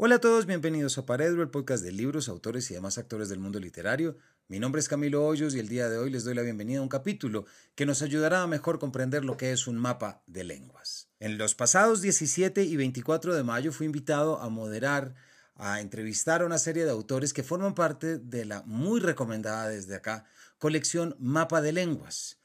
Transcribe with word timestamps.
Hola 0.00 0.14
a 0.14 0.20
todos, 0.20 0.46
bienvenidos 0.46 0.96
a 0.96 1.06
Paredro, 1.06 1.42
el 1.42 1.50
podcast 1.50 1.82
de 1.82 1.90
libros, 1.90 2.28
autores 2.28 2.70
y 2.70 2.74
demás 2.74 2.98
actores 2.98 3.28
del 3.28 3.40
mundo 3.40 3.58
literario. 3.58 4.16
Mi 4.46 4.60
nombre 4.60 4.78
es 4.78 4.88
Camilo 4.88 5.26
Hoyos 5.26 5.56
y 5.56 5.58
el 5.58 5.66
día 5.66 5.88
de 5.88 5.98
hoy 5.98 6.08
les 6.08 6.22
doy 6.22 6.36
la 6.36 6.42
bienvenida 6.42 6.78
a 6.78 6.82
un 6.82 6.88
capítulo 6.88 7.46
que 7.74 7.84
nos 7.84 8.00
ayudará 8.00 8.42
a 8.42 8.46
mejor 8.46 8.78
comprender 8.78 9.24
lo 9.24 9.36
que 9.36 9.50
es 9.50 9.66
un 9.66 9.76
mapa 9.76 10.22
de 10.28 10.44
lenguas. 10.44 11.08
En 11.18 11.36
los 11.36 11.56
pasados 11.56 12.00
17 12.00 12.62
y 12.62 12.76
24 12.76 13.34
de 13.34 13.42
mayo 13.42 13.72
fui 13.72 13.86
invitado 13.86 14.38
a 14.38 14.48
moderar, 14.48 15.16
a 15.56 15.80
entrevistar 15.80 16.42
a 16.42 16.46
una 16.46 16.58
serie 16.58 16.84
de 16.84 16.92
autores 16.92 17.32
que 17.32 17.42
forman 17.42 17.74
parte 17.74 18.18
de 18.18 18.44
la 18.44 18.62
muy 18.66 19.00
recomendada 19.00 19.68
desde 19.68 19.96
acá 19.96 20.26
colección 20.58 21.16
Mapa 21.18 21.60
de 21.60 21.72
Lenguas. 21.72 22.38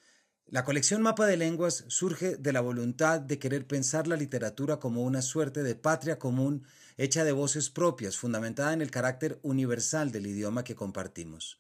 La 0.48 0.66
colección 0.66 1.04
Mapa 1.04 1.28
de 1.28 1.38
Lenguas 1.38 1.86
surge 1.88 2.36
de 2.36 2.52
la 2.52 2.62
voluntad 2.62 3.22
de 3.22 3.38
querer 3.38 3.68
pensar 3.68 4.08
la 4.08 4.16
literatura 4.16 4.78
como 4.78 5.04
una 5.04 5.22
suerte 5.22 5.62
de 5.62 5.76
patria 5.76 6.18
común 6.18 6.66
hecha 6.98 7.24
de 7.24 7.32
voces 7.32 7.70
propias, 7.70 8.18
fundamentada 8.18 8.74
en 8.74 8.82
el 8.82 8.92
carácter 8.92 9.40
universal 9.44 10.12
del 10.12 10.28
idioma 10.28 10.64
que 10.64 10.76
compartimos. 10.76 11.60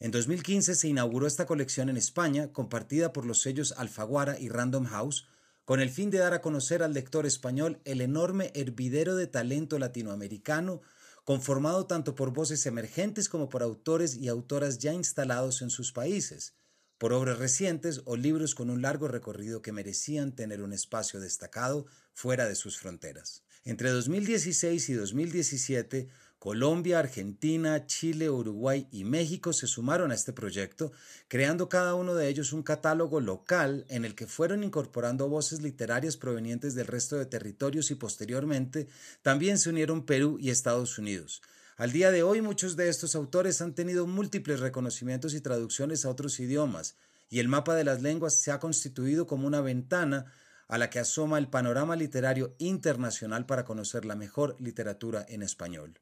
En 0.00 0.10
2015 0.10 0.74
se 0.74 0.88
inauguró 0.88 1.26
esta 1.26 1.46
colección 1.46 1.88
en 1.88 1.96
España, 1.96 2.52
compartida 2.52 3.12
por 3.12 3.24
los 3.24 3.40
sellos 3.40 3.74
Alfaguara 3.76 4.38
y 4.38 4.48
Random 4.48 4.84
House, 4.86 5.26
con 5.64 5.80
el 5.80 5.90
fin 5.90 6.10
de 6.10 6.18
dar 6.18 6.34
a 6.34 6.42
conocer 6.42 6.82
al 6.82 6.92
lector 6.92 7.26
español 7.26 7.80
el 7.84 8.00
enorme 8.00 8.50
hervidero 8.54 9.16
de 9.16 9.26
talento 9.26 9.78
latinoamericano, 9.78 10.82
conformado 11.24 11.86
tanto 11.86 12.14
por 12.14 12.32
voces 12.32 12.66
emergentes 12.66 13.28
como 13.28 13.48
por 13.48 13.62
autores 13.62 14.16
y 14.16 14.28
autoras 14.28 14.78
ya 14.78 14.92
instalados 14.92 15.62
en 15.62 15.70
sus 15.70 15.92
países 15.92 16.54
por 16.98 17.12
obras 17.12 17.38
recientes 17.38 18.02
o 18.06 18.16
libros 18.16 18.54
con 18.54 18.70
un 18.70 18.82
largo 18.82 19.08
recorrido 19.08 19.62
que 19.62 19.72
merecían 19.72 20.34
tener 20.34 20.62
un 20.62 20.72
espacio 20.72 21.20
destacado 21.20 21.86
fuera 22.12 22.46
de 22.48 22.54
sus 22.54 22.78
fronteras. 22.78 23.43
Entre 23.66 23.88
2016 23.88 24.90
y 24.90 24.92
2017, 24.92 26.08
Colombia, 26.38 26.98
Argentina, 26.98 27.86
Chile, 27.86 28.28
Uruguay 28.28 28.86
y 28.92 29.04
México 29.04 29.54
se 29.54 29.66
sumaron 29.66 30.10
a 30.10 30.14
este 30.14 30.34
proyecto, 30.34 30.92
creando 31.28 31.70
cada 31.70 31.94
uno 31.94 32.14
de 32.14 32.28
ellos 32.28 32.52
un 32.52 32.62
catálogo 32.62 33.20
local 33.20 33.86
en 33.88 34.04
el 34.04 34.14
que 34.14 34.26
fueron 34.26 34.62
incorporando 34.64 35.30
voces 35.30 35.62
literarias 35.62 36.18
provenientes 36.18 36.74
del 36.74 36.88
resto 36.88 37.16
de 37.16 37.24
territorios 37.24 37.90
y 37.90 37.94
posteriormente 37.94 38.86
también 39.22 39.56
se 39.56 39.70
unieron 39.70 40.04
Perú 40.04 40.36
y 40.38 40.50
Estados 40.50 40.98
Unidos. 40.98 41.40
Al 41.78 41.90
día 41.90 42.10
de 42.10 42.22
hoy 42.22 42.42
muchos 42.42 42.76
de 42.76 42.90
estos 42.90 43.14
autores 43.14 43.62
han 43.62 43.74
tenido 43.74 44.06
múltiples 44.06 44.60
reconocimientos 44.60 45.32
y 45.32 45.40
traducciones 45.40 46.04
a 46.04 46.10
otros 46.10 46.38
idiomas, 46.38 46.96
y 47.30 47.38
el 47.38 47.48
mapa 47.48 47.74
de 47.74 47.84
las 47.84 48.02
lenguas 48.02 48.34
se 48.34 48.50
ha 48.52 48.60
constituido 48.60 49.26
como 49.26 49.46
una 49.46 49.62
ventana 49.62 50.26
a 50.68 50.78
la 50.78 50.90
que 50.90 50.98
asoma 50.98 51.38
el 51.38 51.48
panorama 51.48 51.96
literario 51.96 52.54
internacional 52.58 53.46
para 53.46 53.64
conocer 53.64 54.04
la 54.04 54.14
mejor 54.14 54.56
literatura 54.58 55.24
en 55.28 55.42
español. 55.42 56.00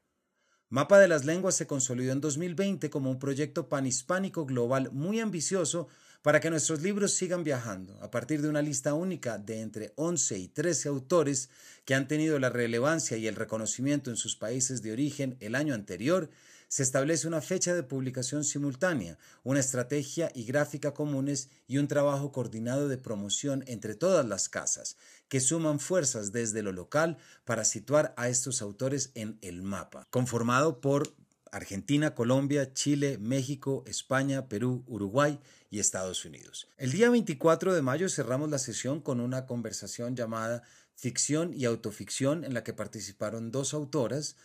Mapa 0.69 0.97
de 0.97 1.07
las 1.07 1.23
Lenguas 1.25 1.55
se 1.55 1.67
consolidó 1.67 2.13
en 2.13 2.21
2020 2.21 2.89
como 2.89 3.11
un 3.11 3.19
proyecto 3.19 3.69
panhispánico 3.69 4.45
global 4.45 4.89
muy 4.91 5.19
ambicioso 5.19 5.87
para 6.23 6.39
que 6.39 6.49
nuestros 6.49 6.81
libros 6.81 7.13
sigan 7.13 7.43
viajando, 7.43 8.01
a 8.01 8.09
partir 8.09 8.41
de 8.41 8.47
una 8.47 8.61
lista 8.61 8.93
única 8.93 9.37
de 9.37 9.59
entre 9.59 9.93
11 9.97 10.39
y 10.39 10.47
13 10.47 10.89
autores 10.89 11.49
que 11.85 11.95
han 11.95 12.07
tenido 12.07 12.39
la 12.39 12.49
relevancia 12.49 13.17
y 13.17 13.27
el 13.27 13.35
reconocimiento 13.35 14.09
en 14.09 14.15
sus 14.15 14.35
países 14.35 14.81
de 14.81 14.93
origen 14.93 15.35
el 15.41 15.53
año 15.53 15.75
anterior, 15.75 16.31
se 16.73 16.81
establece 16.81 17.27
una 17.27 17.39
fecha 17.39 17.75
de 17.75 17.83
publicación 17.83 18.43
simultánea, 18.43 19.19
una 19.43 19.59
estrategia 19.59 20.31
y 20.33 20.43
gráfica 20.43 20.91
comunes 20.91 21.51
y 21.67 21.77
un 21.77 21.87
trabajo 21.87 22.31
coordinado 22.31 22.87
de 22.87 22.97
promoción 22.97 23.63
entre 23.67 23.93
todas 23.93 24.25
las 24.25 24.49
casas, 24.49 24.97
que 25.27 25.39
suman 25.39 25.79
fuerzas 25.79 26.31
desde 26.31 26.63
lo 26.63 26.71
local 26.71 27.19
para 27.45 27.63
situar 27.63 28.15
a 28.17 28.27
estos 28.27 28.63
autores 28.63 29.11
en 29.13 29.37
el 29.43 29.61
mapa, 29.61 30.07
conformado 30.09 30.81
por 30.81 31.13
Argentina, 31.51 32.15
Colombia, 32.15 32.73
Chile, 32.73 33.19
México, 33.19 33.83
España, 33.85 34.47
Perú, 34.49 34.83
Uruguay 34.87 35.39
y 35.69 35.77
Estados 35.77 36.25
Unidos. 36.25 36.67
El 36.77 36.91
día 36.91 37.11
24 37.11 37.71
de 37.75 37.83
mayo 37.83 38.09
cerramos 38.09 38.49
la 38.49 38.57
sesión 38.57 38.99
con 38.99 39.19
una 39.19 39.45
conversación 39.45 40.15
llamada 40.15 40.63
Ficción 40.95 41.53
y 41.53 41.65
Autoficción 41.65 42.43
en 42.43 42.55
la 42.55 42.63
que 42.63 42.73
participaron 42.73 43.51
dos 43.51 43.75
autoras, 43.75 44.37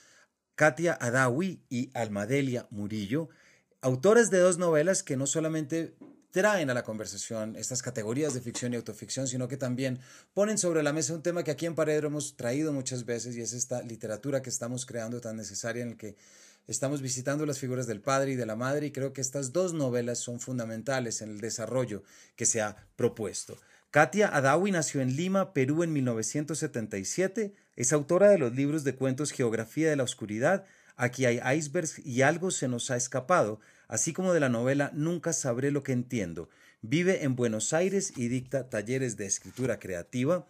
Katia 0.58 0.98
Adawi 1.00 1.62
y 1.70 1.88
Almadelia 1.94 2.66
Murillo, 2.70 3.28
autoras 3.80 4.28
de 4.28 4.40
dos 4.40 4.58
novelas 4.58 5.04
que 5.04 5.16
no 5.16 5.28
solamente 5.28 5.94
traen 6.32 6.68
a 6.68 6.74
la 6.74 6.82
conversación 6.82 7.54
estas 7.54 7.80
categorías 7.80 8.34
de 8.34 8.40
ficción 8.40 8.72
y 8.72 8.76
autoficción, 8.76 9.28
sino 9.28 9.46
que 9.46 9.56
también 9.56 10.00
ponen 10.34 10.58
sobre 10.58 10.82
la 10.82 10.92
mesa 10.92 11.14
un 11.14 11.22
tema 11.22 11.44
que 11.44 11.52
aquí 11.52 11.66
en 11.66 11.76
Paredro 11.76 12.08
hemos 12.08 12.36
traído 12.36 12.72
muchas 12.72 13.04
veces 13.04 13.36
y 13.36 13.40
es 13.40 13.52
esta 13.52 13.82
literatura 13.82 14.42
que 14.42 14.50
estamos 14.50 14.84
creando 14.84 15.20
tan 15.20 15.36
necesaria 15.36 15.84
en 15.84 15.90
el 15.90 15.96
que 15.96 16.16
Estamos 16.66 17.00
visitando 17.00 17.46
las 17.46 17.58
figuras 17.58 17.86
del 17.86 18.02
padre 18.02 18.32
y 18.32 18.36
de 18.36 18.44
la 18.44 18.54
madre 18.54 18.88
y 18.88 18.90
creo 18.90 19.14
que 19.14 19.22
estas 19.22 19.54
dos 19.54 19.72
novelas 19.72 20.18
son 20.18 20.38
fundamentales 20.38 21.22
en 21.22 21.30
el 21.30 21.40
desarrollo 21.40 22.02
que 22.36 22.44
se 22.44 22.60
ha 22.60 22.76
propuesto. 22.94 23.56
Katia 23.90 24.28
Adawi 24.28 24.70
nació 24.70 25.00
en 25.00 25.16
Lima, 25.16 25.54
Perú 25.54 25.82
en 25.82 25.94
1977. 25.94 27.54
Es 27.78 27.92
autora 27.92 28.28
de 28.28 28.38
los 28.38 28.56
libros 28.56 28.82
de 28.82 28.96
cuentos 28.96 29.30
Geografía 29.30 29.88
de 29.88 29.94
la 29.94 30.02
Oscuridad, 30.02 30.64
Aquí 30.96 31.26
hay 31.26 31.38
icebergs 31.56 32.04
y 32.04 32.22
algo 32.22 32.50
se 32.50 32.66
nos 32.66 32.90
ha 32.90 32.96
escapado, 32.96 33.60
así 33.86 34.12
como 34.12 34.32
de 34.34 34.40
la 34.40 34.48
novela 34.48 34.90
Nunca 34.94 35.32
sabré 35.32 35.70
lo 35.70 35.84
que 35.84 35.92
entiendo. 35.92 36.50
Vive 36.82 37.22
en 37.22 37.36
Buenos 37.36 37.72
Aires 37.72 38.14
y 38.16 38.26
dicta 38.26 38.68
talleres 38.68 39.16
de 39.16 39.26
escritura 39.26 39.78
creativa. 39.78 40.44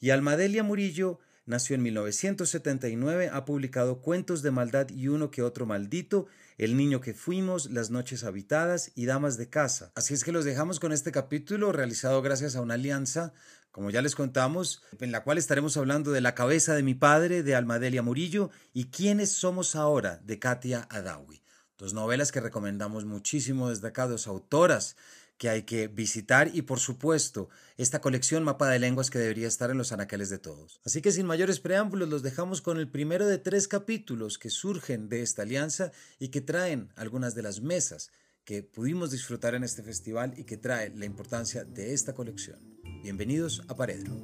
Y 0.00 0.10
Almadelia 0.10 0.64
Murillo 0.64 1.20
Nació 1.46 1.76
en 1.76 1.82
1979, 1.82 3.28
ha 3.30 3.44
publicado 3.44 4.00
Cuentos 4.00 4.40
de 4.40 4.50
Maldad 4.50 4.88
y 4.88 5.08
uno 5.08 5.30
que 5.30 5.42
otro 5.42 5.66
maldito, 5.66 6.26
El 6.56 6.74
niño 6.74 7.02
que 7.02 7.12
fuimos, 7.12 7.70
Las 7.70 7.90
noches 7.90 8.24
habitadas 8.24 8.92
y 8.94 9.04
Damas 9.04 9.36
de 9.36 9.50
casa. 9.50 9.92
Así 9.94 10.14
es 10.14 10.24
que 10.24 10.32
los 10.32 10.46
dejamos 10.46 10.80
con 10.80 10.90
este 10.90 11.12
capítulo 11.12 11.70
realizado 11.70 12.22
gracias 12.22 12.56
a 12.56 12.62
una 12.62 12.74
alianza, 12.74 13.34
como 13.74 13.90
ya 13.90 14.02
les 14.02 14.14
contamos, 14.14 14.82
en 15.00 15.10
la 15.10 15.24
cual 15.24 15.36
estaremos 15.36 15.76
hablando 15.76 16.12
de 16.12 16.20
La 16.20 16.36
cabeza 16.36 16.76
de 16.76 16.84
mi 16.84 16.94
padre 16.94 17.42
de 17.42 17.56
Almadelia 17.56 18.02
Murillo 18.02 18.52
y 18.72 18.84
Quiénes 18.84 19.32
somos 19.32 19.74
ahora 19.74 20.20
de 20.24 20.38
Katia 20.38 20.86
Adawi. 20.90 21.42
Dos 21.76 21.92
novelas 21.92 22.30
que 22.30 22.40
recomendamos 22.40 23.04
muchísimo 23.04 23.70
desde 23.70 23.88
acá, 23.88 24.06
dos 24.06 24.28
autoras 24.28 24.94
que 25.38 25.48
hay 25.48 25.64
que 25.64 25.88
visitar 25.88 26.52
y 26.54 26.62
por 26.62 26.78
supuesto 26.78 27.48
esta 27.76 28.00
colección 28.00 28.44
mapa 28.44 28.70
de 28.70 28.78
lenguas 28.78 29.10
que 29.10 29.18
debería 29.18 29.48
estar 29.48 29.72
en 29.72 29.78
los 29.78 29.90
anaqueles 29.90 30.30
de 30.30 30.38
todos. 30.38 30.80
Así 30.84 31.02
que 31.02 31.10
sin 31.10 31.26
mayores 31.26 31.58
preámbulos 31.58 32.08
los 32.08 32.22
dejamos 32.22 32.62
con 32.62 32.78
el 32.78 32.88
primero 32.88 33.26
de 33.26 33.38
tres 33.38 33.66
capítulos 33.66 34.38
que 34.38 34.50
surgen 34.50 35.08
de 35.08 35.22
esta 35.22 35.42
alianza 35.42 35.90
y 36.20 36.28
que 36.28 36.40
traen 36.40 36.92
algunas 36.94 37.34
de 37.34 37.42
las 37.42 37.60
mesas 37.60 38.12
que 38.44 38.62
pudimos 38.62 39.10
disfrutar 39.10 39.56
en 39.56 39.64
este 39.64 39.82
festival 39.82 40.32
y 40.36 40.44
que 40.44 40.58
trae 40.58 40.90
la 40.94 41.06
importancia 41.06 41.64
de 41.64 41.92
esta 41.92 42.14
colección. 42.14 42.73
Bienvenidos 43.04 43.62
a 43.68 43.76
Paredro. 43.76 44.14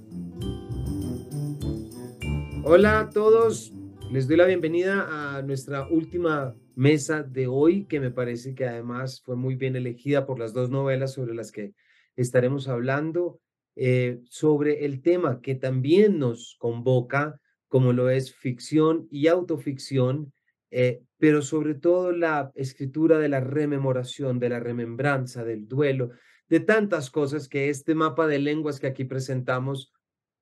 Hola 2.64 3.00
a 3.00 3.10
todos, 3.10 3.74
les 4.10 4.26
doy 4.26 4.38
la 4.38 4.46
bienvenida 4.46 5.36
a 5.36 5.42
nuestra 5.42 5.86
última 5.86 6.56
mesa 6.76 7.22
de 7.22 7.46
hoy, 7.46 7.84
que 7.84 8.00
me 8.00 8.10
parece 8.10 8.54
que 8.54 8.64
además 8.64 9.20
fue 9.22 9.36
muy 9.36 9.56
bien 9.56 9.76
elegida 9.76 10.24
por 10.24 10.38
las 10.38 10.54
dos 10.54 10.70
novelas 10.70 11.12
sobre 11.12 11.34
las 11.34 11.52
que 11.52 11.74
estaremos 12.16 12.68
hablando, 12.68 13.38
eh, 13.76 14.20
sobre 14.30 14.86
el 14.86 15.02
tema 15.02 15.42
que 15.42 15.56
también 15.56 16.18
nos 16.18 16.56
convoca, 16.58 17.38
como 17.68 17.92
lo 17.92 18.08
es 18.08 18.34
ficción 18.34 19.06
y 19.10 19.26
autoficción, 19.26 20.32
eh, 20.70 21.02
pero 21.18 21.42
sobre 21.42 21.74
todo 21.74 22.12
la 22.12 22.50
escritura 22.54 23.18
de 23.18 23.28
la 23.28 23.40
rememoración, 23.40 24.38
de 24.38 24.48
la 24.48 24.58
remembranza, 24.58 25.44
del 25.44 25.68
duelo, 25.68 26.12
de 26.50 26.60
tantas 26.60 27.10
cosas 27.10 27.48
que 27.48 27.70
este 27.70 27.94
mapa 27.94 28.26
de 28.26 28.40
lenguas 28.40 28.80
que 28.80 28.88
aquí 28.88 29.04
presentamos 29.04 29.92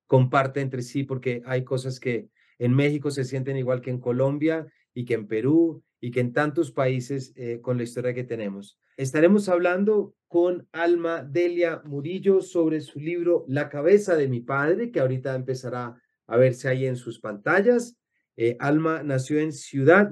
comparte 0.07 0.61
entre 0.61 0.83
sí, 0.83 1.05
porque 1.05 1.43
hay 1.45 1.65
cosas 1.65 2.01
que 2.01 2.31
en 2.59 2.75
México 2.75 3.11
se 3.11 3.25
sienten 3.25 3.59
igual 3.59 3.83
que 3.83 3.91
en 3.91 4.01
Colombia 4.01 4.67
y 4.95 5.05
que 5.05 5.15
en 5.15 5.29
Perú 5.29 5.85
y 6.01 6.11
que 6.11 6.21
en 6.21 6.33
tantos 6.33 6.73
países 6.73 7.33
eh, 7.37 7.61
con 7.61 7.77
la 7.77 7.83
historia 7.83 8.15
que 8.15 8.25
tenemos. 8.25 8.81
Estaremos 8.97 9.49
hablando 9.49 10.17
con 10.27 10.67
Alma 10.73 11.23
Delia 11.23 11.83
Murillo 11.85 12.41
sobre 12.41 12.81
su 12.81 12.99
libro 12.99 13.45
La 13.47 13.69
cabeza 13.69 14.17
de 14.17 14.29
mi 14.29 14.41
padre, 14.41 14.91
que 14.91 15.01
ahorita 15.01 15.35
empezará 15.35 16.03
a 16.27 16.37
verse 16.37 16.69
ahí 16.69 16.87
en 16.87 16.97
sus 16.97 17.21
pantallas. 17.21 17.99
Eh, 18.37 18.57
Alma 18.61 19.03
nació 19.03 19.41
en 19.41 19.53
Ciudad 19.53 20.11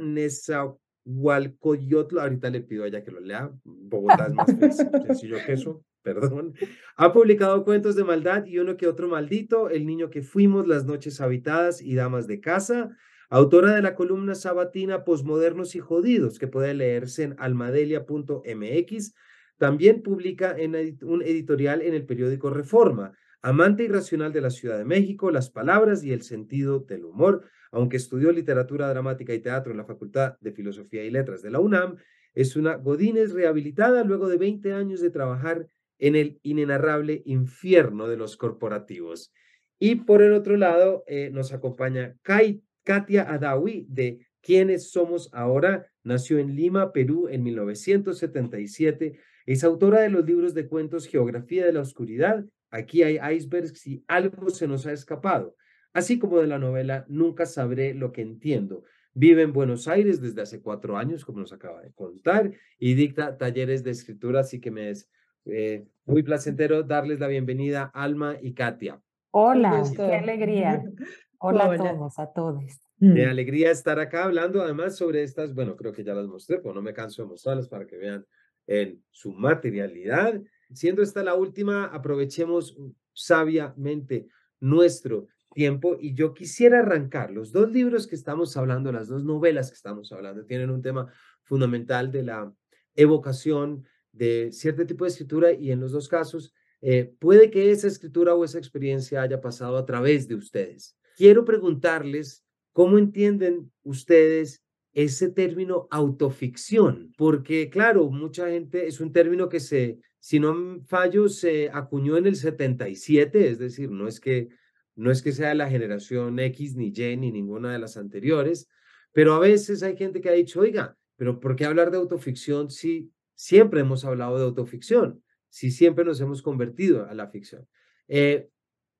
Nezahualcóyotl, 1.06 2.18
ahorita 2.18 2.50
le 2.50 2.60
pido 2.60 2.84
a 2.84 2.88
ella 2.88 3.04
que 3.04 3.10
lo 3.10 3.20
lea, 3.20 3.50
Bogotá 3.64 4.26
es 4.26 4.34
más 4.34 4.46
sencillo 4.46 5.38
que 5.44 5.52
eso 5.52 5.84
perdón. 6.02 6.54
Ha 6.96 7.12
publicado 7.12 7.64
cuentos 7.64 7.96
de 7.96 8.04
maldad 8.04 8.44
y 8.44 8.58
uno 8.58 8.76
que 8.76 8.86
otro 8.86 9.08
maldito, 9.08 9.70
El 9.70 9.86
niño 9.86 10.08
que 10.08 10.22
fuimos, 10.22 10.68
Las 10.68 10.84
noches 10.84 11.20
habitadas 11.20 11.82
y 11.82 11.96
Damas 11.96 12.28
de 12.28 12.40
casa. 12.40 12.96
Autora 13.28 13.74
de 13.74 13.82
la 13.82 13.96
columna 13.96 14.36
sabatina 14.36 15.02
Posmodernos 15.02 15.74
y 15.74 15.80
Jodidos, 15.80 16.38
que 16.38 16.46
puede 16.46 16.74
leerse 16.74 17.24
en 17.24 17.34
almadelia.mx. 17.38 19.14
También 19.58 20.02
publica 20.02 20.54
en 20.56 20.76
un 21.02 21.22
editorial 21.22 21.82
en 21.82 21.94
el 21.94 22.06
periódico 22.06 22.50
Reforma, 22.50 23.16
amante 23.42 23.82
irracional 23.82 24.32
de 24.32 24.42
la 24.42 24.50
Ciudad 24.50 24.78
de 24.78 24.84
México, 24.84 25.32
las 25.32 25.50
palabras 25.50 26.04
y 26.04 26.12
el 26.12 26.22
sentido 26.22 26.80
del 26.80 27.04
humor, 27.04 27.42
Aunque 27.76 27.98
estudió 27.98 28.32
literatura 28.32 28.88
dramática 28.88 29.34
y 29.34 29.40
teatro 29.40 29.70
en 29.70 29.76
la 29.76 29.84
Facultad 29.84 30.38
de 30.40 30.50
Filosofía 30.50 31.04
y 31.04 31.10
Letras 31.10 31.42
de 31.42 31.50
la 31.50 31.60
UNAM, 31.60 31.96
es 32.32 32.56
una 32.56 32.76
Godínez 32.76 33.34
rehabilitada 33.34 34.02
luego 34.02 34.28
de 34.28 34.38
20 34.38 34.72
años 34.72 35.02
de 35.02 35.10
trabajar 35.10 35.66
en 35.98 36.16
el 36.16 36.40
inenarrable 36.42 37.20
infierno 37.26 38.08
de 38.08 38.16
los 38.16 38.38
corporativos. 38.38 39.30
Y 39.78 39.96
por 39.96 40.22
el 40.22 40.32
otro 40.32 40.56
lado, 40.56 41.04
eh, 41.06 41.28
nos 41.30 41.52
acompaña 41.52 42.16
Katia 42.22 43.30
Adawi 43.30 43.84
de 43.90 44.26
¿Quiénes 44.40 44.90
somos 44.90 45.28
ahora? 45.34 45.86
Nació 46.02 46.38
en 46.38 46.56
Lima, 46.56 46.92
Perú, 46.92 47.28
en 47.28 47.42
1977. 47.42 49.18
Es 49.44 49.64
autora 49.64 50.00
de 50.00 50.08
los 50.08 50.24
libros 50.24 50.54
de 50.54 50.66
cuentos 50.66 51.06
Geografía 51.06 51.66
de 51.66 51.74
la 51.74 51.80
Oscuridad, 51.80 52.42
Aquí 52.70 53.02
hay 53.02 53.18
icebergs 53.36 53.86
y 53.86 54.04
algo 54.08 54.50
se 54.50 54.66
nos 54.66 54.86
ha 54.86 54.92
escapado, 54.92 55.54
así 55.96 56.18
como 56.18 56.38
de 56.38 56.46
la 56.46 56.58
novela 56.58 57.06
Nunca 57.08 57.46
sabré 57.46 57.94
lo 57.94 58.12
que 58.12 58.20
entiendo. 58.20 58.84
Vive 59.14 59.42
en 59.42 59.54
Buenos 59.54 59.88
Aires 59.88 60.20
desde 60.20 60.42
hace 60.42 60.60
cuatro 60.60 60.98
años, 60.98 61.24
como 61.24 61.40
nos 61.40 61.54
acaba 61.54 61.80
de 61.80 61.90
contar, 61.92 62.52
y 62.78 62.92
dicta 62.92 63.38
talleres 63.38 63.82
de 63.82 63.92
escritura, 63.92 64.40
así 64.40 64.60
que 64.60 64.70
me 64.70 64.90
es 64.90 65.10
eh, 65.46 65.86
muy 66.04 66.22
placentero 66.22 66.82
darles 66.82 67.18
la 67.18 67.28
bienvenida 67.28 67.90
Alma 67.94 68.36
y 68.40 68.52
Katia. 68.52 69.00
Hola, 69.30 69.82
qué 69.96 70.16
alegría. 70.16 70.84
Hola, 71.38 71.72
a 71.72 71.76
todos, 71.76 72.18
a 72.18 72.32
todos. 72.32 72.62
Me 72.98 73.24
alegría 73.24 73.70
estar 73.70 73.98
acá 73.98 74.24
hablando 74.24 74.60
además 74.62 74.96
sobre 74.96 75.22
estas, 75.22 75.54
bueno, 75.54 75.76
creo 75.76 75.92
que 75.92 76.04
ya 76.04 76.12
las 76.14 76.26
mostré, 76.26 76.58
pero 76.58 76.74
no 76.74 76.82
me 76.82 76.92
canso 76.92 77.22
de 77.22 77.28
mostrarlas 77.28 77.68
para 77.68 77.86
que 77.86 77.96
vean 77.96 78.26
en 78.66 79.02
su 79.10 79.32
materialidad. 79.32 80.42
Siendo 80.74 81.02
esta 81.02 81.22
la 81.22 81.34
última, 81.34 81.86
aprovechemos 81.86 82.76
sabiamente 83.14 84.28
nuestro 84.60 85.28
tiempo 85.56 85.96
y 85.98 86.12
yo 86.12 86.34
quisiera 86.34 86.80
arrancar. 86.80 87.30
Los 87.30 87.50
dos 87.50 87.72
libros 87.72 88.06
que 88.06 88.14
estamos 88.14 88.58
hablando, 88.58 88.92
las 88.92 89.08
dos 89.08 89.24
novelas 89.24 89.70
que 89.70 89.74
estamos 89.74 90.12
hablando, 90.12 90.44
tienen 90.44 90.68
un 90.68 90.82
tema 90.82 91.10
fundamental 91.44 92.12
de 92.12 92.22
la 92.24 92.54
evocación 92.94 93.86
de 94.12 94.52
cierto 94.52 94.84
tipo 94.84 95.04
de 95.04 95.10
escritura 95.10 95.52
y 95.52 95.72
en 95.72 95.80
los 95.80 95.92
dos 95.92 96.08
casos 96.08 96.52
eh, 96.82 97.10
puede 97.18 97.50
que 97.50 97.70
esa 97.70 97.88
escritura 97.88 98.34
o 98.34 98.44
esa 98.44 98.58
experiencia 98.58 99.22
haya 99.22 99.40
pasado 99.40 99.78
a 99.78 99.86
través 99.86 100.28
de 100.28 100.34
ustedes. 100.34 100.94
Quiero 101.16 101.46
preguntarles 101.46 102.44
cómo 102.72 102.98
entienden 102.98 103.72
ustedes 103.82 104.62
ese 104.92 105.30
término 105.30 105.88
autoficción, 105.90 107.14
porque 107.16 107.70
claro, 107.70 108.10
mucha 108.10 108.50
gente 108.50 108.86
es 108.86 109.00
un 109.00 109.10
término 109.10 109.48
que 109.48 109.60
se, 109.60 110.00
si 110.18 110.38
no 110.38 110.82
fallo, 110.86 111.30
se 111.30 111.70
acuñó 111.72 112.18
en 112.18 112.26
el 112.26 112.36
77, 112.36 113.48
es 113.48 113.58
decir, 113.58 113.90
no 113.90 114.06
es 114.06 114.20
que 114.20 114.48
no 114.96 115.10
es 115.10 115.22
que 115.22 115.32
sea 115.32 115.54
la 115.54 115.68
generación 115.68 116.38
X 116.38 116.74
ni 116.74 116.88
Y 116.88 117.16
ni 117.16 117.30
ninguna 117.30 117.72
de 117.72 117.78
las 117.78 117.96
anteriores, 117.96 118.68
pero 119.12 119.34
a 119.34 119.38
veces 119.38 119.82
hay 119.82 119.96
gente 119.96 120.20
que 120.20 120.28
ha 120.28 120.32
dicho, 120.32 120.60
oiga, 120.60 120.96
pero 121.16 121.38
¿por 121.38 121.54
qué 121.54 121.64
hablar 121.64 121.90
de 121.90 121.98
autoficción 121.98 122.70
si 122.70 123.12
siempre 123.34 123.80
hemos 123.80 124.04
hablado 124.04 124.38
de 124.38 124.44
autoficción? 124.44 125.22
Si 125.48 125.70
siempre 125.70 126.04
nos 126.04 126.20
hemos 126.20 126.42
convertido 126.42 127.06
a 127.06 127.14
la 127.14 127.28
ficción. 127.28 127.66
Eh, 128.08 128.50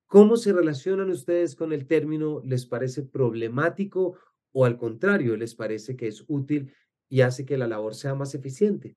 ¿Cómo 0.06 0.36
se 0.36 0.52
relacionan 0.52 1.10
ustedes 1.10 1.56
con 1.56 1.72
el 1.72 1.86
término? 1.86 2.40
¿Les 2.44 2.64
parece 2.64 3.02
problemático 3.02 4.16
o 4.52 4.64
al 4.64 4.78
contrario, 4.78 5.36
les 5.36 5.54
parece 5.54 5.96
que 5.96 6.06
es 6.06 6.24
útil 6.28 6.72
y 7.08 7.22
hace 7.22 7.44
que 7.44 7.58
la 7.58 7.66
labor 7.66 7.94
sea 7.94 8.14
más 8.14 8.34
eficiente? 8.34 8.96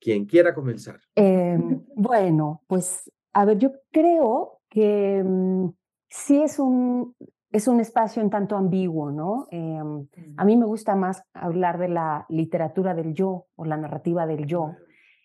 Quien 0.00 0.26
quiera 0.26 0.54
comenzar. 0.54 1.00
Em, 1.16 1.84
bueno, 1.94 2.62
pues 2.68 3.10
a 3.32 3.44
ver, 3.44 3.58
yo 3.58 3.72
creo 3.90 4.60
que 4.70 5.22
mm, 5.22 5.68
sí 6.08 6.42
es 6.42 6.58
un, 6.58 7.14
es 7.50 7.68
un 7.68 7.80
espacio 7.80 8.22
en 8.22 8.30
tanto 8.30 8.56
ambiguo, 8.56 9.10
¿no? 9.10 9.46
Em, 9.50 10.06
a 10.36 10.44
mí 10.44 10.56
me 10.56 10.66
gusta 10.66 10.94
más 10.94 11.22
hablar 11.32 11.78
de 11.78 11.88
la 11.88 12.26
literatura 12.28 12.94
del 12.94 13.14
yo 13.14 13.46
o 13.56 13.64
la 13.64 13.76
narrativa 13.76 14.26
del 14.26 14.46
yo. 14.46 14.72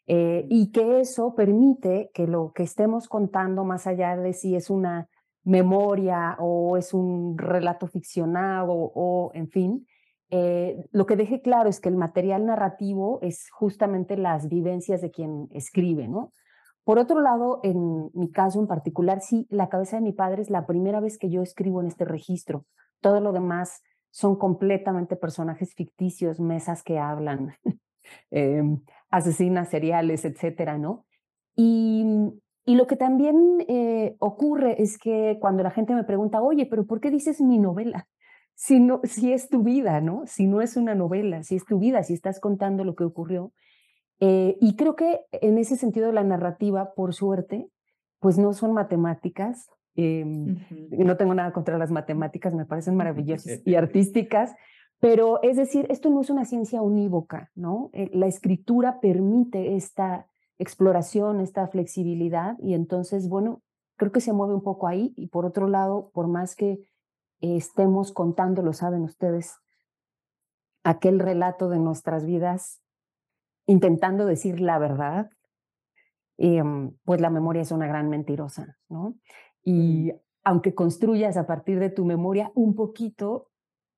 Eh, 0.08 0.46
y 0.50 0.72
que 0.72 1.00
eso 1.00 1.36
permite 1.36 2.10
que 2.14 2.28
lo 2.28 2.52
que 2.54 2.64
estemos 2.64 3.08
contando, 3.08 3.64
más 3.64 3.88
allá 3.88 4.18
de 4.18 4.34
si 4.34 4.56
es 4.56 4.70
una 4.70 5.08
memoria 5.44 6.36
o 6.40 6.78
es 6.78 6.94
un 6.94 7.38
relato 7.38 7.88
ficcionado 7.88 8.74
o, 8.74 9.32
en 9.34 9.50
fin, 9.50 9.88
eh, 10.30 10.86
lo 10.92 11.06
que 11.06 11.16
deje 11.16 11.42
claro 11.42 11.70
es 11.70 11.80
que 11.80 11.90
el 11.90 11.98
material 11.98 12.46
narrativo 12.46 13.20
es 13.22 13.50
justamente 13.52 14.18
las 14.18 14.48
vivencias 14.48 15.02
de 15.02 15.12
quien 15.12 15.48
escribe, 15.52 16.08
¿no? 16.08 16.32
Por 16.84 17.00
otro 17.00 17.22
lado, 17.22 17.60
en 17.64 18.10
mi 18.14 18.32
caso 18.32 18.60
en 18.60 18.68
particular, 18.68 19.22
sí, 19.22 19.48
la 19.50 19.70
cabeza 19.70 19.98
de 19.98 20.02
mi 20.02 20.14
padre 20.14 20.42
es 20.42 20.50
la 20.50 20.66
primera 20.66 21.00
vez 21.00 21.18
que 21.18 21.30
yo 21.30 21.42
escribo 21.42 21.82
en 21.82 21.88
este 21.88 22.06
registro. 22.06 22.66
Todo 23.02 23.20
lo 23.20 23.32
demás 23.32 23.82
son 24.10 24.36
completamente 24.36 25.16
personajes 25.16 25.74
ficticios, 25.76 26.40
mesas 26.40 26.84
que 26.84 27.00
hablan, 27.00 27.54
em, 28.32 28.82
asesinas 29.10 29.70
seriales, 29.70 30.26
etcétera, 30.26 30.78
¿no? 30.78 31.06
Y 32.66 32.76
lo 32.76 32.88
que 32.88 32.96
también 32.96 33.66
eh, 33.68 34.16
ocurre 34.20 34.82
es 34.82 34.98
que 34.98 35.38
cuando 35.40 35.64
la 35.64 35.72
gente 35.72 35.96
me 35.96 36.04
pregunta, 36.04 36.42
oye, 36.42 36.66
pero 36.66 36.86
¿por 36.86 37.02
qué 37.02 37.12
dices 37.12 37.42
mi 37.42 37.58
novela? 37.58 38.08
Si, 38.54 38.80
no, 38.80 39.00
si 39.06 39.34
es 39.34 39.50
tu 39.50 39.64
vida, 39.64 40.02
¿no? 40.02 40.22
Si 40.28 40.46
no 40.46 40.62
es 40.62 40.78
una 40.78 40.94
novela, 40.94 41.42
si 41.42 41.56
es 41.56 41.66
tu 41.66 41.80
vida, 41.80 42.04
si 42.04 42.14
estás 42.14 42.40
contando 42.40 42.84
lo 42.84 42.94
que 42.94 43.04
ocurrió. 43.04 43.54
Eh, 44.24 44.56
y 44.62 44.76
creo 44.76 44.96
que 44.96 45.26
en 45.32 45.58
ese 45.58 45.76
sentido 45.76 46.12
la 46.12 46.24
narrativa, 46.24 46.94
por 46.94 47.16
suerte, 47.16 47.68
pues 48.20 48.38
no 48.38 48.54
son 48.54 48.72
matemáticas. 48.72 49.68
Em, 49.96 50.60
no 50.92 51.18
tengo 51.18 51.34
nada 51.34 51.52
contra 51.52 51.78
las 51.80 51.92
matemáticas, 51.92 52.54
me 52.54 52.66
parecen 52.66 52.96
maravillosas 52.96 53.62
y 53.66 53.76
artísticas, 53.76 54.56
pero 55.00 55.42
es 55.42 55.58
decir, 55.58 55.88
esto 55.90 56.12
no 56.12 56.22
es 56.22 56.30
una 56.30 56.46
ciencia 56.46 56.84
unívoca, 56.84 57.52
¿no? 57.56 57.90
Eh, 57.94 58.10
la 58.14 58.28
escritura 58.28 59.02
permite 59.02 59.76
esta 59.76 60.28
exploración, 60.60 61.42
esta 61.42 61.68
flexibilidad 61.68 62.58
y 62.60 62.76
entonces, 62.76 63.28
bueno, 63.28 63.64
creo 63.98 64.12
que 64.12 64.22
se 64.22 64.34
mueve 64.34 64.54
un 64.54 64.62
poco 64.62 64.88
ahí 64.88 65.14
y 65.18 65.28
por 65.28 65.46
otro 65.46 65.68
lado, 65.68 66.12
por 66.14 66.28
más 66.28 66.56
que 66.56 66.80
estemos 67.40 68.12
contando, 68.12 68.62
lo 68.62 68.74
saben 68.74 69.02
ustedes, 69.02 69.56
aquel 70.84 71.20
relato 71.20 71.70
de 71.70 71.80
nuestras 71.80 72.24
vidas, 72.24 72.81
intentando 73.66 74.26
decir 74.26 74.60
la 74.60 74.80
verdad, 74.80 75.30
em, 76.38 76.92
pues 77.04 77.22
la 77.22 77.30
memoria 77.30 77.62
es 77.62 77.72
una 77.72 77.88
gran 77.88 78.10
mentirosa, 78.10 78.78
¿no? 78.90 79.16
Y 79.64 80.12
aunque 80.44 80.74
construyas 80.74 81.38
a 81.38 81.46
partir 81.46 81.80
de 81.80 81.90
tu 81.90 82.06
memoria 82.06 82.52
un 82.56 82.76
poquito, 82.76 83.52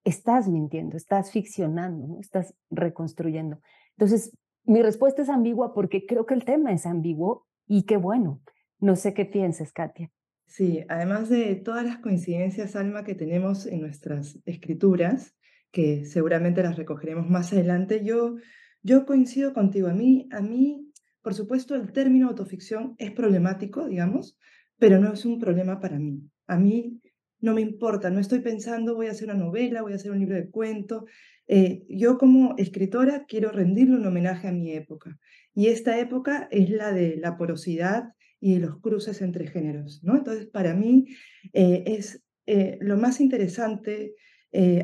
estás 0.03 0.49
mintiendo, 0.49 0.97
estás 0.97 1.31
ficcionando, 1.31 2.07
¿no? 2.07 2.19
estás 2.19 2.53
reconstruyendo. 2.69 3.59
Entonces, 3.97 4.35
mi 4.65 4.81
respuesta 4.81 5.21
es 5.21 5.29
ambigua 5.29 5.73
porque 5.73 6.05
creo 6.05 6.25
que 6.25 6.33
el 6.33 6.45
tema 6.45 6.71
es 6.73 6.85
ambiguo 6.85 7.47
y 7.67 7.83
qué 7.83 7.97
bueno. 7.97 8.41
No 8.79 8.95
sé 8.95 9.13
qué 9.13 9.25
pienses, 9.25 9.71
Katia. 9.71 10.11
Sí, 10.45 10.83
además 10.89 11.29
de 11.29 11.55
todas 11.55 11.85
las 11.85 11.97
coincidencias, 11.99 12.75
Alma, 12.75 13.03
que 13.03 13.15
tenemos 13.15 13.65
en 13.65 13.81
nuestras 13.81 14.39
escrituras, 14.45 15.35
que 15.71 16.05
seguramente 16.05 16.61
las 16.63 16.75
recogeremos 16.75 17.29
más 17.29 17.53
adelante, 17.53 18.03
yo, 18.03 18.35
yo 18.83 19.05
coincido 19.05 19.53
contigo. 19.53 19.87
A 19.87 19.93
mí, 19.93 20.27
a 20.31 20.41
mí, 20.41 20.91
por 21.21 21.33
supuesto, 21.33 21.75
el 21.75 21.91
término 21.91 22.27
autoficción 22.27 22.95
es 22.99 23.11
problemático, 23.11 23.87
digamos, 23.87 24.37
pero 24.77 24.99
no 24.99 25.13
es 25.13 25.25
un 25.25 25.39
problema 25.39 25.79
para 25.79 25.97
mí. 25.97 26.21
A 26.47 26.57
mí 26.57 27.01
no 27.39 27.53
me 27.53 27.61
importa, 27.61 28.09
no 28.09 28.19
estoy 28.19 28.39
pensando 28.39 28.95
voy 28.95 29.07
a 29.07 29.11
hacer 29.11 29.29
una 29.29 29.37
novela, 29.37 29.81
voy 29.81 29.93
a 29.93 29.95
hacer 29.95 30.11
un 30.11 30.19
libro 30.19 30.35
de 30.35 30.49
cuento. 30.49 31.05
Eh, 31.47 31.83
yo 31.89 32.17
como 32.17 32.55
escritora 32.57 33.25
quiero 33.27 33.51
rendirle 33.51 33.97
un 33.97 34.05
homenaje 34.05 34.47
a 34.47 34.53
mi 34.53 34.71
época 34.71 35.19
y 35.53 35.67
esta 35.67 35.99
época 35.99 36.47
es 36.51 36.69
la 36.69 36.93
de 36.93 37.17
la 37.17 37.35
porosidad 37.35 38.13
y 38.39 38.53
de 38.55 38.59
los 38.61 38.79
cruces 38.79 39.21
entre 39.21 39.47
géneros, 39.47 40.01
¿no? 40.03 40.15
Entonces, 40.15 40.47
para 40.47 40.73
mí 40.73 41.05
eh, 41.51 41.83
es 41.85 42.23
eh, 42.45 42.77
lo 42.81 42.97
más 42.97 43.21
interesante 43.21 44.15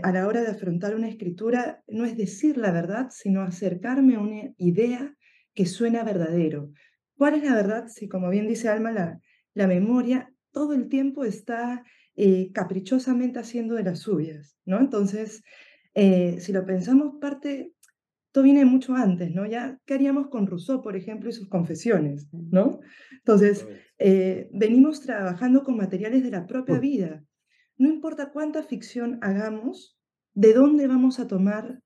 a 0.02 0.12
la 0.12 0.28
hora 0.28 0.42
de 0.42 0.48
afrontar 0.48 0.96
una 0.96 1.08
escritura 1.08 1.84
no 1.88 2.04
es 2.06 2.18
decir 2.18 2.58
la 2.58 2.72
verdad, 2.72 3.10
sino 3.12 3.42
acercarme 3.42 4.16
a 4.16 4.20
una 4.20 4.52
idea 4.58 5.16
que 5.54 5.68
suena 5.68 6.04
verdadero. 6.04 6.72
¿Cuál 7.16 7.36
es 7.36 7.44
la 7.44 7.54
verdad? 7.54 7.88
Si, 7.88 8.08
como 8.08 8.30
bien 8.30 8.48
dice 8.48 8.70
Alma, 8.70 8.92
la, 8.92 9.20
la 9.54 9.68
memoria 9.68 10.34
todo 10.52 10.74
el 10.74 10.90
tiempo 10.90 11.24
está 11.24 11.84
eh, 12.16 12.52
caprichosamente 12.54 13.40
haciendo 13.40 13.76
de 13.76 13.84
las 13.84 14.00
suyas, 14.00 14.58
¿no? 14.66 14.80
Entonces, 14.80 15.44
eh, 15.94 16.38
si 16.40 16.52
lo 16.52 16.66
pensamos, 16.66 17.16
parte, 17.22 17.74
todo 18.32 18.44
viene 18.44 18.66
mucho 18.66 18.96
antes, 18.96 19.34
¿no? 19.34 19.46
Ya, 19.46 19.80
¿qué 19.86 19.94
haríamos 19.94 20.28
con 20.28 20.48
Rousseau, 20.48 20.82
por 20.82 20.96
ejemplo, 20.96 21.30
y 21.30 21.34
sus 21.34 21.48
confesiones, 21.48 22.28
¿no? 22.32 22.80
Entonces, 23.12 23.68
eh, 23.98 24.50
venimos 24.54 25.02
trabajando 25.02 25.64
con 25.64 25.78
materiales 25.78 26.24
de 26.24 26.32
la 26.32 26.46
propia 26.46 26.80
vida. 26.80 27.24
No 27.80 27.90
importa 27.90 28.32
cuánta 28.32 28.62
ficción 28.62 29.18
hagamos, 29.22 29.98
de 30.36 30.54
dónde 30.54 30.88
vamos 30.88 31.20
a 31.20 31.28
tomar 31.28 31.82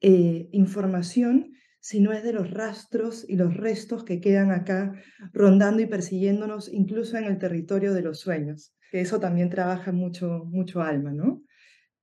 información 0.00 1.52
si 1.80 2.00
no 2.00 2.12
es 2.12 2.22
de 2.22 2.32
los 2.32 2.50
rastros 2.50 3.24
y 3.26 3.36
los 3.36 3.56
restos 3.56 4.04
que 4.04 4.20
quedan 4.20 4.50
acá 4.50 4.92
rondando 5.32 5.80
y 5.80 5.86
persiguiéndonos 5.86 6.72
incluso 6.72 7.16
en 7.16 7.24
el 7.24 7.38
territorio 7.38 7.94
de 7.94 8.02
los 8.02 8.20
sueños 8.20 8.76
que 8.90 9.00
eso 9.00 9.20
también 9.20 9.50
trabaja 9.50 9.92
mucho, 9.92 10.44
mucho 10.46 10.80
alma, 10.80 11.12
¿no? 11.12 11.42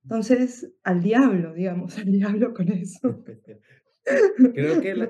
Entonces, 0.04 0.74
al 0.84 1.02
diablo, 1.02 1.54
digamos, 1.54 1.98
al 1.98 2.12
diablo 2.12 2.54
con 2.54 2.72
eso. 2.72 3.24
Creo 4.54 4.82
que 4.82 4.96
la, 4.96 5.10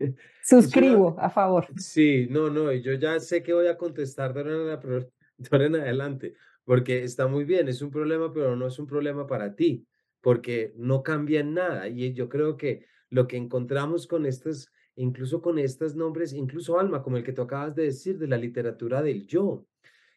Suscribo 0.42 1.16
a 1.18 1.30
favor. 1.30 1.66
Sí, 1.76 2.26
no, 2.30 2.50
no, 2.50 2.72
yo 2.72 2.94
ya 2.94 3.20
sé 3.20 3.42
que 3.42 3.52
voy 3.52 3.68
a 3.68 3.76
contestar 3.76 4.32
de 4.32 4.40
ahora 4.40 5.66
en 5.66 5.76
adelante, 5.76 6.34
porque 6.68 7.02
está 7.02 7.26
muy 7.26 7.44
bien, 7.46 7.66
es 7.66 7.80
un 7.80 7.90
problema, 7.90 8.30
pero 8.30 8.54
no 8.54 8.66
es 8.66 8.78
un 8.78 8.86
problema 8.86 9.26
para 9.26 9.56
ti, 9.56 9.86
porque 10.20 10.74
no 10.76 11.02
cambia 11.02 11.40
en 11.40 11.54
nada. 11.54 11.88
Y 11.88 12.12
yo 12.12 12.28
creo 12.28 12.58
que 12.58 12.84
lo 13.08 13.26
que 13.26 13.38
encontramos 13.38 14.06
con 14.06 14.26
estos, 14.26 14.70
incluso 14.94 15.40
con 15.40 15.58
estos 15.58 15.94
nombres, 15.96 16.34
incluso 16.34 16.78
Alma, 16.78 17.02
como 17.02 17.16
el 17.16 17.24
que 17.24 17.32
tú 17.32 17.40
acabas 17.40 17.74
de 17.74 17.84
decir, 17.84 18.18
de 18.18 18.28
la 18.28 18.36
literatura 18.36 19.00
del 19.00 19.26
yo, 19.26 19.66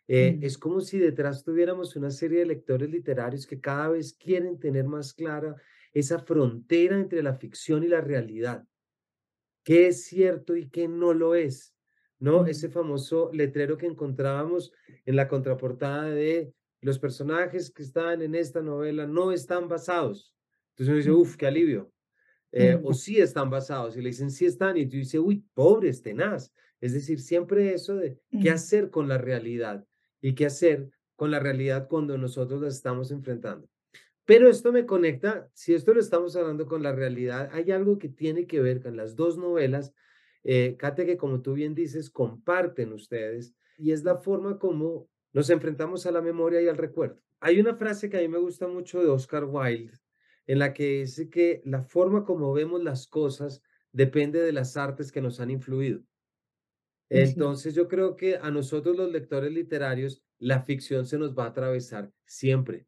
eh, 0.10 0.34
Mm, 0.34 0.43
es 0.43 0.58
como 0.58 0.81
si 0.81 1.00
detrás 1.00 1.46
tuviéramos 1.46 1.96
una 1.96 2.12
serie 2.12 2.39
de 2.39 2.48
lectores 2.48 2.89
literarios 2.89 3.48
que 3.48 3.62
cada 3.62 3.88
vez 3.88 4.12
quieren 4.12 4.60
tener 4.60 4.84
más 4.84 5.13
clara 5.13 5.55
esa 5.93 6.20
frontera 6.20 6.98
entre 6.98 7.24
la 7.24 7.36
ficción 7.36 7.86
y 7.86 7.88
la 7.88 8.01
realidad 8.01 8.65
qué 9.63 9.88
es 9.88 10.03
cierto 10.03 10.58
y 10.58 10.70
qué 10.70 10.89
no 10.89 11.13
lo 11.13 11.34
es, 11.34 11.74
¿no? 12.22 12.46
Ese 12.46 12.70
famoso 12.70 13.32
letrero 13.34 13.78
que 13.78 13.88
encontrábamos 13.88 14.72
en 15.06 15.16
la 15.16 15.28
contraportada 15.28 16.06
de 16.06 16.54
los 16.80 17.00
personajes 17.00 17.72
que 17.72 17.82
están 17.82 18.22
en 18.22 18.36
esta 18.36 18.62
novela 18.62 19.08
no 19.08 19.32
están 19.32 19.68
basados. 19.68 20.34
Entonces 20.70 20.88
uno 20.88 20.98
dice, 20.98 21.12
uff, 21.12 21.36
qué 21.36 21.48
alivio. 21.48 21.92
Eh, 22.51 22.78
mm, 22.78 22.86
o 22.86 22.94
sí 22.94 23.20
están 23.20 23.50
basados 23.50 23.98
y 23.98 24.01
le 24.01 24.10
dicen 24.10 24.30
sí 24.30 24.46
están 24.46 24.78
y 24.78 24.86
tú 24.86 24.98
dices, 24.98 25.20
uy, 25.20 25.44
pobres, 25.54 26.01
tenaz. 26.01 26.54
Es 26.80 26.94
decir, 26.94 27.20
siempre 27.20 27.74
eso 27.74 27.96
de 27.96 28.20
qué 28.30 28.51
mm, 28.51 28.54
hacer 28.54 28.90
con 28.92 29.08
la 29.08 29.18
realidad 29.18 29.84
y 30.22 30.36
qué 30.36 30.46
hacer 30.46 30.92
con 31.16 31.32
la 31.32 31.40
realidad 31.40 31.88
cuando 31.90 32.18
nosotros 32.20 32.62
la 32.62 32.68
estamos 32.68 33.10
enfrentando. 33.10 33.68
Pero 34.25 34.48
esto 34.48 34.72
me 34.72 34.86
conecta, 34.86 35.50
si 35.54 35.74
esto 35.74 35.94
lo 35.94 36.00
estamos 36.00 36.36
hablando 36.36 36.68
con 36.68 36.84
la 36.84 36.92
realidad, 36.92 37.50
hay 37.51 37.72
algo 37.72 37.98
que 37.98 38.10
tiene 38.10 38.46
que 38.46 38.62
ver 38.62 38.82
con 38.82 38.96
las 38.96 39.16
dos 39.16 39.40
novelas, 39.40 39.94
eh, 40.44 40.76
Kate, 40.78 41.06
que 41.06 41.18
como 41.18 41.42
tú 41.42 41.54
bien 41.54 41.76
dices, 41.76 42.10
comparten 42.10 42.94
ustedes, 42.94 43.54
y 43.78 43.92
es 43.92 44.04
la 44.04 44.18
forma 44.18 44.60
como 44.60 45.10
nos 45.34 45.50
enfrentamos 45.50 46.06
a 46.06 46.12
la 46.12 46.22
memoria 46.22 46.62
y 46.62 46.68
al 46.68 46.78
recuerdo. 46.78 47.20
Hay 47.40 47.60
una 47.60 47.76
frase 47.76 48.10
que 48.10 48.18
a 48.18 48.22
mí 48.22 48.28
me 48.28 48.38
gusta 48.38 48.68
mucho 48.68 49.02
de 49.02 49.10
Oscar 49.10 49.46
Wilde, 49.46 49.98
en 50.48 50.60
la 50.60 50.74
que 50.74 51.02
dice 51.02 51.30
que 51.30 51.62
la 51.66 51.82
forma 51.84 52.26
como 52.26 52.54
vemos 52.54 52.84
las 52.84 53.08
cosas 53.08 53.62
depende 53.92 54.42
de 54.42 54.52
las 54.52 54.78
artes 54.78 55.12
que 55.12 55.22
nos 55.22 55.40
han 55.40 55.52
influido. 55.52 56.02
Entonces 57.10 57.76
yo 57.76 57.88
creo 57.88 58.16
que 58.16 58.38
a 58.38 58.52
nosotros 58.52 58.96
los 58.96 59.12
lectores 59.12 59.52
literarios, 59.52 60.24
la 60.40 60.62
ficción 60.62 61.06
se 61.06 61.18
nos 61.18 61.38
va 61.38 61.46
a 61.46 61.48
atravesar 61.48 62.12
siempre 62.26 62.88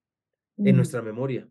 en 0.57 0.75
nuestra 0.77 1.01
memoria. 1.01 1.49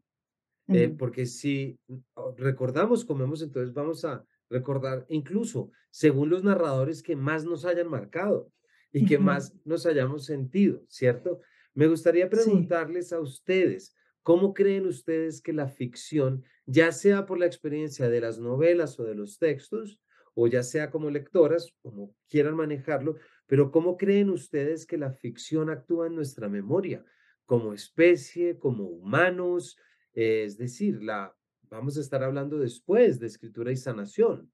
Eh, 0.68 0.88
porque 0.88 1.26
si 1.26 1.78
mm, 1.88 1.96
recordamos, 2.36 3.04
comemos, 3.04 3.42
entonces 3.42 3.74
vamos 3.74 4.04
a 4.04 4.24
recordar 4.52 5.06
incluso 5.08 5.70
según 5.90 6.30
los 6.30 6.44
narradores 6.44 7.02
que 7.02 7.16
más 7.16 7.44
nos 7.44 7.64
hayan 7.64 7.88
marcado 7.88 8.52
y 8.92 9.04
que 9.04 9.18
más 9.18 9.56
nos 9.64 9.86
hayamos 9.86 10.24
sentido, 10.26 10.84
¿cierto? 10.88 11.40
Me 11.74 11.86
gustaría 11.88 12.28
Sí. 12.30 12.30
preguntarles 12.30 13.12
a 13.12 13.20
ustedes, 13.20 13.94
¿cómo 14.22 14.54
creen 14.54 14.86
ustedes 14.86 15.40
que 15.42 15.52
la 15.52 15.68
ficción, 15.68 16.44
ya 16.66 16.92
sea 16.92 17.26
por 17.26 17.38
la 17.38 17.46
experiencia 17.46 18.08
de 18.10 18.20
las 18.20 18.38
novelas 18.38 19.00
o 19.00 19.04
de 19.04 19.14
los 19.14 19.38
textos, 19.38 20.00
o 20.34 20.46
ya 20.46 20.62
sea 20.62 20.90
como 20.90 21.10
lectoras, 21.10 21.74
como 21.82 22.14
quieran 22.28 22.56
manejarlo, 22.56 23.16
pero 23.46 23.70
cómo 23.70 23.96
creen 23.96 24.30
ustedes 24.30 24.86
que 24.86 24.96
la 24.98 25.12
ficción 25.12 25.70
actúa 25.70 26.06
en 26.06 26.14
nuestra 26.14 26.48
memoria, 26.48 27.04
como 27.46 27.72
especie, 27.74 28.58
como 28.58 28.84
humanos? 28.84 29.76
Es 30.14 30.56
decir, 30.58 31.02
la, 31.02 31.34
vamos 31.76 31.96
a 31.96 32.00
estar 32.00 32.22
hablando 32.22 32.58
después 32.58 33.18
de 33.20 33.26
escritura 33.26 33.72
y 33.72 33.76
sanación. 33.76 34.52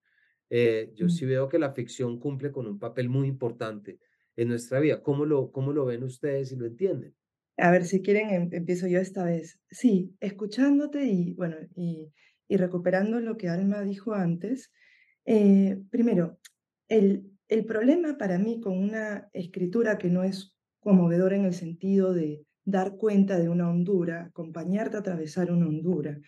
Eh, 0.51 0.93
yo 0.95 1.09
sí 1.09 1.27
veo 1.27 1.49
que 1.49 1.59
la 1.59 1.73
ficción 1.73 2.19
cumple 2.19 2.53
con 2.53 2.67
un 2.67 2.79
papel 2.79 3.09
muy 3.09 3.29
importante 3.29 3.99
en 4.37 4.49
nuestra 4.49 4.81
vida. 4.81 5.03
¿Cómo 5.03 5.27
lo, 5.27 5.53
cómo 5.53 5.73
lo 5.73 5.85
ven 5.85 6.03
ustedes 6.05 6.53
y 6.53 6.57
lo 6.57 6.67
entienden? 6.67 7.15
A 7.57 7.71
ver, 7.71 7.85
si 7.87 8.03
quieren, 8.03 8.31
em- 8.31 8.49
empiezo 8.53 8.87
yo 8.87 9.01
esta 9.01 9.25
vez. 9.25 9.61
Sí, 9.71 10.15
escuchándote 10.21 11.05
y, 11.07 11.35
bueno, 11.35 11.57
y, 11.75 12.13
y 12.49 12.57
recuperando 12.57 13.21
lo 13.21 13.37
que 13.37 13.49
Alma 13.49 13.83
dijo 13.83 14.15
antes. 14.15 14.73
eh, 15.27 15.79
primero, 15.91 16.39
el, 16.89 17.31
el 17.49 17.65
problema 17.67 18.17
para 18.19 18.39
mí 18.39 18.61
con 18.61 18.79
una 18.79 19.29
escritura 19.33 19.99
que 19.99 20.09
no 20.09 20.25
es 20.25 20.57
conmovedora 20.81 21.37
en 21.37 21.45
el 21.45 21.55
sentido 21.55 22.15
de 22.15 22.47
dar 22.65 22.97
cuenta 22.97 23.39
de 23.39 23.49
una 23.49 23.69
hondura, 23.71 24.27
acompañarte 24.27 24.97
a 24.97 25.01
atravesar 25.01 25.51
una 25.53 25.67
hondura, 25.69 26.21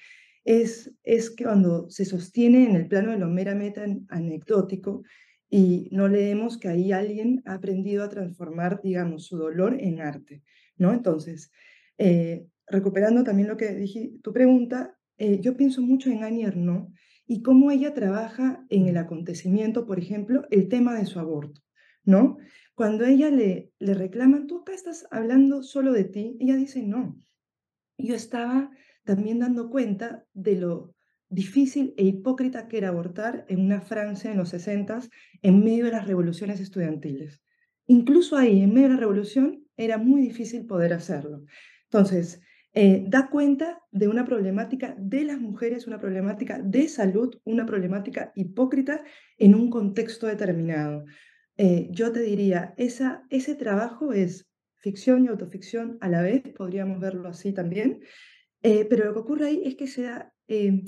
es, 0.50 0.92
es 1.04 1.30
cuando 1.30 1.88
se 1.90 2.04
sostiene 2.04 2.68
en 2.68 2.74
el 2.74 2.88
plano 2.88 3.12
de 3.12 3.18
lo 3.18 3.28
meramente 3.28 3.80
an- 3.82 4.04
anecdótico 4.08 5.04
y 5.48 5.88
no 5.92 6.08
leemos 6.08 6.58
que 6.58 6.66
ahí 6.68 6.90
alguien 6.90 7.40
ha 7.44 7.54
aprendido 7.54 8.02
a 8.02 8.08
transformar, 8.08 8.80
digamos, 8.82 9.26
su 9.26 9.36
dolor 9.36 9.76
en 9.78 10.00
arte. 10.00 10.42
¿no? 10.76 10.92
Entonces, 10.92 11.52
eh, 11.98 12.46
recuperando 12.66 13.22
también 13.22 13.48
lo 13.48 13.56
que 13.56 13.72
dije, 13.74 14.12
tu 14.22 14.32
pregunta, 14.32 14.98
eh, 15.18 15.38
yo 15.40 15.56
pienso 15.56 15.82
mucho 15.82 16.10
en 16.10 16.24
Annie 16.24 16.46
Ernaux 16.46 16.92
y 17.28 17.42
cómo 17.42 17.70
ella 17.70 17.94
trabaja 17.94 18.64
en 18.70 18.88
el 18.88 18.96
acontecimiento, 18.96 19.86
por 19.86 20.00
ejemplo, 20.00 20.46
el 20.50 20.68
tema 20.68 20.98
de 20.98 21.06
su 21.06 21.20
aborto, 21.20 21.60
¿no? 22.04 22.38
Cuando 22.74 23.04
ella 23.04 23.30
le, 23.30 23.70
le 23.78 23.94
reclama, 23.94 24.46
tú 24.48 24.62
acá 24.62 24.72
estás 24.74 25.06
hablando 25.12 25.62
solo 25.62 25.92
de 25.92 26.04
ti, 26.04 26.36
ella 26.40 26.56
dice, 26.56 26.82
no, 26.82 27.20
yo 27.98 28.14
estaba 28.16 28.70
también 29.10 29.40
dando 29.40 29.70
cuenta 29.70 30.24
de 30.34 30.54
lo 30.54 30.94
difícil 31.28 31.94
e 31.96 32.04
hipócrita 32.04 32.68
que 32.68 32.78
era 32.78 32.90
abortar 32.90 33.44
en 33.48 33.60
una 33.60 33.80
Francia 33.80 34.30
en 34.30 34.38
los 34.38 34.50
60 34.50 35.00
en 35.42 35.64
medio 35.64 35.86
de 35.86 35.90
las 35.90 36.06
revoluciones 36.06 36.60
estudiantiles. 36.60 37.40
Incluso 37.88 38.36
ahí, 38.36 38.60
en 38.60 38.72
medio 38.72 38.86
de 38.86 38.94
la 38.94 39.00
revolución, 39.00 39.66
era 39.76 39.98
muy 39.98 40.20
difícil 40.20 40.64
poder 40.64 40.92
hacerlo. 40.92 41.42
Entonces, 41.86 42.40
eh, 42.72 43.04
da 43.08 43.30
cuenta 43.30 43.80
de 43.90 44.06
una 44.06 44.24
problemática 44.24 44.94
de 44.96 45.24
las 45.24 45.40
mujeres, 45.40 45.88
una 45.88 45.98
problemática 45.98 46.60
de 46.62 46.86
salud, 46.86 47.34
una 47.42 47.66
problemática 47.66 48.30
hipócrita 48.36 49.02
en 49.38 49.56
un 49.56 49.70
contexto 49.70 50.28
determinado. 50.28 51.04
Eh, 51.56 51.88
yo 51.90 52.12
te 52.12 52.20
diría, 52.20 52.74
esa, 52.76 53.24
ese 53.28 53.56
trabajo 53.56 54.12
es 54.12 54.48
ficción 54.76 55.24
y 55.24 55.28
autoficción 55.28 55.98
a 56.00 56.08
la 56.08 56.22
vez, 56.22 56.42
podríamos 56.56 57.00
verlo 57.00 57.28
así 57.28 57.52
también, 57.52 58.02
eh, 58.62 58.86
pero 58.88 59.04
lo 59.06 59.12
que 59.12 59.20
ocurre 59.20 59.46
ahí 59.46 59.62
es 59.64 59.76
que 59.76 59.86
se 59.86 60.02
da, 60.02 60.32
eh, 60.48 60.82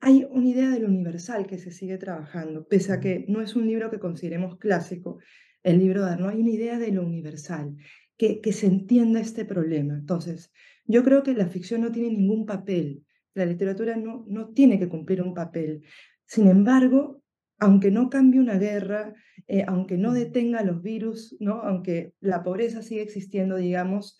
hay 0.00 0.26
una 0.30 0.48
idea 0.48 0.70
del 0.70 0.84
universal 0.84 1.46
que 1.46 1.58
se 1.58 1.70
sigue 1.70 1.98
trabajando, 1.98 2.66
pese 2.66 2.92
a 2.92 3.00
que 3.00 3.24
no 3.28 3.40
es 3.40 3.54
un 3.54 3.66
libro 3.66 3.90
que 3.90 4.00
consideremos 4.00 4.58
clásico, 4.58 5.18
el 5.62 5.78
libro 5.78 6.04
de 6.04 6.12
Arnaud, 6.12 6.30
hay 6.30 6.40
una 6.40 6.50
idea 6.50 6.78
de 6.78 6.90
lo 6.90 7.04
universal, 7.04 7.76
que, 8.16 8.40
que 8.40 8.52
se 8.52 8.66
entienda 8.66 9.20
este 9.20 9.44
problema. 9.44 9.94
Entonces, 9.94 10.52
yo 10.86 11.04
creo 11.04 11.22
que 11.22 11.34
la 11.34 11.46
ficción 11.46 11.82
no 11.82 11.92
tiene 11.92 12.10
ningún 12.10 12.46
papel, 12.46 13.04
la 13.34 13.46
literatura 13.46 13.96
no, 13.96 14.24
no 14.28 14.48
tiene 14.48 14.78
que 14.78 14.88
cumplir 14.88 15.22
un 15.22 15.34
papel. 15.34 15.82
Sin 16.26 16.48
embargo, 16.48 17.22
aunque 17.58 17.90
no 17.90 18.10
cambie 18.10 18.40
una 18.40 18.58
guerra, 18.58 19.14
eh, 19.46 19.64
aunque 19.66 19.96
no 19.96 20.12
detenga 20.12 20.64
los 20.64 20.82
virus, 20.82 21.36
¿no? 21.38 21.62
aunque 21.62 22.14
la 22.20 22.42
pobreza 22.42 22.82
siga 22.82 23.02
existiendo, 23.02 23.56
digamos, 23.56 24.18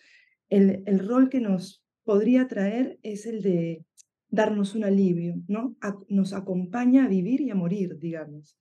el, 0.49 0.83
el 0.85 0.99
rol 1.05 1.29
que 1.29 1.41
nos 1.41 1.82
podría 2.03 2.47
traer 2.47 2.99
es 3.03 3.25
el 3.25 3.41
de 3.41 3.85
darnos 4.29 4.75
un 4.75 4.83
alivio, 4.83 5.35
¿no? 5.47 5.75
Ac- 5.81 6.05
nos 6.09 6.33
acompaña 6.33 7.05
a 7.05 7.07
vivir 7.07 7.41
y 7.41 7.49
a 7.51 7.55
morir, 7.55 7.99
digamos. 7.99 8.57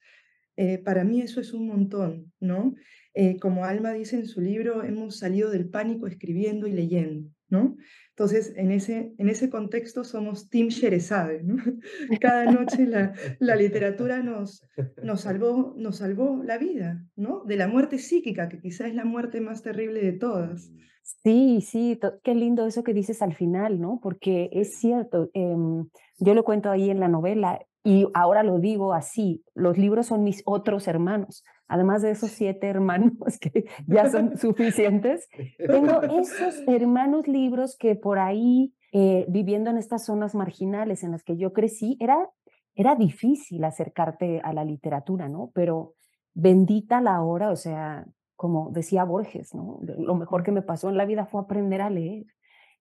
Eh, 0.57 0.79
para 0.79 1.03
mí 1.05 1.23
eso 1.23 1.41
es 1.41 1.53
un 1.55 1.67
montón, 1.67 2.33
¿no? 2.41 2.75
Eh, 3.15 3.39
como 3.39 3.65
Alma 3.65 3.93
dice 3.93 4.17
en 4.17 4.27
su 4.27 4.41
libro, 4.41 4.85
hemos 4.85 5.17
salido 5.19 5.51
del 5.51 5.69
pánico 5.69 6.07
escribiendo 6.07 6.67
y 6.67 6.73
leyendo, 6.73 7.31
¿no? 7.49 7.77
Entonces, 8.11 8.53
en 8.57 8.71
ese, 8.71 9.15
en 9.17 9.29
ese 9.31 9.49
contexto 9.49 10.05
somos 10.05 10.51
Team 10.51 10.69
Sherezade, 10.69 11.43
¿no? 11.43 11.57
Cada 12.21 12.45
noche 12.53 12.87
la, 12.87 13.15
la 13.39 13.57
literatura 13.57 14.23
nos, 14.23 14.67
nos 15.03 15.23
salvó, 15.23 15.75
nos 15.79 15.97
salvó 15.97 16.43
la 16.45 16.59
vida, 16.59 17.03
¿no? 17.17 17.45
De 17.47 17.57
la 17.57 17.67
muerte 17.69 17.99
psíquica, 17.99 18.51
que 18.51 18.61
quizás 18.61 18.89
es 18.89 18.95
la 18.95 19.07
muerte 19.07 19.41
más 19.41 19.63
terrible 19.63 20.03
de 20.03 20.13
todas. 20.13 20.71
Sí, 21.02 21.61
sí, 21.61 21.99
qué 22.23 22.35
lindo 22.35 22.66
eso 22.66 22.85
que 22.85 22.94
dices 22.94 23.23
al 23.23 23.35
final, 23.35 23.80
¿no? 23.80 23.99
Porque 24.02 24.49
es 24.52 24.78
cierto, 24.78 25.30
em, 25.35 25.88
yo 26.18 26.35
lo 26.35 26.44
cuento 26.44 26.71
ahí 26.71 26.90
en 26.90 27.00
la 27.00 27.09
novela 27.09 27.61
y 27.85 28.06
ahora 28.14 28.44
lo 28.44 28.59
digo 28.59 28.94
así, 28.94 29.44
los 29.54 29.76
libros 29.76 30.06
son 30.06 30.23
mis 30.23 30.42
otros 30.47 30.87
hermanos, 30.87 31.44
además 31.66 32.02
de 32.02 32.12
esos 32.12 32.30
siete 32.30 32.68
hermanos 32.68 33.38
que 33.40 33.64
ya 33.87 34.09
son 34.09 34.38
suficientes, 34.38 35.28
tengo 35.59 36.02
esos 36.21 36.62
hermanos 36.68 37.26
libros 37.26 37.76
que 37.76 37.97
por 37.97 38.21
ahí, 38.21 38.73
eh, 38.92 39.26
viviendo 39.28 39.71
en 39.71 39.78
estas 39.78 40.04
zonas 40.04 40.35
marginales 40.37 41.02
en 41.02 41.11
las 41.11 41.25
que 41.25 41.37
yo 41.37 41.52
crecí, 41.52 41.97
era, 41.99 42.30
era 42.76 42.94
difícil 42.94 43.64
acercarte 43.64 44.40
a 44.44 44.52
la 44.52 44.64
literatura, 44.64 45.28
¿no? 45.28 45.50
Pero 45.52 45.94
bendita 46.35 47.00
la 47.00 47.21
hora, 47.23 47.50
o 47.50 47.56
sea, 47.56 48.06
como 48.43 48.73
decía 48.73 49.05
Borges, 49.05 49.55
¿no? 49.55 49.79
Lo 49.83 50.17
mejor 50.17 50.43
que 50.43 50.51
me 50.51 50.63
pasó 50.63 50.89
en 50.89 50.97
la 50.97 51.05
vida 51.05 51.27
fue 51.27 51.41
aprender 51.41 51.81
a 51.81 51.91
leer. 51.91 52.27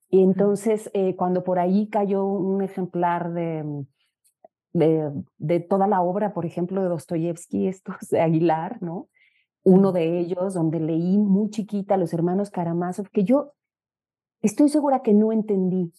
Y 0.10 0.24
entonces, 0.24 0.90
eh, 0.96 1.16
cuando 1.16 1.44
por 1.44 1.60
ahí 1.60 1.88
cayó 1.88 2.26
un 2.26 2.64
ejemplar 2.64 3.32
de, 3.32 3.86
de, 4.74 5.12
de, 5.38 5.60
toda 5.60 5.86
la 5.86 6.02
obra, 6.02 6.34
por 6.34 6.48
ejemplo, 6.48 6.82
de 6.82 6.90
Dostoyevsky, 6.90 7.68
estos 7.68 7.96
de 8.10 8.22
Aguilar, 8.22 8.82
¿no? 8.82 9.08
Uno 9.62 9.92
de 9.92 10.18
ellos, 10.18 10.56
donde 10.56 10.80
leí 10.80 11.20
muy 11.20 11.52
chiquita 11.52 11.96
Los 11.96 12.12
Hermanos 12.12 12.50
Karamazov, 12.50 13.12
que 13.12 13.24
yo 13.24 13.54
estoy 14.42 14.68
segura 14.68 15.04
que 15.04 15.14
no 15.14 15.32
entendí, 15.32 15.94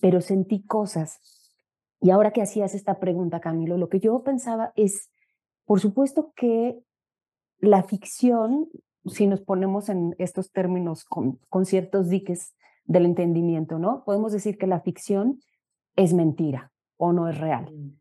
pero 0.00 0.22
sentí 0.22 0.64
cosas. 0.64 1.20
Y 2.00 2.08
ahora 2.08 2.30
que 2.30 2.40
hacías 2.40 2.74
esta 2.74 2.98
pregunta, 2.98 3.40
Camilo, 3.40 3.76
lo 3.76 3.90
que 3.90 4.00
yo 4.00 4.22
pensaba 4.22 4.72
es, 4.74 5.10
por 5.66 5.80
supuesto 5.80 6.32
que 6.34 6.82
la 7.58 7.82
ficción, 7.82 8.70
si 9.06 9.26
nos 9.26 9.40
ponemos 9.40 9.88
en 9.88 10.14
estos 10.18 10.52
términos 10.52 11.04
con, 11.04 11.38
con 11.48 11.66
ciertos 11.66 12.08
diques 12.08 12.54
del 12.84 13.06
entendimiento, 13.06 13.78
¿no? 13.78 14.04
Podemos 14.04 14.32
decir 14.32 14.58
que 14.58 14.66
la 14.66 14.80
ficción 14.80 15.40
es 15.96 16.14
mentira 16.14 16.72
o 16.96 17.12
no 17.12 17.28
es 17.28 17.38
real. 17.38 17.72
Mm. 17.72 17.98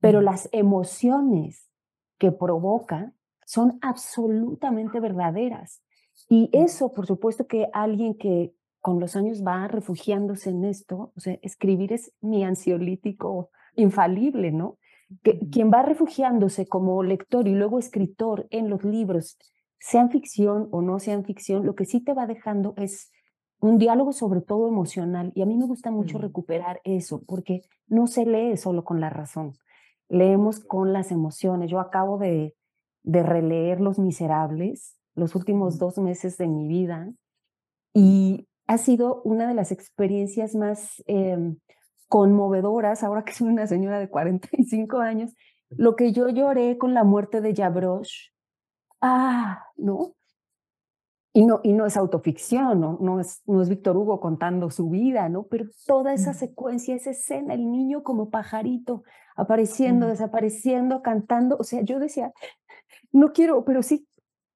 Pero 0.00 0.20
mm. 0.20 0.24
las 0.24 0.48
emociones 0.52 1.70
que 2.18 2.32
provoca 2.32 3.12
son 3.46 3.78
absolutamente 3.82 5.00
verdaderas. 5.00 5.82
Y 6.28 6.44
mm. 6.52 6.64
eso, 6.64 6.92
por 6.92 7.06
supuesto 7.06 7.46
que 7.46 7.68
alguien 7.72 8.16
que 8.16 8.54
con 8.80 9.00
los 9.00 9.16
años 9.16 9.42
va 9.42 9.66
refugiándose 9.66 10.50
en 10.50 10.64
esto, 10.64 11.12
o 11.16 11.20
sea, 11.20 11.38
escribir 11.40 11.92
es 11.94 12.12
mi 12.20 12.44
ansiolítico 12.44 13.50
infalible, 13.76 14.52
¿no? 14.52 14.78
Que, 15.22 15.38
quien 15.50 15.70
va 15.70 15.82
refugiándose 15.82 16.66
como 16.66 17.02
lector 17.02 17.48
y 17.48 17.54
luego 17.54 17.78
escritor 17.78 18.46
en 18.50 18.68
los 18.68 18.84
libros, 18.84 19.38
sean 19.84 20.10
ficción 20.10 20.68
o 20.70 20.80
no 20.80 20.98
sean 20.98 21.24
ficción, 21.24 21.66
lo 21.66 21.74
que 21.74 21.84
sí 21.84 22.00
te 22.00 22.14
va 22.14 22.26
dejando 22.26 22.72
es 22.78 23.10
un 23.60 23.76
diálogo 23.76 24.12
sobre 24.12 24.40
todo 24.40 24.66
emocional. 24.66 25.30
Y 25.34 25.42
a 25.42 25.46
mí 25.46 25.58
me 25.58 25.66
gusta 25.66 25.90
mucho 25.90 26.16
recuperar 26.18 26.80
eso, 26.84 27.22
porque 27.26 27.60
no 27.86 28.06
se 28.06 28.24
lee 28.24 28.56
solo 28.56 28.82
con 28.82 29.00
la 29.00 29.10
razón, 29.10 29.52
leemos 30.08 30.60
con 30.60 30.94
las 30.94 31.10
emociones. 31.10 31.70
Yo 31.70 31.80
acabo 31.80 32.16
de, 32.16 32.54
de 33.02 33.22
releer 33.22 33.80
Los 33.80 33.98
Miserables 33.98 34.96
los 35.14 35.34
últimos 35.34 35.78
dos 35.78 35.98
meses 35.98 36.36
de 36.38 36.48
mi 36.48 36.66
vida 36.66 37.12
y 37.92 38.48
ha 38.66 38.78
sido 38.78 39.22
una 39.22 39.46
de 39.46 39.54
las 39.54 39.70
experiencias 39.70 40.54
más 40.54 41.02
em, 41.06 41.58
conmovedoras, 42.08 43.04
ahora 43.04 43.24
que 43.24 43.32
soy 43.32 43.48
una 43.48 43.66
señora 43.66 43.98
de 43.98 44.08
45 44.08 44.98
años, 44.98 45.34
lo 45.68 45.94
que 45.94 46.12
yo 46.12 46.28
lloré 46.30 46.78
con 46.78 46.94
la 46.94 47.04
muerte 47.04 47.40
de 47.40 47.54
Jabrosh. 47.54 48.30
Ah, 49.06 49.66
¿no? 49.76 50.14
Y 51.34 51.44
no, 51.44 51.60
y 51.62 51.74
no 51.74 51.84
es 51.84 51.98
autoficción, 51.98 52.80
¿no? 52.80 52.96
No, 53.02 53.20
es, 53.20 53.42
no 53.44 53.60
es 53.60 53.68
Víctor 53.68 53.98
Hugo 53.98 54.18
contando 54.18 54.70
su 54.70 54.88
vida, 54.88 55.28
¿no? 55.28 55.46
Pero 55.48 55.66
toda 55.86 56.14
esa 56.14 56.32
secuencia, 56.32 56.94
esa 56.94 57.10
escena, 57.10 57.52
el 57.52 57.70
niño 57.70 58.02
como 58.02 58.30
pajarito, 58.30 59.02
apareciendo, 59.36 60.06
desapareciendo, 60.06 61.02
cantando, 61.02 61.58
o 61.58 61.64
sea, 61.64 61.82
yo 61.82 61.98
decía, 61.98 62.32
no 63.12 63.34
quiero, 63.34 63.66
pero 63.66 63.82
sí, 63.82 64.08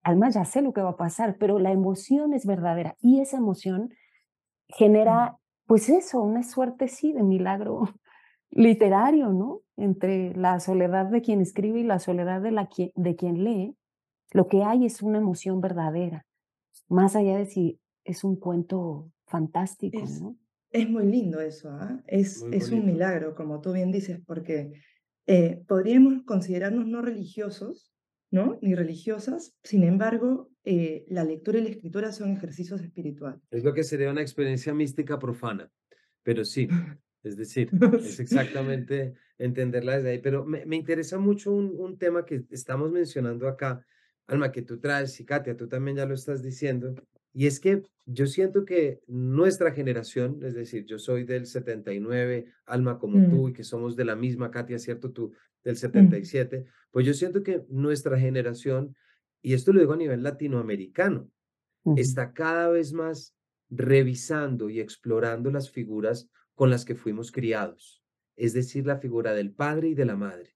además 0.03 0.33
ya 0.33 0.47
sé 0.47 0.63
lo 0.63 0.73
que 0.73 0.81
va 0.81 0.91
a 0.91 0.97
pasar, 0.97 1.37
pero 1.39 1.59
la 1.59 1.71
emoción 1.71 2.33
es 2.33 2.47
verdadera 2.47 2.97
y 3.03 3.21
esa 3.21 3.37
emoción 3.37 3.91
genera, 4.69 5.37
pues 5.67 5.91
eso, 5.91 6.23
una 6.23 6.43
suerte, 6.43 6.89
sí, 6.89 7.13
de 7.13 7.23
milagro 7.23 7.83
literario, 8.51 9.29
¿no? 9.35 9.61
Entre 9.77 10.35
la 10.37 10.59
soledad 10.59 11.05
de 11.05 11.21
quien 11.21 11.43
escribe 11.43 11.81
y 11.81 11.85
la 11.85 11.99
soledad 11.99 12.41
de, 12.41 12.53
la, 12.53 12.71
de 12.95 13.15
quien 13.15 13.45
lee, 13.45 13.78
lo 14.33 14.49
que 14.49 14.63
hay 14.63 14.87
es 14.87 15.03
una 15.03 15.19
emoción 15.19 15.61
verdadera, 15.61 16.27
más 16.89 17.17
allá 17.17 17.39
de 17.39 17.47
si 17.47 17.81
es 18.05 18.25
un 18.25 18.37
cuento 18.37 19.11
fantástico, 19.27 19.99
es, 19.99 20.21
¿no? 20.21 20.37
Es 20.71 20.89
muy 20.89 21.07
lindo 21.07 21.41
eso, 21.41 21.71
¿ah? 21.71 22.03
es, 22.07 22.45
es 22.53 22.71
un 22.71 22.85
milagro, 22.85 23.35
como 23.35 23.61
tú 23.61 23.73
bien 23.73 23.91
dices, 23.91 24.21
porque 24.27 24.73
eh, 25.27 25.63
podríamos 25.67 26.23
considerarnos 26.25 26.87
no 26.87 27.03
religiosos, 27.03 27.93
¿no? 28.31 28.59
Ni 28.63 28.75
religiosas. 28.75 29.55
Sin 29.63 29.85
embargo, 29.85 30.51
eh, 30.65 31.05
la 31.09 31.25
lectura 31.25 31.59
y 31.59 31.63
la 31.63 31.71
escritura 31.71 32.13
son 32.13 32.33
ejercicios 32.33 32.81
espirituales. 32.83 33.41
Es 33.51 33.65
lo 33.65 33.73
que 33.73 33.85
sería 33.85 34.11
una 34.11 34.21
experiencia 34.21 34.75
mística 34.75 35.19
profana, 35.19 35.71
pero 36.23 36.45
sí, 36.45 36.69
es 37.23 37.37
decir, 37.37 37.71
es 37.99 38.21
exactamente 38.21 39.15
entenderla 39.39 39.97
desde 39.97 40.11
ahí. 40.11 40.19
Pero 40.19 40.45
me, 40.45 40.67
me 40.67 40.77
interesa 40.77 41.19
mucho 41.19 41.53
un, 41.53 41.75
un, 41.79 41.99
tema 41.99 42.25
que 42.25 42.45
estamos 42.51 42.91
mencionando 42.91 43.49
acá, 43.49 43.85
Alma, 44.29 44.53
que 44.53 44.63
tú 44.63 44.79
traes, 44.79 45.19
y 45.19 45.25
Katia, 45.25 45.57
tú 45.57 45.67
también 45.67 45.97
ya 45.97 46.07
lo 46.07 46.15
estás 46.15 46.43
diciendo, 46.43 46.95
y 47.33 47.47
es 47.47 47.61
que 47.61 47.83
yo 48.05 48.27
siento 48.27 48.65
que 48.65 49.01
nuestra 49.07 49.73
generación, 49.73 50.41
es 50.43 50.55
decir, 50.55 50.85
yo 50.85 50.99
soy 50.99 51.25
del 51.25 51.47
79, 51.47 52.47
Alma 52.67 52.99
como 52.99 53.29
tú, 53.29 53.47
mm. 53.47 53.49
y 53.49 53.53
que 53.53 53.65
somos 53.65 53.97
de 53.97 54.05
la 54.05 54.17
misma, 54.17 54.51
Katia, 54.51 54.79
¿cierto? 54.79 55.11
Tú 55.11 55.33
del 55.65 55.77
77, 55.77 56.61
mm. 56.61 56.65
pues 56.91 57.07
yo 57.07 57.15
siento 57.15 57.43
que 57.43 57.65
nuestra 57.69 58.19
generación, 58.19 58.95
y 59.43 59.55
esto 59.55 59.73
lo 59.73 59.81
digo 59.81 59.95
a 59.95 59.97
nivel 59.97 60.23
latinoamericano, 60.23 61.31
está 61.97 62.35
cada 62.35 62.69
vez 62.69 62.93
más 62.93 63.35
revisando 63.71 64.69
y 64.69 64.81
explorando 64.81 65.51
las 65.51 65.71
figuras 65.71 66.29
con 66.55 66.69
las 66.69 66.85
que 66.85 66.95
fuimos 66.95 67.33
criados, 67.33 68.03
es 68.37 68.53
decir, 68.53 68.87
la 68.87 68.99
figura 68.99 69.33
del 69.33 69.53
padre 69.53 69.89
y 69.89 69.95
de 69.95 70.05
la 70.05 70.17
madre. 70.17 70.55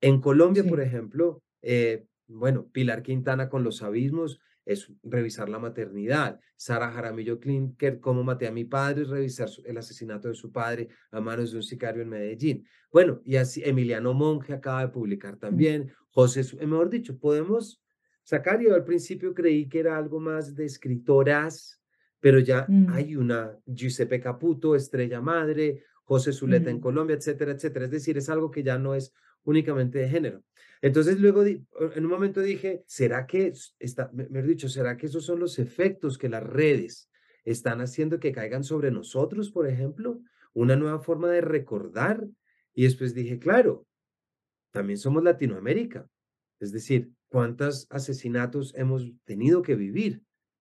En 0.00 0.20
Colombia, 0.20 0.64
por 0.64 0.80
ejemplo, 0.80 1.42
eh, 1.62 2.06
bueno, 2.26 2.68
Pilar 2.72 3.02
Quintana 3.02 3.48
con 3.48 3.64
los 3.64 3.82
abismos 3.82 4.40
es 4.64 4.90
revisar 5.02 5.48
la 5.48 5.58
maternidad. 5.58 6.40
Sara 6.56 6.90
Jaramillo 6.90 7.38
Klinker, 7.38 8.00
cómo 8.00 8.24
maté 8.24 8.46
a 8.46 8.52
mi 8.52 8.64
padre, 8.64 9.04
revisar 9.04 9.48
el 9.64 9.76
asesinato 9.76 10.28
de 10.28 10.34
su 10.34 10.50
padre 10.50 10.88
a 11.10 11.20
manos 11.20 11.50
de 11.50 11.58
un 11.58 11.62
sicario 11.62 12.02
en 12.02 12.08
Medellín. 12.08 12.66
Bueno, 12.90 13.20
y 13.24 13.36
así 13.36 13.62
Emiliano 13.64 14.14
Monge 14.14 14.54
acaba 14.54 14.82
de 14.82 14.88
publicar 14.88 15.36
también. 15.36 15.92
José, 16.10 16.42
eh, 16.58 16.66
mejor 16.66 16.88
dicho, 16.90 17.18
podemos 17.18 17.82
sacar, 18.22 18.60
yo 18.60 18.74
al 18.74 18.84
principio 18.84 19.34
creí 19.34 19.68
que 19.68 19.80
era 19.80 19.98
algo 19.98 20.18
más 20.18 20.54
de 20.54 20.64
escritoras, 20.64 21.82
pero 22.20 22.38
ya 22.38 22.64
mm. 22.66 22.88
hay 22.88 23.16
una 23.16 23.58
Giuseppe 23.66 24.20
Caputo, 24.20 24.74
Estrella 24.74 25.20
Madre, 25.20 25.82
José 26.04 26.32
Zuleta 26.32 26.70
en 26.70 26.80
Colombia, 26.80 27.16
etcétera, 27.16 27.52
etcétera. 27.52 27.86
Es 27.86 27.90
decir, 27.90 28.16
es 28.16 28.28
algo 28.28 28.50
que 28.50 28.62
ya 28.62 28.78
no 28.78 28.94
es 28.94 29.12
únicamente 29.42 29.98
de 29.98 30.08
género. 30.08 30.42
Entonces 30.84 31.18
luego 31.18 31.46
en 31.46 32.04
un 32.04 32.10
momento 32.10 32.42
dije, 32.42 32.84
¿será 32.86 33.26
que, 33.26 33.54
está, 33.78 34.10
me 34.12 34.40
he 34.40 34.42
dicho, 34.42 34.68
¿será 34.68 34.98
que 34.98 35.06
esos 35.06 35.24
son 35.24 35.40
los 35.40 35.58
efectos 35.58 36.18
que 36.18 36.28
las 36.28 36.42
redes 36.42 37.08
están 37.46 37.80
haciendo 37.80 38.20
que 38.20 38.32
caigan 38.32 38.64
sobre 38.64 38.90
nosotros, 38.90 39.50
por 39.50 39.66
ejemplo? 39.66 40.20
Una 40.52 40.76
nueva 40.76 41.00
forma 41.00 41.30
de 41.30 41.40
recordar. 41.40 42.28
Y 42.74 42.82
después 42.82 43.14
dije, 43.14 43.38
claro, 43.38 43.86
también 44.72 44.98
somos 44.98 45.24
Latinoamérica. 45.24 46.06
Es 46.60 46.70
decir, 46.70 47.10
¿cuántos 47.28 47.86
asesinatos 47.88 48.74
hemos 48.76 49.10
tenido 49.24 49.62
que 49.62 49.76
vivir? 49.76 50.20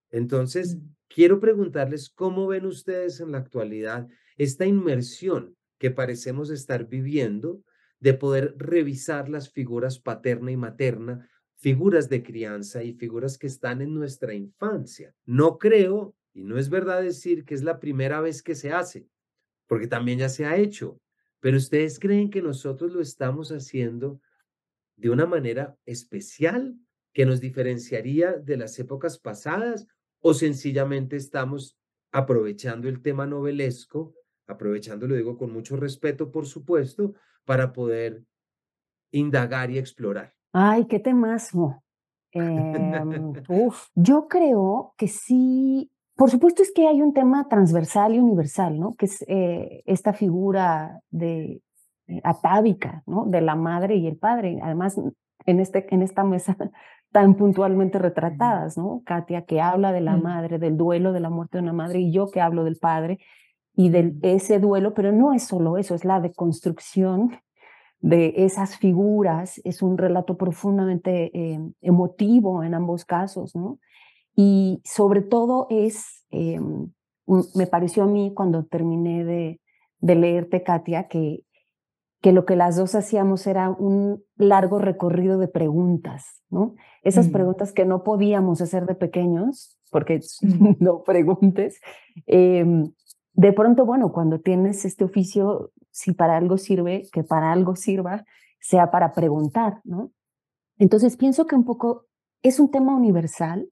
Entonces, 0.10 0.78
mm. 0.78 0.88
quiero 1.10 1.42
preguntarles 1.42 2.10
cómo 2.10 2.48
ven 2.48 2.66
ustedes 2.66 3.20
en 3.20 3.34
la 3.34 3.40
actualidad 3.40 4.08
esta 4.38 4.66
inmersión 4.66 5.58
que 5.80 5.92
parecemos 5.92 6.50
estar 6.50 6.88
viviendo 6.88 7.62
de 8.04 8.13
poder 8.13 8.54
revisar 8.58 9.30
las 9.30 9.50
figuras 9.50 9.98
paterna 9.98 10.52
y 10.52 10.58
materna, 10.58 11.30
figuras 11.56 12.10
de 12.10 12.22
crianza 12.22 12.84
y 12.84 12.92
figuras 12.92 13.38
que 13.38 13.48
están 13.48 13.82
en 13.82 13.94
nuestra 13.94 14.34
infancia. 14.34 15.16
No 15.26 15.58
creo, 15.58 16.13
y 16.34 16.44
no 16.44 16.58
es 16.58 16.70
verdad 16.70 17.02
decir 17.02 17.46
que 17.46 17.56
es 17.56 17.63
la 17.63 17.80
primera 17.80 18.20
vez 18.20 18.44
que 18.44 18.56
se 18.56 18.74
hace, 18.74 19.08
porque 19.68 19.88
también 19.88 20.20
ya 20.20 20.28
se 20.28 20.46
ha 20.46 20.58
hecho, 20.58 21.00
pero 21.39 21.56
ustedes 21.56 21.98
creen 21.98 22.30
que 22.30 22.42
nosotros 22.42 22.92
lo 22.92 23.00
estamos 23.00 23.54
haciendo 23.54 24.20
de 24.98 25.10
una 25.10 25.26
manera 25.26 25.78
especial 25.86 26.76
que 27.13 27.26
nos 27.26 27.39
diferenciaría 27.39 28.34
de 28.34 28.58
las 28.58 28.78
épocas 28.80 29.18
pasadas 29.18 29.88
o 30.20 30.34
sencillamente 30.34 31.16
estamos 31.16 31.78
aprovechando 32.12 32.89
el 32.89 33.02
tema 33.02 33.26
novelesco, 33.26 34.13
aprovechando, 34.48 35.08
lo 35.08 35.16
digo 35.16 35.38
con 35.38 35.52
mucho 35.52 35.76
respeto, 35.78 36.32
por 36.32 36.46
supuesto, 36.46 37.14
para 37.46 37.74
poder 37.74 38.24
indagar 39.12 39.72
y 39.72 39.78
explorar. 39.78 40.34
Ay, 40.52 40.86
qué 40.86 41.00
temazo. 41.00 41.84
Em, 42.32 43.34
yo 43.96 44.28
creo 44.28 44.94
que 44.98 45.08
sí, 45.08 45.92
por 46.16 46.30
supuesto 46.30 46.62
es 46.62 46.72
que 46.74 46.88
hay 46.88 47.02
un 47.02 47.14
tema 47.14 47.48
transversal 47.48 48.16
y 48.16 48.20
universal, 48.20 48.80
¿no? 48.80 48.94
Que 48.94 49.06
es 49.06 49.24
eh, 49.28 49.84
esta 49.86 50.14
figura 50.14 51.00
de 51.10 51.62
eh, 52.08 52.22
atávica, 52.24 53.04
¿no? 53.06 53.26
De 53.26 53.42
la 53.42 53.56
madre 53.56 53.96
y 53.96 54.08
el 54.08 54.18
padre. 54.18 54.60
Además, 54.62 55.00
en, 55.46 55.60
este, 55.60 55.86
en 55.94 56.02
esta 56.02 56.24
mesa 56.24 56.58
tan 57.12 57.36
puntualmente 57.36 58.00
retratadas, 58.00 58.78
¿no? 58.78 59.04
Katia 59.06 59.46
que 59.46 59.62
habla 59.62 59.92
de 59.92 60.02
la 60.02 60.18
madre, 60.18 60.58
del 60.58 60.78
duelo 60.78 61.14
de 61.14 61.20
la 61.20 61.30
muerte 61.30 61.58
de 61.58 61.64
una 61.64 61.74
madre, 61.74 62.00
y 62.00 62.12
yo 62.12 62.32
que 62.32 62.42
hablo 62.42 62.64
del 62.64 62.78
padre 62.78 63.20
y 63.76 63.90
de 63.90 64.14
ese 64.22 64.60
duelo, 64.60 64.94
pero 64.94 65.12
no 65.12 65.34
es 65.34 65.44
solo 65.44 65.78
eso, 65.78 65.96
es 65.96 66.06
la 66.06 66.20
deconstrucción 66.20 67.32
de 68.00 68.34
esas 68.38 68.78
figuras, 68.78 69.62
es 69.64 69.82
un 69.82 69.98
relato 69.98 70.38
profundamente 70.38 71.32
eh, 71.34 71.60
emotivo 71.82 72.64
en 72.64 72.74
ambos 72.74 73.06
casos, 73.06 73.56
¿no? 73.56 73.80
Y 74.36 74.82
sobre 74.84 75.22
todo 75.22 75.68
es, 75.70 76.26
eh, 76.32 76.60
me 77.56 77.68
pareció 77.68 78.04
a 78.04 78.08
mí 78.08 78.34
cuando 78.36 78.66
terminé 78.66 79.24
de, 79.24 79.62
de 80.00 80.16
leerte, 80.16 80.64
Katia, 80.64 81.08
que, 81.08 81.46
que 82.22 82.34
lo 82.34 82.46
que 82.46 82.56
las 82.56 82.76
dos 82.76 82.96
hacíamos 82.96 83.48
era 83.48 83.70
un 83.70 84.24
largo 84.36 84.80
recorrido 84.80 85.38
de 85.38 85.48
preguntas, 85.48 86.42
¿no? 86.50 86.76
Esas 87.04 87.30
mm. 87.30 87.32
preguntas 87.32 87.72
que 87.72 87.86
no 87.86 88.04
podíamos 88.04 88.62
hacer 88.62 88.86
de 88.86 88.96
pequeños, 88.96 89.78
porque 89.92 90.20
mm. 90.42 90.76
no 90.80 91.04
preguntes. 91.04 91.80
Em, 92.26 92.92
de 93.34 93.54
pronto, 93.54 93.86
bueno, 93.86 94.12
cuando 94.12 94.39
tienes 94.39 94.86
este 94.86 95.04
oficio, 95.04 95.72
si 95.91 96.13
para 96.13 96.38
algo 96.38 96.58
sirve, 96.58 97.08
que 97.12 97.24
para 97.24 97.52
algo 97.52 97.76
sirva, 97.76 98.26
sea 98.60 98.91
para 98.91 99.13
preguntar, 99.13 99.82
¿no? 99.84 100.12
Entonces 100.78 101.17
pienso 101.17 101.46
que 101.46 101.56
un 101.56 101.65
poco 101.65 102.06
es 102.41 102.60
un 102.60 102.72
tema 102.72 102.96
universal, 102.96 103.67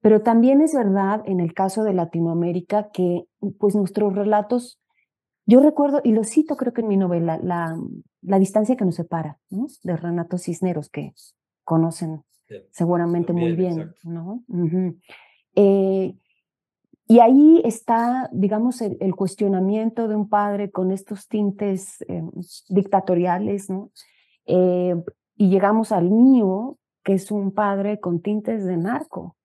pero 0.00 0.22
también 0.22 0.60
es 0.60 0.74
verdad 0.74 1.22
en 1.26 1.40
el 1.40 1.54
caso 1.54 1.82
de 1.82 1.94
Latinoamérica 1.94 2.90
que 2.92 3.24
pues 3.58 3.74
nuestros 3.74 4.14
relatos 4.14 4.80
yo 5.50 5.60
recuerdo, 5.60 6.02
y 6.04 6.12
lo 6.12 6.24
cito 6.24 6.58
creo 6.58 6.74
que 6.74 6.82
en 6.82 6.88
mi 6.88 6.98
novela, 6.98 7.40
la, 7.42 7.74
la 8.20 8.38
distancia 8.38 8.76
que 8.76 8.84
nos 8.84 8.96
separa, 8.96 9.38
¿no? 9.48 9.66
De 9.82 9.96
Renato 9.96 10.36
Cisneros, 10.36 10.90
que 10.90 11.14
conocen 11.64 12.22
seguramente 12.70 13.32
muy 13.32 13.52
bien, 13.52 13.94
¿no? 14.04 14.44
Eh, 15.54 16.14
y 17.08 17.20
ahí 17.20 17.62
está, 17.64 18.28
digamos, 18.32 18.82
el, 18.82 19.14
cuestionamiento 19.16 20.08
de 20.08 20.14
un 20.14 20.28
padre 20.28 20.70
con 20.70 20.92
estos 20.92 21.26
tintes 21.26 22.02
eh, 22.02 22.22
dictatoriales, 22.68 23.70
¿no? 23.70 23.90
Eh, 24.44 24.94
y 25.34 25.48
llegamos 25.48 25.90
al 25.90 26.10
mío, 26.10 26.76
que 27.02 27.14
es 27.14 27.30
un 27.30 27.52
padre 27.52 27.98
con 27.98 28.20
tintes 28.20 28.66
de 28.66 28.76
narco, 28.76 29.36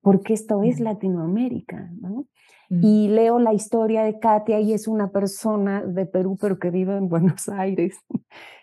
porque 0.00 0.34
esto 0.34 0.64
es 0.64 0.80
Latinoamérica, 0.80 1.90
¿no? 2.00 2.26
Y 2.70 3.08
leo 3.08 3.38
la 3.38 3.52
historia 3.52 4.02
de 4.02 4.18
Katia 4.18 4.58
y 4.58 4.72
es 4.72 4.88
una 4.88 5.10
persona 5.10 5.84
de 5.84 6.06
Perú, 6.06 6.38
pero 6.40 6.58
que 6.58 6.70
vive 6.70 6.96
en 6.96 7.08
Buenos 7.10 7.48
Aires. 7.50 7.98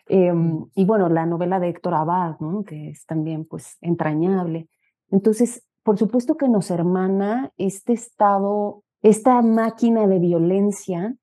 Em, 0.08 0.66
y 0.74 0.84
bueno, 0.84 1.08
la 1.08 1.28
novela 1.28 1.60
de 1.60 1.70
Héctor 1.70 1.94
Abad, 1.94 2.40
¿no? 2.40 2.64
que 2.64 2.90
es 2.90 3.06
también 3.06 3.46
pues 3.46 3.78
entrañable. 3.82 4.68
Entonces, 5.12 5.64
por 5.90 5.98
supuesto 5.98 6.38
que 6.38 6.48
nos 6.48 6.70
hermana 6.70 7.52
este 7.58 7.94
estado, 7.94 8.84
esta 9.02 9.42
máquina 9.42 10.06
de 10.06 10.20
violencia 10.20 11.16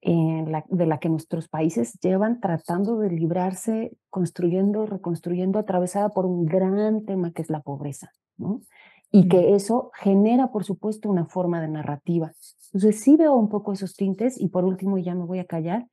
de 0.00 0.86
la 0.86 0.98
que 0.98 1.10
nuestros 1.10 1.48
países 1.48 2.00
llevan 2.00 2.40
tratando 2.40 2.96
de 2.96 3.10
librarse, 3.10 3.94
construyendo, 4.08 4.86
reconstruyendo, 4.86 5.58
atravesada 5.58 6.08
por 6.08 6.24
un 6.24 6.46
gran 6.46 7.04
tema 7.04 7.32
que 7.32 7.42
es 7.42 7.50
la 7.50 7.60
pobreza. 7.60 8.10
¿no? 8.38 8.62
y 9.10 9.28
que 9.28 9.54
eso 9.54 9.90
genera, 9.92 10.50
por 10.52 10.64
supuesto, 10.64 11.10
una 11.10 11.26
forma 11.26 11.60
de 11.60 11.68
narrativa. 11.68 12.32
Entonces 12.72 12.98
sí 12.98 13.16
veo 13.16 13.34
un 13.34 13.50
poco 13.50 13.74
esos 13.74 13.94
tintes 13.94 14.40
y 14.40 14.48
por 14.48 14.64
último, 14.64 14.96
ya 14.96 15.14
me 15.14 15.26
voy 15.26 15.38
a 15.38 15.44
callar, 15.44 15.86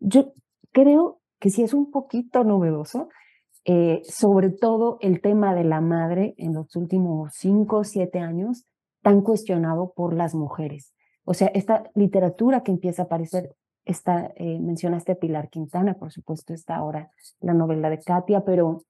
yo 0.00 0.32
creo 0.72 1.20
que 1.40 1.50
sí 1.50 1.62
es 1.62 1.74
un 1.74 1.90
poquito 1.90 2.42
novedoso, 2.42 3.10
eh, 3.64 4.02
sobre 4.04 4.50
todo 4.50 4.98
el 5.00 5.20
tema 5.20 5.54
de 5.54 5.64
la 5.64 5.80
madre 5.80 6.34
en 6.36 6.52
los 6.52 6.76
últimos 6.76 7.32
cinco 7.34 7.78
o 7.78 7.84
siete 7.84 8.18
años, 8.18 8.66
tan 9.02 9.22
cuestionado 9.22 9.92
por 9.94 10.14
las 10.14 10.34
mujeres. 10.34 10.94
O 11.24 11.34
sea, 11.34 11.48
esta 11.48 11.84
literatura 11.94 12.62
que 12.62 12.72
empieza 12.72 13.02
a 13.02 13.04
aparecer, 13.06 13.54
está, 13.84 14.32
eh, 14.36 14.58
mencionaste 14.60 15.16
Pilar 15.16 15.48
Quintana, 15.48 15.94
por 15.94 16.12
supuesto, 16.12 16.52
está 16.52 16.76
ahora 16.76 17.10
la 17.40 17.54
novela 17.54 17.90
de 17.90 17.98
Katia, 18.00 18.44
pero 18.44 18.82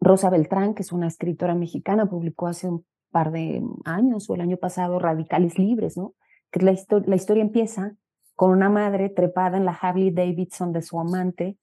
Rosa 0.00 0.30
Beltrán, 0.30 0.74
que 0.74 0.82
es 0.82 0.92
una 0.92 1.06
escritora 1.06 1.54
mexicana, 1.54 2.06
publicó 2.06 2.48
hace 2.48 2.68
un 2.68 2.84
par 3.10 3.32
de 3.32 3.62
años 3.84 4.28
o 4.28 4.34
el 4.34 4.40
año 4.40 4.56
pasado 4.56 4.98
Radicales 4.98 5.58
Libres, 5.58 5.96
¿no? 5.96 6.14
Que 6.50 6.60
la 6.60 6.72
historia 7.16 7.42
empieza 7.42 7.96
con 8.34 8.50
una 8.50 8.68
madre 8.68 9.08
trepada 9.08 9.56
en 9.56 9.64
la 9.64 9.72
Harley 9.72 10.10
Davidson 10.10 10.72
de 10.72 10.82
su 10.82 10.98
amante 10.98 11.56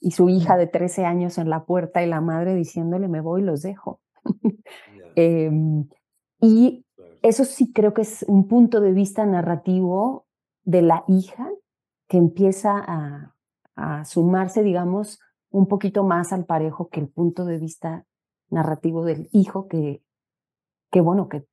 y 0.00 0.12
su 0.12 0.28
hija 0.28 0.56
de 0.56 0.66
13 0.66 1.04
años 1.04 1.38
en 1.38 1.50
la 1.50 1.64
puerta 1.64 2.02
y 2.02 2.06
la 2.06 2.20
madre 2.20 2.54
diciéndole 2.54 3.08
me 3.08 3.20
voy, 3.20 3.42
los 3.42 3.62
dejo. 3.62 4.00
Em, 5.18 5.88
y 6.42 6.84
eso 7.22 7.46
sí 7.46 7.72
creo 7.72 7.94
que 7.94 8.02
es 8.02 8.22
un 8.28 8.48
punto 8.48 8.82
de 8.82 8.92
vista 8.92 9.24
narrativo 9.24 10.26
de 10.64 10.82
la 10.82 11.04
hija 11.08 11.48
que 12.06 12.18
empieza 12.18 12.72
a, 12.76 13.34
a 13.76 14.04
sumarse, 14.04 14.62
digamos, 14.62 15.18
un 15.50 15.68
poquito 15.68 16.04
más 16.04 16.34
al 16.34 16.44
parejo 16.44 16.90
que 16.90 17.00
el 17.00 17.08
punto 17.08 17.46
de 17.46 17.58
vista 17.58 18.04
narrativo 18.50 19.04
del 19.04 19.28
hijo, 19.32 19.68
que, 19.68 20.02
que 20.90 21.00
bueno, 21.00 21.28
que 21.28 21.46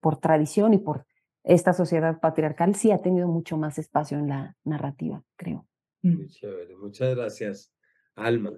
por 0.00 0.18
tradición 0.18 0.74
y 0.74 0.78
por 0.78 1.06
esta 1.42 1.72
sociedad 1.72 2.20
patriarcal 2.20 2.74
sí 2.74 2.90
ha 2.90 3.02
tenido 3.02 3.28
mucho 3.28 3.56
más 3.56 3.78
espacio 3.78 4.18
en 4.18 4.28
la 4.28 4.56
narrativa, 4.64 5.22
creo. 5.36 5.66
Mm. 6.06 6.16
Muy 6.16 6.28
chévere, 6.28 6.76
muchas 6.76 7.14
gracias, 7.16 7.72
Alma. 8.14 8.52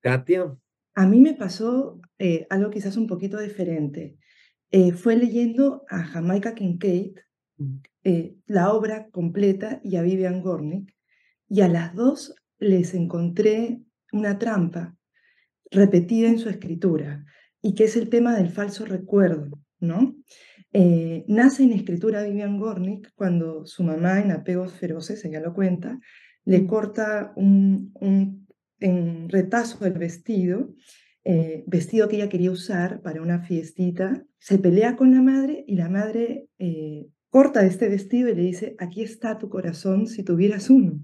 Katia. 0.00 0.56
A 0.94 1.06
mí 1.06 1.20
me 1.20 1.34
pasó 1.34 2.00
eh, 2.18 2.46
algo 2.50 2.70
quizás 2.70 2.96
un 2.96 3.06
poquito 3.06 3.38
diferente. 3.40 4.18
Eh, 4.70 4.92
fue 4.92 5.16
leyendo 5.16 5.84
a 5.88 6.04
Jamaica 6.04 6.54
Kincaid, 6.54 7.16
mm. 7.56 7.76
eh, 8.04 8.36
la 8.46 8.72
obra 8.72 9.08
completa, 9.10 9.80
y 9.82 9.96
a 9.96 10.02
Vivian 10.02 10.42
Gornick, 10.42 10.94
y 11.48 11.62
a 11.62 11.68
las 11.68 11.94
dos 11.94 12.34
les 12.58 12.94
encontré 12.94 13.80
una 14.12 14.38
trampa 14.38 14.96
repetida 15.70 16.28
en 16.28 16.38
su 16.38 16.48
escritura 16.48 17.24
y 17.60 17.74
que 17.74 17.84
es 17.84 17.96
el 17.96 18.10
tema 18.10 18.36
del 18.36 18.50
falso 18.50 18.84
recuerdo, 18.84 19.58
¿no? 19.80 20.14
Eh, 20.72 21.24
nace 21.28 21.62
en 21.62 21.72
escritura 21.72 22.22
Vivian 22.22 22.58
Gornick 22.58 23.12
cuando 23.14 23.64
su 23.64 23.84
mamá 23.84 24.20
en 24.20 24.32
apegos 24.32 24.72
feroces, 24.74 25.24
ella 25.24 25.40
lo 25.40 25.54
cuenta, 25.54 25.98
le 26.44 26.60
mm. 26.60 26.66
corta 26.66 27.32
un, 27.36 27.92
un 28.00 28.46
en 28.80 29.28
retazo 29.28 29.84
del 29.84 29.94
vestido, 29.94 30.74
eh, 31.24 31.64
vestido 31.66 32.08
que 32.08 32.16
ella 32.16 32.28
quería 32.28 32.50
usar 32.50 33.00
para 33.00 33.22
una 33.22 33.40
fiestita, 33.40 34.24
se 34.38 34.58
pelea 34.58 34.96
con 34.96 35.10
la 35.10 35.22
madre 35.22 35.64
y 35.66 35.76
la 35.76 35.88
madre 35.88 36.48
eh, 36.58 37.06
corta 37.30 37.64
este 37.64 37.88
vestido 37.88 38.28
y 38.28 38.34
le 38.34 38.42
dice, 38.42 38.76
aquí 38.78 39.02
está 39.02 39.38
tu 39.38 39.48
corazón 39.48 40.06
si 40.06 40.22
tuvieras 40.22 40.68
uno. 40.70 41.00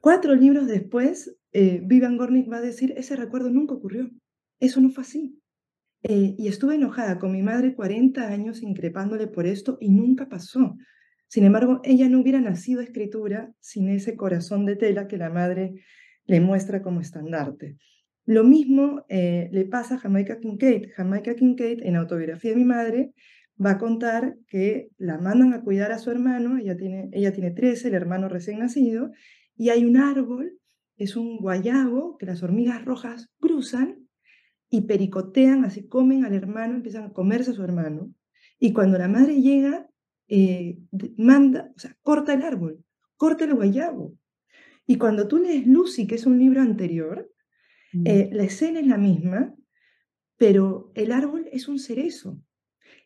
Cuatro 0.00 0.34
libros 0.34 0.66
después, 0.66 1.36
eh, 1.52 1.80
Vivian 1.84 2.16
Gornick 2.16 2.50
va 2.50 2.58
a 2.58 2.62
decir, 2.62 2.94
ese 2.96 3.16
recuerdo 3.16 3.50
nunca 3.50 3.74
ocurrió, 3.74 4.10
eso 4.60 4.80
no 4.80 4.90
fue 4.90 5.02
así. 5.02 5.40
Eh, 6.02 6.34
y 6.38 6.48
estuve 6.48 6.76
enojada 6.76 7.18
con 7.18 7.32
mi 7.32 7.42
madre 7.42 7.74
40 7.74 8.28
años 8.28 8.62
increpándole 8.62 9.26
por 9.26 9.46
esto 9.46 9.78
y 9.80 9.90
nunca 9.90 10.28
pasó. 10.28 10.76
Sin 11.28 11.44
embargo, 11.44 11.80
ella 11.84 12.08
no 12.08 12.20
hubiera 12.20 12.40
nacido 12.40 12.80
escritura 12.80 13.52
sin 13.60 13.88
ese 13.88 14.16
corazón 14.16 14.66
de 14.66 14.76
tela 14.76 15.06
que 15.08 15.18
la 15.18 15.30
madre 15.30 15.74
le 16.26 16.40
muestra 16.40 16.82
como 16.82 17.00
estandarte. 17.00 17.76
Lo 18.24 18.44
mismo 18.44 19.04
eh, 19.08 19.48
le 19.52 19.64
pasa 19.64 19.94
a 19.94 19.98
Jamaica 19.98 20.38
Kincaid. 20.38 20.90
Jamaica 20.94 21.34
Kincaid, 21.34 21.82
en 21.82 21.96
Autobiografía 21.96 22.50
de 22.50 22.56
mi 22.56 22.64
madre, 22.64 23.12
va 23.64 23.72
a 23.72 23.78
contar 23.78 24.36
que 24.46 24.90
la 24.98 25.18
mandan 25.18 25.52
a 25.52 25.62
cuidar 25.62 25.92
a 25.92 25.98
su 25.98 26.10
hermano, 26.10 26.58
ella 26.58 26.76
tiene, 26.76 27.08
ella 27.12 27.32
tiene 27.32 27.50
13, 27.50 27.88
el 27.88 27.94
hermano 27.94 28.28
recién 28.28 28.58
nacido, 28.58 29.10
y 29.56 29.70
hay 29.70 29.84
un 29.84 29.96
árbol, 29.96 30.58
es 30.96 31.16
un 31.16 31.38
guayabo 31.38 32.16
que 32.18 32.26
las 32.26 32.42
hormigas 32.42 32.84
rojas 32.84 33.30
cruzan 33.40 34.06
y 34.70 34.82
pericotean, 34.82 35.64
así 35.64 35.88
comen 35.88 36.24
al 36.24 36.34
hermano, 36.34 36.76
empiezan 36.76 37.04
a 37.04 37.12
comerse 37.12 37.52
a 37.52 37.54
su 37.54 37.64
hermano. 37.64 38.12
Y 38.60 38.72
cuando 38.72 38.98
la 38.98 39.08
madre 39.08 39.40
llega, 39.40 39.87
eh, 40.28 40.78
manda, 41.16 41.72
o 41.74 41.78
sea, 41.78 41.96
corta 42.02 42.34
el 42.34 42.42
árbol, 42.42 42.84
corta 43.16 43.44
el 43.44 43.54
guayabo. 43.54 44.14
Y 44.86 44.96
cuando 44.96 45.28
tú 45.28 45.38
lees 45.38 45.66
Lucy, 45.66 46.06
que 46.06 46.14
es 46.14 46.26
un 46.26 46.38
libro 46.38 46.60
anterior, 46.60 47.30
mm. 47.92 48.06
eh, 48.06 48.30
la 48.32 48.44
escena 48.44 48.80
es 48.80 48.86
la 48.86 48.98
misma, 48.98 49.54
pero 50.36 50.92
el 50.94 51.12
árbol 51.12 51.48
es 51.52 51.68
un 51.68 51.78
cerezo. 51.78 52.40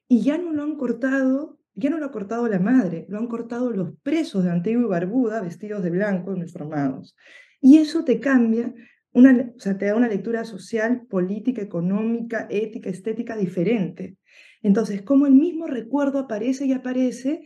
Y 0.07 0.23
ya 0.23 0.39
no 0.39 0.53
lo 0.53 0.63
han 0.63 0.77
cortado 0.77 1.63
ya 1.75 1.91
no 1.91 1.99
lo 1.99 2.07
ha 2.07 2.13
cortado 2.13 2.49
la 2.49 2.59
madre, 2.59 3.07
lo 3.09 3.19
han 3.19 3.27
cortado 3.27 3.71
los 3.71 3.93
presos 4.03 4.45
de 4.45 4.51
Antigua 4.51 4.83
y 4.83 4.89
Barbuda 4.89 5.41
vestidos 5.41 5.83
de 5.83 5.91
blanco, 5.91 6.33
uniformados. 6.33 7.17
Y 7.61 7.79
eso 7.79 8.05
te 8.05 8.21
cambia, 8.21 8.75
una, 9.12 9.53
o 9.57 9.61
sea, 9.61 9.77
te 9.77 9.87
da 9.87 9.94
una 9.94 10.09
lectura 10.09 10.44
social, 10.44 11.07
política, 11.09 11.61
económica, 11.61 12.46
ética, 12.51 12.88
estética 12.88 13.37
diferente. 13.37 14.16
Entonces, 14.62 15.03
como 15.03 15.27
el 15.27 15.35
mismo 15.35 15.66
recuerdo 15.66 16.18
aparece 16.18 16.66
y 16.66 16.72
aparece 16.72 17.42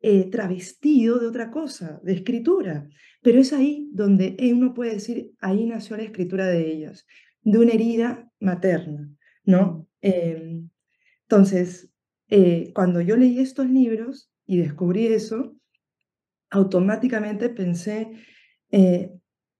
eh, 0.00 0.30
travestido 0.30 1.18
de 1.18 1.26
otra 1.26 1.50
cosa, 1.50 2.00
de 2.02 2.14
escritura. 2.14 2.88
Pero 3.22 3.38
es 3.38 3.52
ahí 3.52 3.90
donde 3.92 4.34
uno 4.54 4.72
puede 4.72 4.94
decir, 4.94 5.32
ahí 5.40 5.66
nació 5.66 5.96
la 5.98 6.04
escritura 6.04 6.46
de 6.46 6.72
ellas, 6.72 7.06
de 7.42 7.58
una 7.58 7.72
herida 7.72 8.30
materna, 8.40 9.10
¿no? 9.44 9.86
Em, 10.00 10.70
entonces, 11.22 11.90
eh, 12.28 12.72
cuando 12.74 13.02
yo 13.02 13.16
leí 13.16 13.40
estos 13.40 13.68
libros 13.68 14.32
y 14.46 14.56
descubrí 14.56 15.06
eso, 15.06 15.56
automáticamente 16.48 17.50
pensé, 17.50 18.10
eh, 18.70 19.12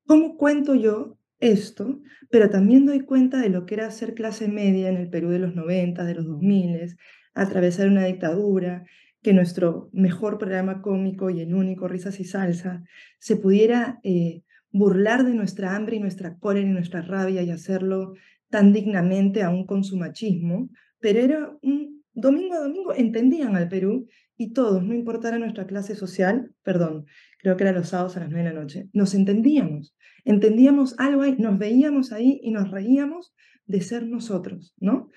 ¿cómo 0.07 0.37
cuento 0.37 0.75
yo 0.75 1.20
esto? 1.41 2.01
Pero 2.31 2.51
también 2.51 2.87
doy 2.87 3.01
cuenta 3.01 3.39
de 3.41 3.49
lo 3.49 3.67
que 3.67 3.75
era 3.75 3.91
ser 3.91 4.15
clase 4.15 4.49
media 4.49 4.89
en 4.89 4.97
el 4.97 5.11
Perú 5.11 5.31
de 5.31 5.41
los 5.41 5.55
90, 5.55 6.05
de 6.05 6.15
los 6.15 6.27
2000, 6.27 6.97
atravesar 7.35 7.89
una 7.89 8.05
dictadura, 8.05 8.85
que 9.23 9.33
nuestro 9.33 9.91
mejor 9.93 10.39
programa 10.39 10.81
cómico 10.81 11.31
y 11.31 11.41
el 11.41 11.55
único, 11.55 11.89
Risas 11.89 12.21
y 12.21 12.25
Salsa, 12.25 12.83
se 13.19 13.37
pudiera 13.37 14.01
eh, 14.03 14.43
burlar 14.73 15.25
de 15.25 15.35
nuestra 15.35 15.75
hambre 15.77 15.97
y 15.97 16.01
nuestra 16.01 16.39
cólera 16.39 16.67
y 16.67 16.73
nuestra 16.73 17.03
rabia 17.03 17.43
y 17.43 17.51
hacerlo 17.51 18.15
tan 18.49 18.73
dignamente 18.73 19.43
aún 19.43 19.67
con 19.67 19.85
su 19.85 19.97
machismo, 19.97 20.71
pero 21.01 21.21
era 21.21 21.57
un 21.63 22.03
domingo 22.13 22.55
a 22.55 22.61
domingo, 22.61 22.95
entendían 22.95 23.57
al 23.57 23.69
Perú 23.69 24.09
y 24.37 24.53
todos, 24.53 24.83
no 24.83 24.95
importara 24.95 25.39
nuestra 25.39 25.67
clase 25.67 25.95
social, 25.95 26.53
perdón, 26.63 27.07
creo 27.43 27.57
que 27.57 27.65
era 27.65 27.73
los 27.73 27.89
sábados 27.89 28.17
a 28.17 28.21
las 28.21 28.31
nueve 28.31 28.49
de 28.49 28.55
la 28.55 28.61
noche, 28.61 28.89
nos 28.93 29.15
entendíamos, 29.15 29.97
entendíamos 30.25 30.99
algo 30.99 31.23
ahí, 31.23 31.37
nos 31.39 31.59
veíamos 31.59 32.13
ahí 32.13 32.41
y 32.43 32.51
nos 32.51 32.71
reíamos 32.71 33.35
de 33.67 33.81
ser 33.81 34.07
nosotros, 34.07 34.75
¿no? 34.79 35.09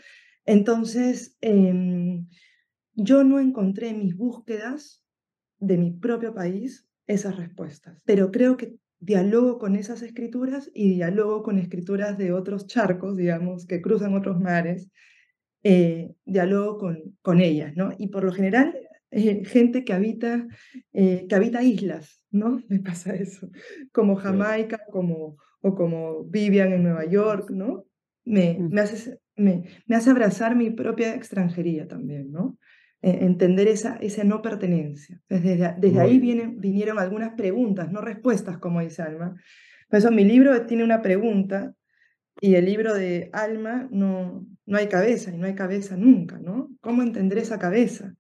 Entonces, 0.46 1.38
em, 1.42 2.28
yo 2.96 3.24
no 3.24 3.40
encontré 3.40 3.90
en 3.90 4.00
mis 4.00 4.16
búsquedas 4.16 5.04
de 5.60 5.78
mi 5.78 5.92
propio 5.92 6.34
país 6.34 6.88
esas 7.08 7.36
respuestas, 7.36 8.00
pero 8.06 8.32
creo 8.32 8.58
que 8.58 8.76
dialogo 9.00 9.60
con 9.60 9.76
esas 9.76 10.02
escrituras 10.02 10.72
y 10.74 10.96
dialogo 10.96 11.44
con 11.44 11.58
escrituras 11.58 12.18
de 12.18 12.32
otros 12.32 12.68
charcos, 12.68 13.18
digamos, 13.18 13.66
que 13.66 13.82
cruzan 13.82 14.16
otros 14.16 14.40
mares, 14.40 14.90
eh, 15.64 16.14
dialogo 16.26 16.78
con, 16.78 17.18
con 17.22 17.42
ellas, 17.42 17.74
¿no? 17.76 17.92
Y 17.98 18.10
por 18.10 18.24
lo 18.24 18.32
general, 18.32 18.76
eh, 19.14 19.44
gente 19.46 19.84
que 19.84 19.94
habita, 19.94 20.48
eh, 20.92 21.26
que 21.28 21.36
habita 21.36 21.64
islas, 21.64 22.22
¿no? 22.32 22.62
Me 22.70 22.80
pasa 22.80 23.14
eso, 23.16 23.50
como 23.92 24.16
Jamaica 24.16 24.80
como, 24.92 25.38
o 25.62 25.76
como 25.76 26.24
Vivian 26.26 26.74
en 26.74 26.84
Nueva 26.84 27.06
York, 27.06 27.50
¿no? 27.52 27.86
Me, 28.26 28.58
me, 28.60 28.82
hace, 28.82 29.20
me, 29.36 29.64
me 29.86 29.96
hace 29.96 30.10
abrazar 30.10 30.56
mi 30.56 30.70
propia 30.72 31.14
extranjería 31.14 31.88
también, 31.88 32.32
¿no? 32.32 32.58
entender 33.06 33.68
esa, 33.68 33.98
esa 33.98 34.24
no 34.24 34.42
pertenencia. 34.42 35.20
Desde, 35.28 35.76
desde 35.78 36.00
ahí 36.00 36.20
vienen, 36.20 36.62
vinieron 36.62 37.00
algunas 37.00 37.34
preguntas, 37.34 37.92
no 37.92 38.00
respuestas, 38.00 38.60
como 38.60 38.80
dice 38.80 39.02
Alma. 39.02 39.36
Por 39.90 40.00
eso 40.00 40.10
mi 40.10 40.24
libro 40.24 40.66
tiene 40.66 40.86
una 40.86 41.02
pregunta 41.02 41.74
y 42.42 42.56
el 42.56 42.66
libro 42.66 42.94
de 42.94 43.30
Alma 43.34 43.88
no, 43.92 44.48
no 44.66 44.78
hay 44.78 44.88
cabeza 44.88 45.32
y 45.32 45.38
no 45.38 45.46
hay 45.46 45.56
cabeza 45.56 45.96
nunca, 45.98 46.40
¿no? 46.40 46.70
¿Cómo 46.82 47.02
entender 47.02 47.38
esa 47.38 47.60
cabeza? 47.60 48.16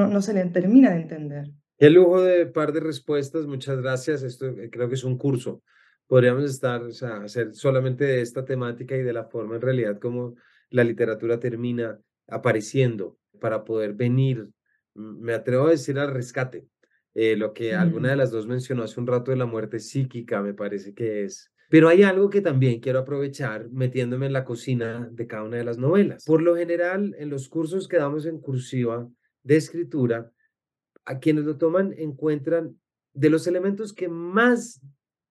No, 0.00 0.08
no 0.08 0.22
se 0.22 0.32
le 0.32 0.44
termina 0.46 0.92
de 0.92 1.02
entender. 1.02 1.50
Qué 1.78 1.90
lujo 1.90 2.22
de 2.22 2.46
par 2.46 2.72
de 2.72 2.80
respuestas, 2.80 3.46
muchas 3.46 3.82
gracias. 3.82 4.22
Esto 4.22 4.46
eh, 4.46 4.70
creo 4.70 4.88
que 4.88 4.94
es 4.94 5.04
un 5.04 5.18
curso. 5.18 5.62
Podríamos 6.06 6.44
estar, 6.44 6.82
o 6.82 6.90
sea, 6.90 7.22
hacer 7.22 7.54
solamente 7.54 8.04
de 8.04 8.22
esta 8.22 8.44
temática 8.44 8.96
y 8.96 9.02
de 9.02 9.12
la 9.12 9.24
forma 9.24 9.56
en 9.56 9.60
realidad 9.60 9.98
como 9.98 10.36
la 10.70 10.84
literatura 10.84 11.38
termina 11.38 11.98
apareciendo 12.28 13.18
para 13.40 13.62
poder 13.62 13.92
venir, 13.92 14.48
me 14.94 15.34
atrevo 15.34 15.66
a 15.66 15.70
decir 15.70 15.98
al 15.98 16.12
rescate, 16.12 16.66
eh, 17.14 17.36
lo 17.36 17.52
que 17.52 17.74
alguna 17.74 18.10
de 18.10 18.16
las 18.16 18.30
dos 18.30 18.46
mencionó 18.46 18.84
hace 18.84 19.00
un 19.00 19.06
rato 19.06 19.30
de 19.32 19.36
la 19.36 19.46
muerte 19.46 19.80
psíquica, 19.80 20.40
me 20.40 20.54
parece 20.54 20.94
que 20.94 21.24
es. 21.24 21.52
Pero 21.68 21.88
hay 21.88 22.02
algo 22.02 22.30
que 22.30 22.40
también 22.40 22.80
quiero 22.80 23.00
aprovechar 23.00 23.68
metiéndome 23.70 24.26
en 24.26 24.32
la 24.32 24.44
cocina 24.44 25.08
de 25.12 25.26
cada 25.26 25.44
una 25.44 25.58
de 25.58 25.64
las 25.64 25.78
novelas. 25.78 26.24
Por 26.24 26.42
lo 26.42 26.56
general, 26.56 27.14
en 27.18 27.30
los 27.30 27.48
cursos 27.48 27.86
que 27.86 27.98
damos 27.98 28.26
en 28.26 28.40
cursiva 28.40 29.08
de 29.42 29.56
escritura, 29.56 30.32
a 31.04 31.18
quienes 31.18 31.44
lo 31.44 31.56
toman 31.56 31.94
encuentran 31.96 32.78
de 33.12 33.30
los 33.30 33.46
elementos 33.46 33.92
que 33.92 34.08
más 34.08 34.80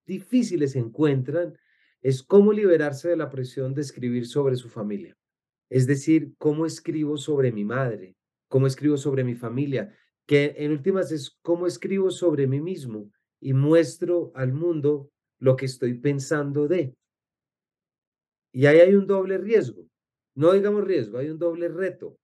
difíciles 0.05 0.75
encuentran 0.75 1.57
es 2.01 2.23
cómo 2.23 2.51
liberarse 2.53 3.09
de 3.09 3.17
la 3.17 3.29
presión 3.29 3.73
de 3.73 3.81
escribir 3.81 4.25
sobre 4.25 4.55
su 4.55 4.69
familia. 4.69 5.17
Es 5.69 5.85
decir, 5.85 6.33
cómo 6.37 6.65
escribo 6.65 7.17
sobre 7.17 7.51
mi 7.51 7.63
madre, 7.63 8.15
cómo 8.47 8.67
escribo 8.67 8.97
sobre 8.97 9.23
mi 9.23 9.35
familia, 9.35 9.95
que 10.25 10.55
en 10.57 10.71
últimas 10.71 11.11
es 11.11 11.37
cómo 11.41 11.67
escribo 11.67 12.11
sobre 12.11 12.47
mí 12.47 12.59
mismo 12.59 13.11
y 13.39 13.53
muestro 13.53 14.31
al 14.35 14.53
mundo 14.53 15.11
lo 15.39 15.55
que 15.55 15.65
estoy 15.65 15.93
pensando 15.95 16.67
de. 16.67 16.95
Y 18.51 18.65
ahí 18.65 18.79
hay 18.79 18.95
un 18.95 19.07
doble 19.07 19.37
riesgo. 19.37 19.85
No 20.35 20.53
digamos 20.53 20.85
riesgo, 20.85 21.17
hay 21.17 21.29
un 21.29 21.39
doble 21.39 21.67
reto. 21.67 22.17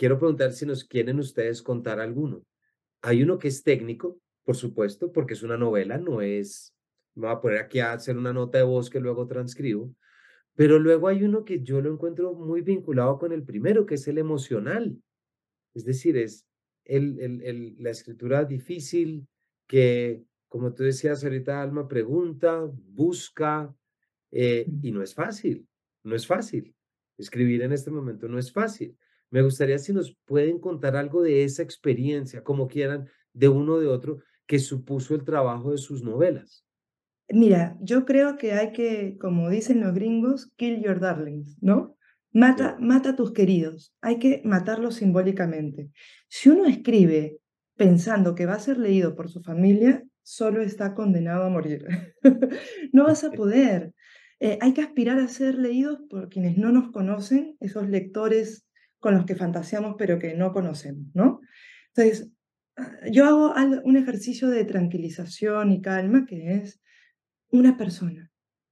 Quiero 0.00 0.18
preguntar 0.18 0.52
si 0.52 0.64
nos 0.64 0.82
quieren 0.82 1.18
ustedes 1.18 1.60
contar 1.60 2.00
alguno. 2.00 2.42
Hay 3.02 3.22
uno 3.22 3.38
que 3.38 3.48
es 3.48 3.62
técnico, 3.62 4.18
por 4.44 4.56
supuesto, 4.56 5.12
porque 5.12 5.34
es 5.34 5.42
una 5.42 5.58
novela, 5.58 5.98
no 5.98 6.22
es, 6.22 6.74
me 7.14 7.26
voy 7.26 7.36
a 7.36 7.40
poner 7.42 7.58
aquí 7.58 7.80
a 7.80 7.92
hacer 7.92 8.16
una 8.16 8.32
nota 8.32 8.56
de 8.56 8.64
voz 8.64 8.88
que 8.88 8.98
luego 8.98 9.26
transcribo, 9.26 9.94
pero 10.54 10.78
luego 10.78 11.08
hay 11.08 11.22
uno 11.22 11.44
que 11.44 11.62
yo 11.62 11.82
lo 11.82 11.92
encuentro 11.92 12.32
muy 12.32 12.62
vinculado 12.62 13.18
con 13.18 13.30
el 13.32 13.42
primero, 13.42 13.84
que 13.84 13.96
es 13.96 14.08
el 14.08 14.16
emocional. 14.16 14.96
Es 15.74 15.84
decir, 15.84 16.16
es 16.16 16.46
el, 16.86 17.20
el, 17.20 17.76
la 17.78 17.90
escritura 17.90 18.46
difícil 18.46 19.28
que, 19.66 20.22
como 20.48 20.72
tú 20.72 20.82
decías 20.82 21.22
ahorita, 21.24 21.60
Alma, 21.60 21.86
pregunta, 21.86 22.66
busca, 22.72 23.70
eh, 24.30 24.64
y 24.82 24.92
no 24.92 25.02
es 25.02 25.14
fácil, 25.14 25.68
no 26.04 26.16
es 26.16 26.26
fácil. 26.26 26.74
Escribir 27.18 27.60
en 27.60 27.72
este 27.72 27.90
momento 27.90 28.28
no 28.28 28.38
es 28.38 28.50
fácil. 28.50 28.96
Me 29.30 29.42
gustaría 29.42 29.78
si 29.78 29.92
nos 29.92 30.16
pueden 30.24 30.58
contar 30.58 30.96
algo 30.96 31.22
de 31.22 31.44
esa 31.44 31.62
experiencia, 31.62 32.42
como 32.42 32.68
quieran, 32.68 33.08
de 33.32 33.48
uno 33.48 33.74
o 33.74 33.80
de 33.80 33.86
otro, 33.86 34.22
que 34.46 34.58
supuso 34.58 35.14
el 35.14 35.24
trabajo 35.24 35.70
de 35.70 35.78
sus 35.78 36.02
novelas. 36.02 36.64
Mira, 37.28 37.76
yo 37.80 38.04
creo 38.04 38.36
que 38.36 38.52
hay 38.52 38.72
que, 38.72 39.16
como 39.20 39.48
dicen 39.48 39.80
los 39.80 39.94
gringos, 39.94 40.52
kill 40.56 40.82
your 40.82 40.98
darlings, 40.98 41.56
¿no? 41.62 41.96
Mata, 42.32 42.76
mata 42.80 43.10
a 43.10 43.16
tus 43.16 43.32
queridos, 43.32 43.94
hay 44.00 44.18
que 44.18 44.42
matarlos 44.44 44.96
simbólicamente. 44.96 45.90
Si 46.28 46.48
uno 46.48 46.66
escribe 46.66 47.38
pensando 47.76 48.34
que 48.34 48.46
va 48.46 48.54
a 48.54 48.60
ser 48.60 48.78
leído 48.78 49.14
por 49.14 49.30
su 49.30 49.42
familia, 49.42 50.04
solo 50.22 50.60
está 50.60 50.94
condenado 50.94 51.44
a 51.44 51.48
morir. 51.48 51.86
no 52.92 53.04
vas 53.04 53.22
a 53.22 53.30
poder. 53.30 53.94
Eh, 54.40 54.58
hay 54.60 54.74
que 54.74 54.82
aspirar 54.82 55.18
a 55.18 55.28
ser 55.28 55.54
leídos 55.54 56.00
por 56.08 56.28
quienes 56.28 56.56
no 56.56 56.72
nos 56.72 56.90
conocen, 56.90 57.56
esos 57.60 57.88
lectores 57.88 58.66
con 59.00 59.14
los 59.14 59.24
que 59.24 59.34
fantaseamos 59.34 59.96
pero 59.98 60.18
que 60.18 60.34
no 60.34 60.52
conocemos, 60.52 61.06
¿no? 61.14 61.40
Entonces, 61.94 62.30
yo 63.10 63.26
hago 63.26 63.54
un 63.84 63.96
ejercicio 63.96 64.48
de 64.48 64.64
tranquilización 64.64 65.72
y 65.72 65.82
calma 65.82 66.26
que 66.26 66.54
es 66.54 66.80
una 67.50 67.76
persona, 67.76 68.30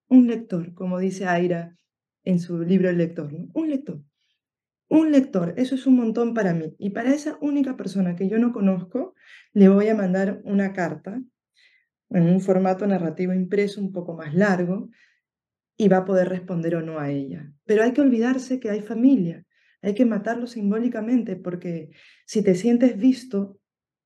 un 0.09 0.27
lector, 0.29 0.73
como 0.75 0.99
dice 0.99 1.27
Aira 1.27 1.77
en 2.25 2.39
su 2.39 2.61
libro 2.61 2.89
El 2.89 2.99
lector, 2.99 3.33
un 3.53 3.71
lector. 3.71 4.03
Un 4.91 5.13
lector, 5.13 5.53
eso 5.59 5.75
es 5.75 5.87
un 5.87 5.97
montón 5.97 6.33
para 6.33 6.55
mí. 6.55 6.75
Y 6.79 6.91
para 6.91 7.13
esa 7.13 7.37
única 7.43 7.77
persona 7.77 8.17
que 8.17 8.29
yo 8.29 8.39
no 8.39 8.53
conozco, 8.53 9.15
le 9.53 9.69
voy 9.69 9.89
a 9.89 9.95
mandar 9.95 10.41
una 10.45 10.73
carta 10.73 11.21
en 12.11 12.23
un 12.23 12.41
formato 12.41 12.87
narrativo 12.87 13.35
impreso 13.35 13.83
un 13.83 13.93
poco 13.93 14.15
más 14.15 14.35
largo 14.35 14.89
y 15.77 15.89
va 15.89 15.99
a 15.99 16.05
poder 16.07 16.31
responder 16.31 16.77
o 16.77 16.83
no 16.83 16.99
a 16.99 17.11
ella. 17.11 17.53
Pero 17.65 17.83
hay 17.83 17.93
que 17.93 18.01
olvidarse 18.01 18.61
que 18.61 18.71
hay 18.71 18.81
familia, 18.81 19.45
hay 19.83 19.95
que 19.95 20.05
matarlo 20.05 20.47
simbólicamente 20.47 21.37
porque 21.37 21.91
si 22.27 22.43
te 22.43 22.55
sientes 22.55 22.97
visto 22.97 23.59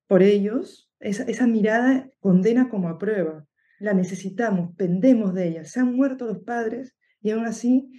por 0.07 0.23
ellos, 0.23 0.91
esa, 1.01 1.47
mirada 1.47 2.11
condena 2.21 2.69
como 2.69 2.89
a 2.89 2.99
prueba 2.99 3.47
la 3.79 3.95
necesitamos, 3.95 4.77
pendemos 4.77 5.35
de 5.35 5.49
ella. 5.49 5.65
Se 5.65 5.81
han 5.81 5.97
muerto 5.97 6.27
los 6.27 6.39
padres 6.41 6.95
y 7.21 7.31
aún 7.31 7.47
así 7.47 7.91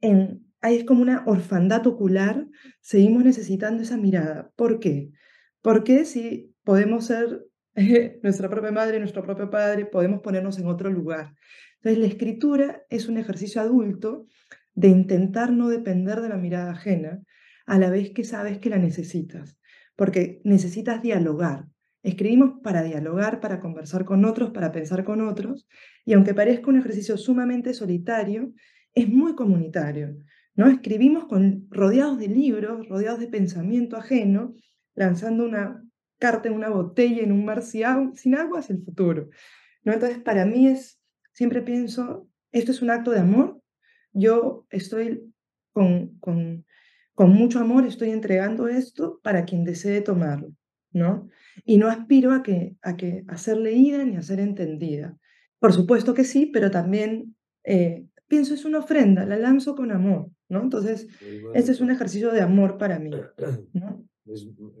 en, 0.00 0.46
es 0.62 0.84
como 0.84 1.02
una 1.02 1.22
orfandad 1.26 1.86
ocular, 1.86 2.46
seguimos 2.80 3.22
necesitando 3.22 3.82
esa 3.82 3.96
mirada. 3.96 4.50
¿Por 4.56 4.80
qué? 4.80 5.12
Porque 5.62 6.04
si 6.04 6.54
podemos 6.64 7.06
ser 7.06 7.44
nuestra 8.22 8.50
propia 8.50 8.72
madre, 8.72 8.98
nuestro 8.98 9.22
propio 9.22 9.48
padre, 9.50 9.86
podemos 9.86 10.20
ponernos 10.22 10.58
en 10.58 10.66
otro 10.66 10.90
lugar. 10.90 11.34
Entonces 11.76 11.98
la 11.98 12.06
escritura 12.06 12.82
es 12.88 13.08
un 13.08 13.18
ejercicio 13.18 13.60
adulto 13.60 14.26
de 14.76 14.88
intentar 14.88 15.52
no 15.52 15.68
depender 15.68 16.20
de 16.20 16.28
la 16.28 16.36
mirada 16.36 16.70
ajena, 16.70 17.20
a 17.66 17.78
la 17.80 17.90
vez 17.90 18.10
que 18.10 18.22
sabes 18.22 18.58
que 18.58 18.70
la 18.70 18.78
necesitas, 18.78 19.58
porque 19.96 20.40
necesitas 20.44 21.02
dialogar, 21.02 21.66
Escribimos 22.06 22.60
para 22.62 22.84
dialogar, 22.84 23.40
para 23.40 23.58
conversar 23.58 24.04
con 24.04 24.24
otros, 24.24 24.52
para 24.52 24.70
pensar 24.70 25.02
con 25.02 25.22
otros, 25.22 25.66
y 26.04 26.12
aunque 26.12 26.34
parezca 26.34 26.70
un 26.70 26.78
ejercicio 26.78 27.16
sumamente 27.16 27.74
solitario, 27.74 28.52
es 28.94 29.08
muy 29.08 29.34
comunitario. 29.34 30.16
¿no? 30.54 30.68
Escribimos 30.68 31.24
con, 31.24 31.66
rodeados 31.68 32.20
de 32.20 32.28
libros, 32.28 32.88
rodeados 32.88 33.18
de 33.18 33.26
pensamiento 33.26 33.96
ajeno, 33.96 34.54
lanzando 34.94 35.44
una 35.44 35.82
carta 36.20 36.48
en 36.48 36.54
una 36.54 36.68
botella 36.68 37.24
en 37.24 37.32
un 37.32 37.44
mar 37.44 37.60
sin 37.62 38.36
agua 38.36 38.60
hacia 38.60 38.76
el 38.76 38.84
futuro. 38.84 39.28
¿no? 39.82 39.92
Entonces, 39.92 40.20
para 40.20 40.46
mí 40.46 40.68
es, 40.68 41.00
siempre 41.32 41.60
pienso, 41.60 42.28
esto 42.52 42.70
es 42.70 42.82
un 42.82 42.90
acto 42.90 43.10
de 43.10 43.18
amor, 43.18 43.55
yo 44.16 44.66
estoy 44.70 45.32
con, 45.72 46.18
con, 46.18 46.64
con 47.14 47.30
mucho 47.30 47.60
amor, 47.60 47.86
estoy 47.86 48.10
entregando 48.10 48.68
esto 48.68 49.20
para 49.22 49.44
quien 49.44 49.64
desee 49.64 50.00
tomarlo. 50.00 50.52
¿no? 50.96 51.28
Y 51.64 51.78
no 51.78 51.88
aspiro 51.88 52.32
a, 52.32 52.42
que, 52.42 52.76
a, 52.82 52.96
que, 52.96 53.24
a 53.28 53.36
ser 53.36 53.58
leída 53.58 54.04
ni 54.04 54.16
a 54.16 54.22
ser 54.22 54.40
entendida. 54.40 55.16
Por 55.58 55.72
supuesto 55.72 56.14
que 56.14 56.24
sí, 56.24 56.46
pero 56.46 56.70
también 56.70 57.36
eh, 57.64 58.06
pienso 58.28 58.54
es 58.54 58.64
una 58.64 58.78
ofrenda, 58.78 59.26
la 59.26 59.36
lanzo 59.36 59.76
con 59.76 59.92
amor, 59.92 60.30
¿no? 60.48 60.62
Entonces, 60.62 61.06
este 61.54 61.72
es 61.72 61.80
un 61.80 61.90
ejercicio 61.90 62.32
de 62.32 62.40
amor 62.40 62.78
para 62.78 62.98
mí, 62.98 63.10
¿no? 63.72 64.04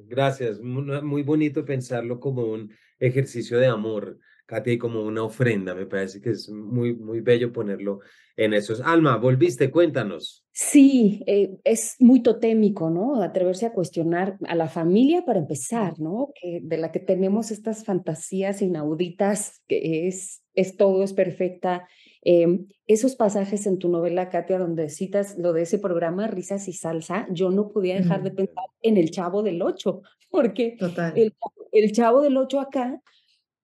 gracias, 0.08 0.60
muy 0.60 1.22
bonito 1.22 1.64
pensarlo 1.64 2.18
como 2.18 2.46
un 2.46 2.72
ejercicio 2.98 3.58
de 3.58 3.66
amor, 3.66 4.18
Katia, 4.46 4.78
como 4.78 5.02
una 5.02 5.24
ofrenda. 5.24 5.74
Me 5.74 5.86
parece 5.86 6.20
que 6.20 6.30
es 6.30 6.48
muy, 6.48 6.94
muy 6.94 7.20
bello 7.20 7.52
ponerlo 7.52 8.00
en 8.36 8.54
esos. 8.54 8.80
Alma, 8.80 9.16
volviste, 9.16 9.70
cuéntanos. 9.70 10.44
Sí, 10.52 11.22
eh, 11.26 11.58
es 11.64 11.96
muy 11.98 12.22
totémico, 12.22 12.88
¿no? 12.88 13.20
Atreverse 13.20 13.66
a 13.66 13.72
cuestionar 13.72 14.38
a 14.46 14.54
la 14.54 14.68
familia 14.68 15.24
para 15.24 15.40
empezar, 15.40 15.98
¿no? 15.98 16.30
Que, 16.40 16.60
de 16.62 16.78
la 16.78 16.92
que 16.92 17.00
tenemos 17.00 17.50
estas 17.50 17.84
fantasías 17.84 18.62
inauditas, 18.62 19.62
que 19.66 20.06
es, 20.06 20.42
es 20.54 20.76
todo, 20.76 21.02
es 21.02 21.12
perfecta. 21.12 21.88
Em, 22.22 22.66
esos 22.86 23.16
pasajes 23.16 23.66
en 23.66 23.78
tu 23.78 23.88
novela, 23.88 24.30
Katia, 24.30 24.58
donde 24.58 24.88
citas 24.88 25.36
lo 25.38 25.52
de 25.52 25.62
ese 25.62 25.78
programa, 25.78 26.26
Risas 26.26 26.68
y 26.68 26.72
Salsa, 26.72 27.26
yo 27.30 27.50
no 27.50 27.68
podía 27.68 27.96
dejar 27.96 28.22
de 28.22 28.30
pensar 28.30 28.64
en 28.82 28.96
el 28.96 29.10
Chavo 29.10 29.42
del 29.42 29.60
Ocho, 29.62 30.02
porque 30.30 30.76
El, 31.14 31.34
el 31.72 31.92
Chavo 31.92 32.22
del 32.22 32.36
Ocho 32.36 32.60
acá 32.60 33.00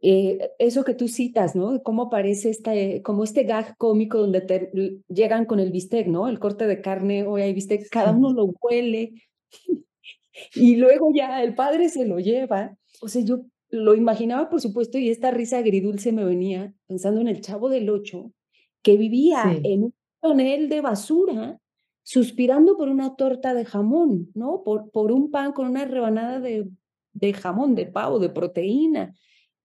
eh, 0.04 0.50
eso 0.58 0.82
que 0.82 0.94
tú 0.94 1.06
citas, 1.06 1.54
¿no? 1.54 1.80
Cómo 1.84 2.02
aparece 2.02 2.50
este, 2.50 3.02
como 3.02 3.22
este 3.22 3.44
gag 3.44 3.76
cómico 3.76 4.18
donde 4.18 4.40
te, 4.40 4.72
llegan 5.08 5.44
con 5.46 5.60
el 5.60 5.70
bistec, 5.70 6.08
¿no? 6.08 6.26
El 6.26 6.40
corte 6.40 6.66
de 6.66 6.80
carne, 6.80 7.24
hoy 7.24 7.42
hay 7.42 7.54
bistec, 7.54 7.88
cada 7.88 8.10
uno 8.10 8.32
lo 8.32 8.46
huele 8.60 9.12
y 10.56 10.74
luego 10.74 11.12
ya 11.14 11.40
el 11.44 11.54
padre 11.54 11.88
se 11.88 12.04
lo 12.04 12.18
lleva. 12.18 12.76
O 13.00 13.06
sea, 13.06 13.22
yo 13.22 13.44
lo 13.68 13.94
imaginaba, 13.94 14.50
por 14.50 14.60
supuesto, 14.60 14.98
y 14.98 15.08
esta 15.08 15.30
risa 15.30 15.58
agridulce 15.58 16.10
me 16.10 16.24
venía 16.24 16.74
pensando 16.88 17.20
en 17.20 17.28
el 17.28 17.40
chavo 17.40 17.68
del 17.68 17.88
ocho, 17.88 18.32
que 18.82 18.96
vivía 18.96 19.56
en 19.62 19.84
un 19.84 19.94
tonel 20.20 20.68
de 20.68 20.80
basura, 20.80 21.60
suspirando 22.02 22.76
por 22.76 22.88
una 22.88 23.14
torta 23.14 23.54
de 23.54 23.64
jamón, 23.64 24.32
¿no? 24.34 24.64
Por, 24.64 24.90
por 24.90 25.12
un 25.12 25.30
pan 25.30 25.52
con 25.52 25.68
una 25.68 25.84
rebanada 25.84 26.40
de, 26.40 26.68
de 27.12 27.32
jamón, 27.32 27.76
de 27.76 27.86
pavo, 27.86 28.18
de 28.18 28.30
proteína 28.30 29.14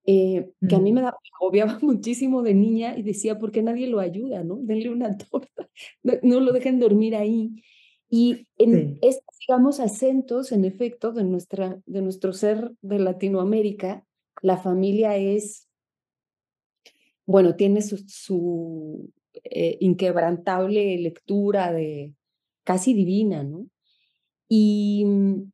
eh, 0.10 0.54
que 0.68 0.76
a 0.76 0.80
mí 0.80 0.94
me 0.94 1.02
da, 1.02 1.18
obviaba 1.42 1.78
muchísimo 1.82 2.42
de 2.42 2.54
niña 2.54 2.98
y 2.98 3.04
decía, 3.04 3.38
¿por 3.38 3.52
qué 3.52 3.62
nadie 3.62 3.88
lo 3.88 4.00
ayuda? 4.00 4.42
¿no? 4.44 4.56
Denle 4.56 4.90
una 4.90 5.18
torta, 5.32 5.70
no, 6.02 6.40
lo 6.40 6.54
dejen 6.54 6.80
dormir 6.80 7.16
ahí. 7.16 7.62
Y 8.10 8.48
en 8.58 9.00
estos, 9.02 9.38
digamos, 9.46 9.82
acentos, 9.82 10.54
en 10.54 10.64
efecto, 10.64 11.12
de, 11.12 11.26
nuestra, 11.26 11.82
de 11.86 12.02
nuestro 12.02 12.32
ser 12.32 12.72
de 12.82 13.00
Latinoamérica, 13.00 14.06
la 14.42 14.56
familia 14.56 15.18
es, 15.18 15.68
bueno, 17.26 17.58
tiene 17.58 17.82
su, 17.82 17.98
su 18.08 19.12
eh, 19.44 19.78
inquebrantable 19.82 20.98
lectura 21.00 21.74
de 21.74 22.14
casi 22.64 22.94
divina, 22.94 23.44
¿no? 23.44 23.68
Y 24.48 25.04
mm, 25.06 25.52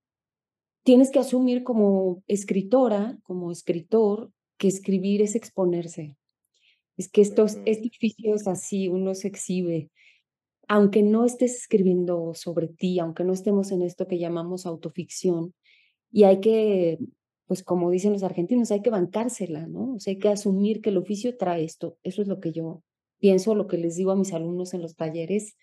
tienes 0.83 1.09
que 1.09 1.17
asumir 1.17 1.63
como 1.63 2.21
escritora, 2.27 3.17
como 3.23 3.51
escritor, 3.51 4.31
que 4.57 4.67
escribir 4.67 5.21
es 5.21 5.35
exponerse. 5.35 6.17
Es 6.97 7.09
que 7.09 7.21
esto, 7.21 7.45
este 7.65 7.87
oficio 7.87 8.35
es 8.35 8.47
así, 8.47 8.87
uno 8.87 9.15
se 9.15 9.27
exhibe. 9.27 9.89
Aunque 10.67 11.03
no 11.03 11.25
estés 11.25 11.55
escribiendo 11.55 12.33
sobre 12.35 12.67
ti, 12.67 12.99
aunque 12.99 13.23
no 13.23 13.33
estemos 13.33 13.71
en 13.71 13.81
esto 13.81 14.07
que 14.07 14.19
llamamos 14.19 14.65
autoficción, 14.65 15.53
y 16.11 16.25
hay 16.25 16.39
que, 16.39 16.99
pues 17.47 17.63
como 17.63 17.89
dicen 17.89 18.13
los 18.13 18.23
argentinos, 18.23 18.71
hay 18.71 18.81
que 18.81 18.91
bancársela, 18.91 19.67
¿no? 19.67 19.95
O 19.95 19.99
sea, 19.99 20.11
hay 20.11 20.19
que 20.19 20.29
asumir 20.29 20.81
que 20.81 20.91
el 20.91 20.97
oficio 20.97 21.35
trae 21.37 21.63
esto. 21.63 21.97
Eso 22.03 22.21
es 22.21 22.27
lo 22.27 22.39
que 22.39 22.51
yo 22.51 22.83
pienso, 23.19 23.55
lo 23.55 23.67
que 23.67 23.77
les 23.77 23.95
digo 23.95 24.11
a 24.11 24.15
mis 24.15 24.31
alumnos 24.31 24.73
en 24.75 24.83
los 24.83 24.95
talleres. 24.95 25.57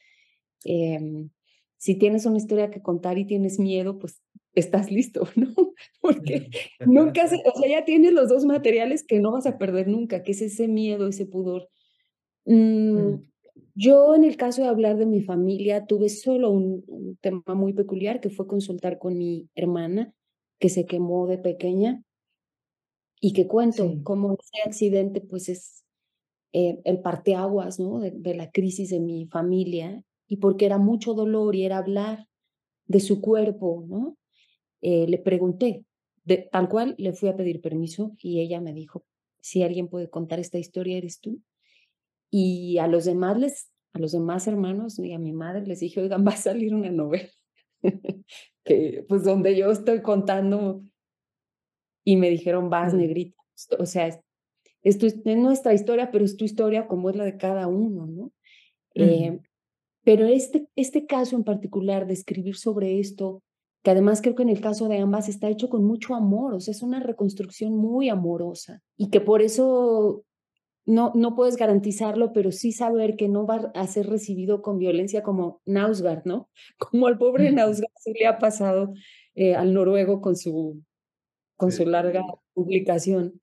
Em, 0.64 1.30
si 1.78 1.94
tienes 1.94 2.26
una 2.26 2.38
historia 2.38 2.70
que 2.70 2.82
contar 2.82 3.16
y 3.18 3.26
tienes 3.26 3.58
miedo, 3.58 3.98
pues 3.98 4.20
estás 4.54 4.90
listo, 4.90 5.28
¿no? 5.36 5.54
Porque 6.00 6.48
nunca, 6.86 7.28
se, 7.28 7.36
o 7.36 7.58
sea, 7.58 7.68
ya 7.68 7.84
tienes 7.84 8.12
los 8.12 8.28
dos 8.28 8.44
materiales 8.44 9.04
que 9.04 9.20
no 9.20 9.32
vas 9.32 9.46
a 9.46 9.58
perder 9.58 9.88
nunca, 9.88 10.22
que 10.22 10.32
es 10.32 10.42
ese 10.42 10.68
miedo, 10.68 11.08
ese 11.08 11.26
pudor. 11.26 11.68
Mm, 12.46 13.16
yo 13.74 14.14
en 14.14 14.24
el 14.24 14.36
caso 14.36 14.62
de 14.62 14.68
hablar 14.68 14.96
de 14.96 15.06
mi 15.06 15.22
familia 15.22 15.86
tuve 15.86 16.08
solo 16.08 16.50
un, 16.50 17.16
tema 17.20 17.54
muy 17.54 17.72
peculiar 17.72 18.20
que 18.20 18.30
fue 18.30 18.46
consultar 18.46 18.98
con 18.98 19.16
mi 19.16 19.48
hermana 19.54 20.14
que 20.58 20.68
se 20.68 20.86
quemó 20.86 21.26
de 21.26 21.38
pequeña 21.38 22.02
y 23.20 23.32
que 23.32 23.46
cuento 23.46 24.00
cómo 24.02 24.34
ese 24.34 24.68
accidente 24.68 25.20
pues 25.20 25.48
es 25.48 25.84
eh, 26.52 26.80
el 26.84 27.00
parteaguas, 27.00 27.78
¿no? 27.78 28.00
De, 28.00 28.10
de 28.10 28.34
la 28.34 28.50
crisis 28.50 28.90
de 28.90 29.00
mi 29.00 29.26
familia 29.26 30.02
y 30.26 30.36
porque 30.36 30.66
era 30.66 30.78
mucho 30.78 31.14
dolor 31.14 31.54
y 31.54 31.64
era 31.64 31.78
hablar 31.78 32.26
de 32.86 33.00
su 33.00 33.20
cuerpo, 33.20 33.84
¿no? 33.88 34.16
Eh, 34.82 35.06
le 35.08 35.18
pregunté, 35.18 35.84
de, 36.24 36.48
tal 36.50 36.68
cual 36.68 36.94
le 36.98 37.12
fui 37.12 37.28
a 37.28 37.36
pedir 37.36 37.60
permiso 37.60 38.12
y 38.18 38.40
ella 38.40 38.60
me 38.60 38.72
dijo, 38.72 39.04
si 39.40 39.62
alguien 39.62 39.88
puede 39.88 40.08
contar 40.08 40.38
esta 40.40 40.58
historia, 40.58 40.98
eres 40.98 41.20
tú. 41.20 41.42
Y 42.30 42.78
a 42.78 42.86
los 42.86 43.04
demás, 43.04 43.38
les, 43.38 43.70
a 43.92 43.98
los 43.98 44.12
demás 44.12 44.46
hermanos 44.46 44.98
y 44.98 45.12
a 45.12 45.18
mi 45.18 45.32
madre 45.32 45.66
les 45.66 45.80
dije, 45.80 46.00
oigan, 46.00 46.24
va 46.26 46.32
a 46.32 46.36
salir 46.36 46.74
una 46.74 46.90
novela, 46.90 47.30
que, 48.64 49.04
pues 49.08 49.24
donde 49.24 49.56
yo 49.56 49.70
estoy 49.70 50.02
contando. 50.02 50.82
Y 52.04 52.16
me 52.16 52.30
dijeron, 52.30 52.70
vas, 52.70 52.94
negrita. 52.94 53.36
O 53.78 53.84
sea, 53.84 54.06
es, 54.06 54.20
es, 54.82 55.24
nuestra 55.24 55.74
historia, 55.74 56.10
pero 56.10 56.24
es 56.24 56.36
tu 56.36 56.44
historia 56.44 56.86
como 56.86 57.10
es 57.10 57.16
la 57.16 57.24
de 57.24 57.36
cada 57.36 57.66
uno, 57.66 58.06
¿no? 58.06 58.32
Eh, 58.94 59.38
pero 60.02 60.26
este, 60.26 60.66
este 60.76 61.06
caso 61.06 61.36
en 61.36 61.44
particular 61.44 62.06
de 62.06 62.14
escribir 62.14 62.56
sobre 62.56 62.98
esto, 62.98 63.42
que 63.82 63.90
además 63.90 64.20
creo 64.20 64.34
que 64.34 64.42
en 64.42 64.48
el 64.50 64.60
caso 64.60 64.88
de 64.88 64.98
ambas 64.98 65.28
está 65.28 65.48
hecho 65.48 65.68
con 65.68 65.84
mucho 65.84 66.14
amor, 66.14 66.54
o 66.54 66.60
sea, 66.60 66.72
es 66.72 66.82
una 66.82 67.00
reconstrucción 67.00 67.76
muy 67.76 68.08
amorosa 68.08 68.82
y 68.96 69.10
que 69.10 69.20
por 69.20 69.42
eso 69.42 70.24
no, 70.86 71.12
no 71.14 71.34
puedes 71.34 71.56
garantizarlo, 71.56 72.32
pero 72.32 72.52
sí 72.52 72.72
saber 72.72 73.16
que 73.16 73.28
no 73.28 73.46
va 73.46 73.70
a 73.74 73.86
ser 73.86 74.08
recibido 74.08 74.60
con 74.62 74.78
violencia 74.78 75.22
como 75.22 75.60
Nausgard, 75.64 76.24
¿no? 76.24 76.48
Como 76.78 77.06
al 77.06 77.18
pobre 77.18 77.52
Nausgard 77.52 77.92
se 77.96 78.12
le 78.12 78.26
ha 78.26 78.38
pasado 78.38 78.92
eh, 79.34 79.54
al 79.54 79.72
noruego 79.72 80.20
con 80.20 80.36
su, 80.36 80.82
con 81.56 81.70
su 81.72 81.86
larga 81.86 82.22
publicación. 82.54 83.40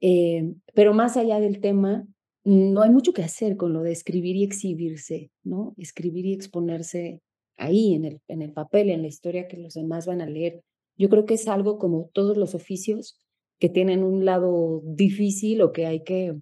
Eh, 0.00 0.54
pero 0.74 0.94
más 0.94 1.16
allá 1.16 1.40
del 1.40 1.60
tema, 1.60 2.06
no 2.44 2.82
hay 2.82 2.90
mucho 2.90 3.12
que 3.12 3.22
hacer 3.22 3.56
con 3.56 3.72
lo 3.72 3.82
de 3.82 3.92
escribir 3.92 4.36
y 4.36 4.44
exhibirse, 4.44 5.30
¿no? 5.42 5.74
Escribir 5.76 6.24
y 6.24 6.32
exponerse 6.32 7.20
ahí 7.60 7.94
en 7.94 8.04
el, 8.04 8.20
en 8.26 8.42
el 8.42 8.52
papel, 8.52 8.90
en 8.90 9.02
la 9.02 9.08
historia 9.08 9.46
que 9.46 9.56
los 9.56 9.74
demás 9.74 10.06
van 10.06 10.20
a 10.20 10.26
leer. 10.26 10.62
Yo 10.96 11.08
creo 11.08 11.26
que 11.26 11.34
es 11.34 11.46
algo 11.46 11.78
como 11.78 12.10
todos 12.12 12.36
los 12.36 12.54
oficios 12.54 13.20
que 13.58 13.68
tienen 13.68 14.02
un 14.02 14.24
lado 14.24 14.82
difícil 14.84 15.62
o 15.62 15.72
que 15.72 15.86
hay 15.86 16.02
que, 16.02 16.36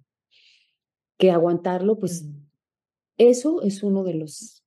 que 1.17 1.31
aguantarlo, 1.31 1.99
pues 1.99 2.25
eso 3.17 3.61
es 3.61 3.83
uno 3.83 4.03
de 4.03 4.13
los, 4.13 4.63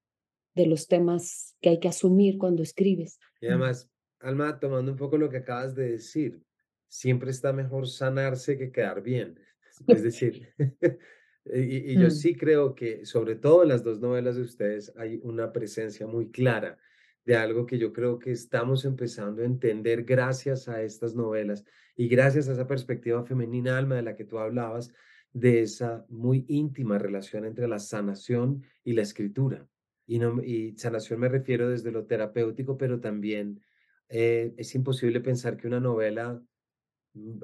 de 0.55 0.67
los 0.67 0.87
temas 0.87 1.57
que 1.61 1.71
hay 1.71 1.81
que 1.81 1.89
asumir 1.89 2.37
cuando 2.39 2.63
escribes. 2.63 3.19
Y 3.41 3.47
además, 3.47 3.91
Alma, 4.21 4.61
tomando 4.61 4.93
un 4.93 4.99
poco 4.99 5.17
lo 5.17 5.31
que 5.31 5.39
acabas 5.39 5.75
de 5.75 5.93
decir, 5.93 6.43
siempre 6.87 7.31
está 7.31 7.55
mejor 7.55 7.89
sanarse 7.89 8.59
que 8.59 8.71
quedar 8.71 9.03
bien. 9.03 9.41
Es 9.89 10.03
decir, 10.03 10.55
Y, 11.45 11.95
yo 11.95 12.09
mm. 12.09 12.11
sí 12.11 12.35
creo 12.35 12.75
que, 12.75 13.05
sobre 13.05 13.35
todo 13.35 13.63
en 13.63 13.71
las 13.71 13.83
dos 13.83 14.01
novelas 14.01 14.37
de 14.37 14.43
ustedes, 14.43 14.93
hay 14.97 15.21
una 15.23 15.53
presencia 15.53 16.07
muy 16.07 16.31
clara 16.31 16.79
de 17.25 17.37
algo 17.37 17.67
que 17.67 17.79
yo 17.79 17.93
creo 17.93 18.19
que 18.19 18.33
estamos 18.33 18.85
empezando 18.85 19.43
a 19.43 19.47
entender 19.47 20.05
gracias 20.05 20.69
a 20.69 20.83
estas 20.83 21.15
novelas 21.15 21.65
y 21.97 22.09
gracias 22.09 22.49
a 22.49 22.53
esa 22.53 22.67
perspectiva 22.67 23.25
femenina, 23.25 23.79
Alma, 23.79 23.97
de 23.97 24.03
la 24.03 24.17
que 24.17 24.25
tú 24.25 24.39
hablabas, 24.39 24.93
de 25.33 25.63
esa 25.63 26.05
muy 26.09 26.45
íntima 26.49 26.99
relación 26.99 27.45
entre 27.45 27.69
la 27.69 27.79
sanación 27.79 28.65
y 28.85 28.93
la 28.93 29.03
escritura. 29.03 29.67
Y, 30.07 30.19
no, 30.19 30.43
y 30.43 30.77
sanación 30.77 31.21
me 31.21 31.29
refiero 31.29 31.71
desde 31.71 31.93
lo 31.93 32.05
terapéutico, 32.05 32.77
pero 32.77 33.01
también 33.01 33.63
eh, 34.09 34.53
es 34.57 34.75
imposible 34.75 35.21
pensar 35.21 35.57
que 35.57 35.67
una 35.67 35.81
novela 35.81 36.43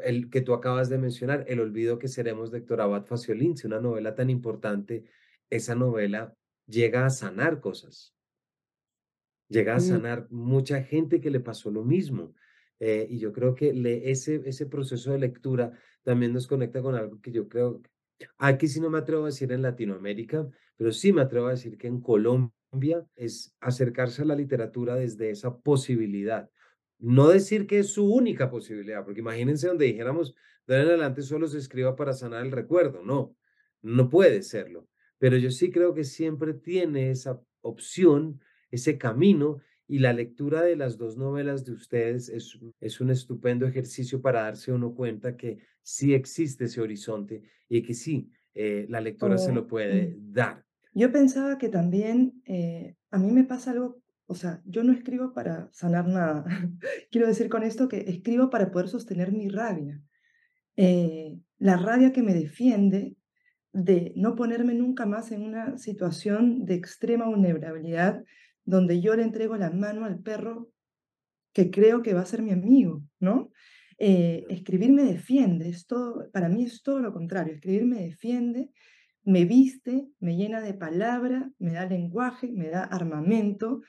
el 0.02 0.30
que 0.30 0.40
tú 0.40 0.54
acabas 0.54 0.88
de 0.88 0.98
mencionar, 0.98 1.44
El 1.48 1.60
olvido 1.60 1.98
que 1.98 2.08
seremos 2.08 2.50
de 2.50 2.58
Héctor 2.58 2.80
Abad 2.80 3.04
Faciolince, 3.04 3.66
una 3.66 3.80
novela 3.80 4.14
tan 4.14 4.30
importante, 4.30 5.04
esa 5.50 5.74
novela 5.74 6.34
llega 6.66 7.06
a 7.06 7.10
sanar 7.10 7.60
cosas, 7.60 8.14
llega 9.48 9.76
a 9.76 9.80
sanar 9.80 10.26
mucha 10.30 10.82
gente 10.82 11.20
que 11.20 11.30
le 11.30 11.40
pasó 11.40 11.70
lo 11.70 11.84
mismo. 11.84 12.34
Eh, 12.80 13.06
y 13.10 13.18
yo 13.18 13.32
creo 13.32 13.54
que 13.54 13.72
le, 13.72 14.10
ese, 14.10 14.40
ese 14.44 14.66
proceso 14.66 15.10
de 15.10 15.18
lectura 15.18 15.72
también 16.04 16.32
nos 16.32 16.46
conecta 16.46 16.80
con 16.80 16.94
algo 16.94 17.20
que 17.20 17.32
yo 17.32 17.48
creo, 17.48 17.82
aquí 18.38 18.68
sí 18.68 18.80
no 18.80 18.88
me 18.88 18.98
atrevo 18.98 19.24
a 19.24 19.26
decir 19.26 19.50
en 19.52 19.62
Latinoamérica, 19.62 20.48
pero 20.76 20.92
sí 20.92 21.12
me 21.12 21.22
atrevo 21.22 21.48
a 21.48 21.52
decir 21.52 21.76
que 21.76 21.88
en 21.88 22.00
Colombia 22.00 23.04
es 23.16 23.56
acercarse 23.60 24.22
a 24.22 24.26
la 24.26 24.36
literatura 24.36 24.94
desde 24.94 25.30
esa 25.30 25.58
posibilidad 25.58 26.48
no 26.98 27.28
decir 27.28 27.66
que 27.66 27.80
es 27.80 27.92
su 27.92 28.12
única 28.12 28.50
posibilidad, 28.50 29.04
porque 29.04 29.20
imagínense 29.20 29.68
donde 29.68 29.86
dijéramos, 29.86 30.34
de 30.66 30.76
en 30.76 30.88
adelante 30.88 31.22
solo 31.22 31.46
se 31.46 31.58
escriba 31.58 31.96
para 31.96 32.12
sanar 32.12 32.44
el 32.44 32.52
recuerdo. 32.52 33.02
No, 33.02 33.36
no 33.82 34.08
puede 34.08 34.42
serlo. 34.42 34.88
pero 35.18 35.36
yo 35.36 35.50
sí 35.50 35.70
creo 35.70 35.94
que 35.94 36.04
siempre 36.04 36.54
tiene 36.54 37.10
esa 37.10 37.40
opción, 37.62 38.40
ese 38.70 38.98
camino, 38.98 39.60
y 39.88 40.00
la 40.00 40.12
lectura 40.12 40.62
de 40.62 40.76
las 40.76 40.98
dos 40.98 41.16
novelas 41.16 41.64
de 41.64 41.72
ustedes 41.72 42.28
es, 42.28 42.58
es 42.78 43.00
un 43.00 43.10
estupendo 43.10 43.66
ejercicio 43.66 44.20
para 44.20 44.42
darse 44.42 44.70
uno 44.70 44.94
cuenta 44.94 45.36
que 45.36 45.58
sí 45.82 46.12
existe 46.12 46.66
ese 46.66 46.82
horizonte 46.82 47.42
y 47.68 47.82
que 47.82 47.94
sí, 47.94 48.30
eh, 48.54 48.86
la 48.90 49.00
lectura 49.00 49.38
se 49.38 49.52
lo 49.52 49.66
puede 49.66 50.16
dar. 50.18 50.64
Yo 50.92 51.10
pensaba 51.10 51.56
que 51.56 51.70
también 51.70 52.42
eh, 52.44 52.96
a 53.10 53.18
mí 53.18 53.30
me 53.30 53.44
pasa 53.44 53.70
algo, 53.70 54.02
o 54.30 54.34
sea, 54.34 54.60
yo 54.66 54.84
no 54.84 54.92
escribo 54.92 55.32
para 55.32 55.70
sanar 55.72 56.06
nada. 56.06 56.44
Quiero 57.10 57.26
decir 57.26 57.48
con 57.48 57.62
esto 57.62 57.88
que 57.88 58.04
escribo 58.08 58.50
para 58.50 58.70
poder 58.70 58.88
sostener 58.88 59.32
mi 59.32 59.48
rabia. 59.48 60.00
Eh, 60.76 61.38
la 61.58 61.78
rabia 61.78 62.12
que 62.12 62.22
me 62.22 62.34
defiende 62.34 63.16
de 63.72 64.12
no 64.16 64.34
ponerme 64.34 64.74
nunca 64.74 65.06
más 65.06 65.32
en 65.32 65.42
una 65.42 65.78
situación 65.78 66.66
de 66.66 66.74
extrema 66.74 67.26
vulnerabilidad 67.26 68.22
donde 68.64 69.00
yo 69.00 69.16
le 69.16 69.22
entrego 69.22 69.56
la 69.56 69.70
mano 69.70 70.04
al 70.04 70.20
perro 70.20 70.70
que 71.54 71.70
creo 71.70 72.02
que 72.02 72.12
va 72.12 72.20
a 72.20 72.26
ser 72.26 72.42
mi 72.42 72.52
amigo, 72.52 73.02
¿no? 73.18 73.50
Eh, 73.98 74.44
escribir 74.50 74.92
me 74.92 75.04
defiende, 75.04 75.70
es 75.70 75.86
para 76.32 76.50
mí 76.50 76.64
es 76.64 76.82
todo 76.82 77.00
lo 77.00 77.14
contrario, 77.14 77.54
escribir 77.54 77.86
me 77.86 78.02
defiende, 78.02 78.70
me 79.24 79.44
viste, 79.44 80.06
me 80.20 80.36
llena 80.36 80.60
de 80.60 80.74
palabra, 80.74 81.50
me 81.58 81.72
da 81.72 81.86
lenguaje, 81.86 82.52
me 82.52 82.68
da 82.68 82.84
armamento 82.84 83.80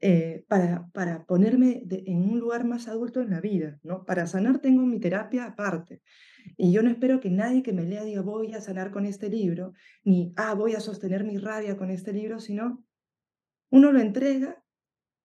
eh, 0.00 0.44
para, 0.46 0.88
para 0.92 1.24
ponerme 1.24 1.82
en 1.90 2.30
un 2.30 2.38
lugar 2.38 2.64
más 2.64 2.86
adulto 2.86 3.20
en 3.20 3.30
la 3.30 3.40
vida, 3.40 3.80
¿no? 3.82 4.04
Para 4.04 4.28
sanar 4.28 4.60
tengo 4.60 4.82
mi 4.86 5.00
terapia 5.00 5.44
aparte. 5.44 6.02
Y 6.56 6.72
yo 6.72 6.82
no 6.82 6.90
espero 6.90 7.18
que 7.18 7.30
nadie 7.30 7.64
que 7.64 7.72
me 7.72 7.82
lea 7.82 8.04
diga 8.04 8.22
voy 8.22 8.54
a 8.54 8.60
sanar 8.60 8.92
con 8.92 9.06
este 9.06 9.28
libro, 9.28 9.72
ni 10.04 10.32
ah, 10.36 10.54
voy 10.54 10.74
a 10.74 10.80
sostener 10.80 11.24
mi 11.24 11.36
rabia 11.38 11.76
con 11.76 11.90
este 11.90 12.12
libro, 12.12 12.38
sino 12.38 12.84
uno 13.70 13.92
lo 13.92 14.00
entrega, 14.00 14.62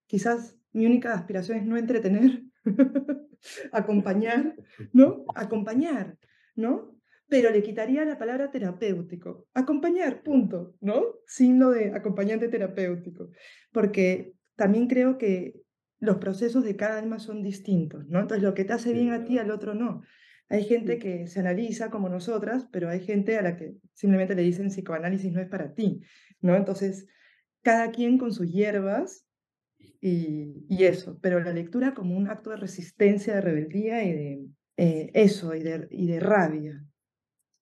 quizás 0.07 0.57
mi 0.71 0.85
única 0.85 1.13
aspiración 1.13 1.59
es 1.59 1.65
no 1.65 1.77
entretener, 1.77 2.43
acompañar, 3.71 4.55
¿no? 4.91 5.25
Acompañar, 5.35 6.17
¿no? 6.55 6.97
Pero 7.27 7.51
le 7.51 7.63
quitaría 7.63 8.05
la 8.05 8.17
palabra 8.17 8.51
terapéutico. 8.51 9.47
Acompañar, 9.53 10.23
punto, 10.23 10.75
¿no? 10.81 11.03
Signo 11.25 11.69
de 11.71 11.93
acompañante 11.93 12.47
terapéutico. 12.47 13.29
Porque 13.71 14.33
también 14.55 14.87
creo 14.87 15.17
que 15.17 15.55
los 15.99 16.17
procesos 16.17 16.63
de 16.63 16.75
cada 16.75 16.99
alma 16.99 17.19
son 17.19 17.43
distintos, 17.43 18.07
¿no? 18.07 18.19
Entonces, 18.19 18.43
lo 18.43 18.53
que 18.53 18.65
te 18.65 18.73
hace 18.73 18.93
bien 18.93 19.11
a 19.11 19.23
ti, 19.23 19.37
al 19.37 19.51
otro 19.51 19.73
no. 19.73 20.01
Hay 20.49 20.65
gente 20.65 20.99
que 20.99 21.27
se 21.27 21.39
analiza 21.39 21.89
como 21.89 22.09
nosotras, 22.09 22.67
pero 22.71 22.89
hay 22.89 22.99
gente 22.99 23.37
a 23.37 23.41
la 23.41 23.55
que 23.55 23.75
simplemente 23.93 24.35
le 24.35 24.43
dicen 24.43 24.67
psicoanálisis 24.67 25.31
no 25.31 25.41
es 25.41 25.47
para 25.47 25.73
ti, 25.73 26.01
¿no? 26.41 26.55
Entonces, 26.55 27.07
cada 27.61 27.91
quien 27.91 28.17
con 28.17 28.33
sus 28.33 28.51
hierbas 28.51 29.25
y, 30.01 30.83
eso, 30.83 31.17
pero 31.21 31.39
la 31.39 31.53
lectura 31.53 31.93
como 31.93 32.17
un 32.17 32.29
acto 32.29 32.49
de 32.49 32.57
resistencia, 32.57 33.35
de 33.35 33.41
rebeldía 33.41 34.03
y 34.03 34.11
de 34.11 34.45
eh, 34.75 35.11
eso, 35.13 35.55
y 35.55 35.63
de, 35.63 35.87
y 35.89 36.07
de 36.07 36.19
rabia, 36.19 36.83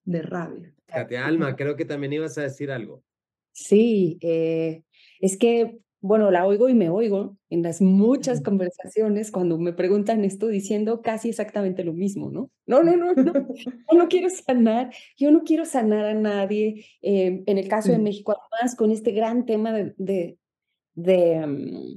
de 0.04 0.22
rabia. 0.22 0.74
Katia 0.86 1.24
Alma, 1.24 1.54
creo 1.54 1.76
que 1.76 1.84
también 1.84 2.12
ibas 2.12 2.36
a 2.38 2.42
decir 2.42 2.72
algo. 2.72 3.04
Sí, 3.52 4.18
eh, 4.20 4.82
es 5.20 5.36
que 5.38 5.78
bueno, 6.02 6.32
la 6.32 6.44
oigo 6.46 6.68
y 6.68 6.74
me 6.74 6.90
oigo 6.90 7.36
en 7.48 7.62
las 7.62 7.80
muchas 7.80 8.42
conversaciones 8.42 9.30
cuando 9.30 9.56
me 9.56 9.72
preguntan 9.72 10.24
esto 10.24 10.48
diciendo 10.48 11.00
casi 11.00 11.28
exactamente 11.28 11.84
lo 11.84 11.92
mismo, 11.92 12.28
¿no? 12.28 12.50
No, 12.66 12.82
no, 12.82 12.96
no, 12.96 13.14
no, 13.14 13.32
yo 13.92 13.98
no 13.98 14.08
quiero 14.08 14.28
sanar, 14.28 14.92
yo 15.16 15.30
no 15.30 15.44
quiero 15.44 15.64
sanar 15.64 16.04
a 16.06 16.14
nadie. 16.14 16.86
Eh, 17.02 17.44
en 17.46 17.56
el 17.56 17.68
caso 17.68 17.92
de 17.92 17.98
México, 17.98 18.34
además, 18.36 18.74
con 18.74 18.90
este 18.90 19.12
gran 19.12 19.46
tema 19.46 19.72
de, 19.72 20.36
de, 20.94 21.46
mm, 21.46 21.96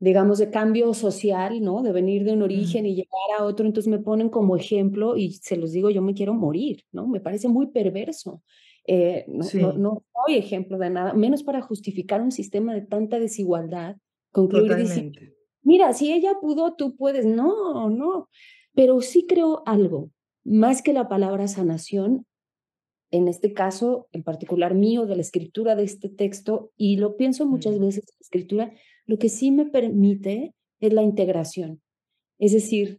digamos, 0.00 0.38
de 0.38 0.50
cambio 0.50 0.92
social, 0.92 1.62
¿no? 1.62 1.82
De 1.82 1.92
venir 1.92 2.24
de 2.24 2.34
un 2.34 2.42
origen 2.42 2.84
y 2.84 2.94
llegar 2.94 3.38
a 3.38 3.44
otro, 3.44 3.64
entonces 3.64 3.90
me 3.90 4.00
ponen 4.00 4.28
como 4.28 4.54
ejemplo 4.54 5.16
y 5.16 5.32
se 5.32 5.56
los 5.56 5.72
digo, 5.72 5.88
yo 5.88 6.02
me 6.02 6.12
quiero 6.12 6.34
morir, 6.34 6.84
¿no? 6.92 7.06
Me 7.06 7.20
parece 7.20 7.48
muy 7.48 7.68
perverso. 7.68 8.42
Eh, 8.92 9.24
no, 9.28 9.72
no, 9.74 10.04
soy 10.12 10.36
ejemplo 10.36 10.76
de 10.76 10.90
nada, 10.90 11.12
menos 11.12 11.44
para 11.44 11.62
justificar 11.62 12.20
un 12.22 12.32
sistema 12.32 12.74
de 12.74 12.82
tanta 12.82 13.20
desigualdad, 13.20 13.96
concluir 14.32 14.74
diciendo, 14.74 15.20
mira, 15.62 15.92
si 15.92 16.12
ella 16.12 16.32
pudo, 16.40 16.74
tú 16.74 16.96
puedes. 16.96 17.24
No, 17.24 17.88
no, 17.88 18.28
pero 18.74 19.00
sí 19.00 19.26
creo 19.28 19.62
algo, 19.64 20.10
más 20.42 20.82
que 20.82 20.92
la 20.92 21.08
palabra 21.08 21.46
sanación, 21.46 22.26
en 23.12 23.28
este 23.28 23.52
caso, 23.52 24.08
en 24.10 24.24
particular 24.24 24.74
mío, 24.74 25.06
de 25.06 25.14
la 25.14 25.22
escritura 25.22 25.76
de 25.76 25.84
este 25.84 26.08
texto, 26.08 26.72
y 26.76 26.96
lo 26.96 27.16
pienso 27.16 27.46
muchas 27.46 27.76
mm. 27.76 27.80
veces, 27.80 28.04
la 28.08 28.22
escritura, 28.22 28.72
lo 29.06 29.18
que 29.18 29.28
sí 29.28 29.52
me 29.52 29.66
permite 29.66 30.52
es 30.80 30.92
la 30.92 31.02
integración. 31.02 31.80
Es 32.40 32.54
decir, 32.54 32.98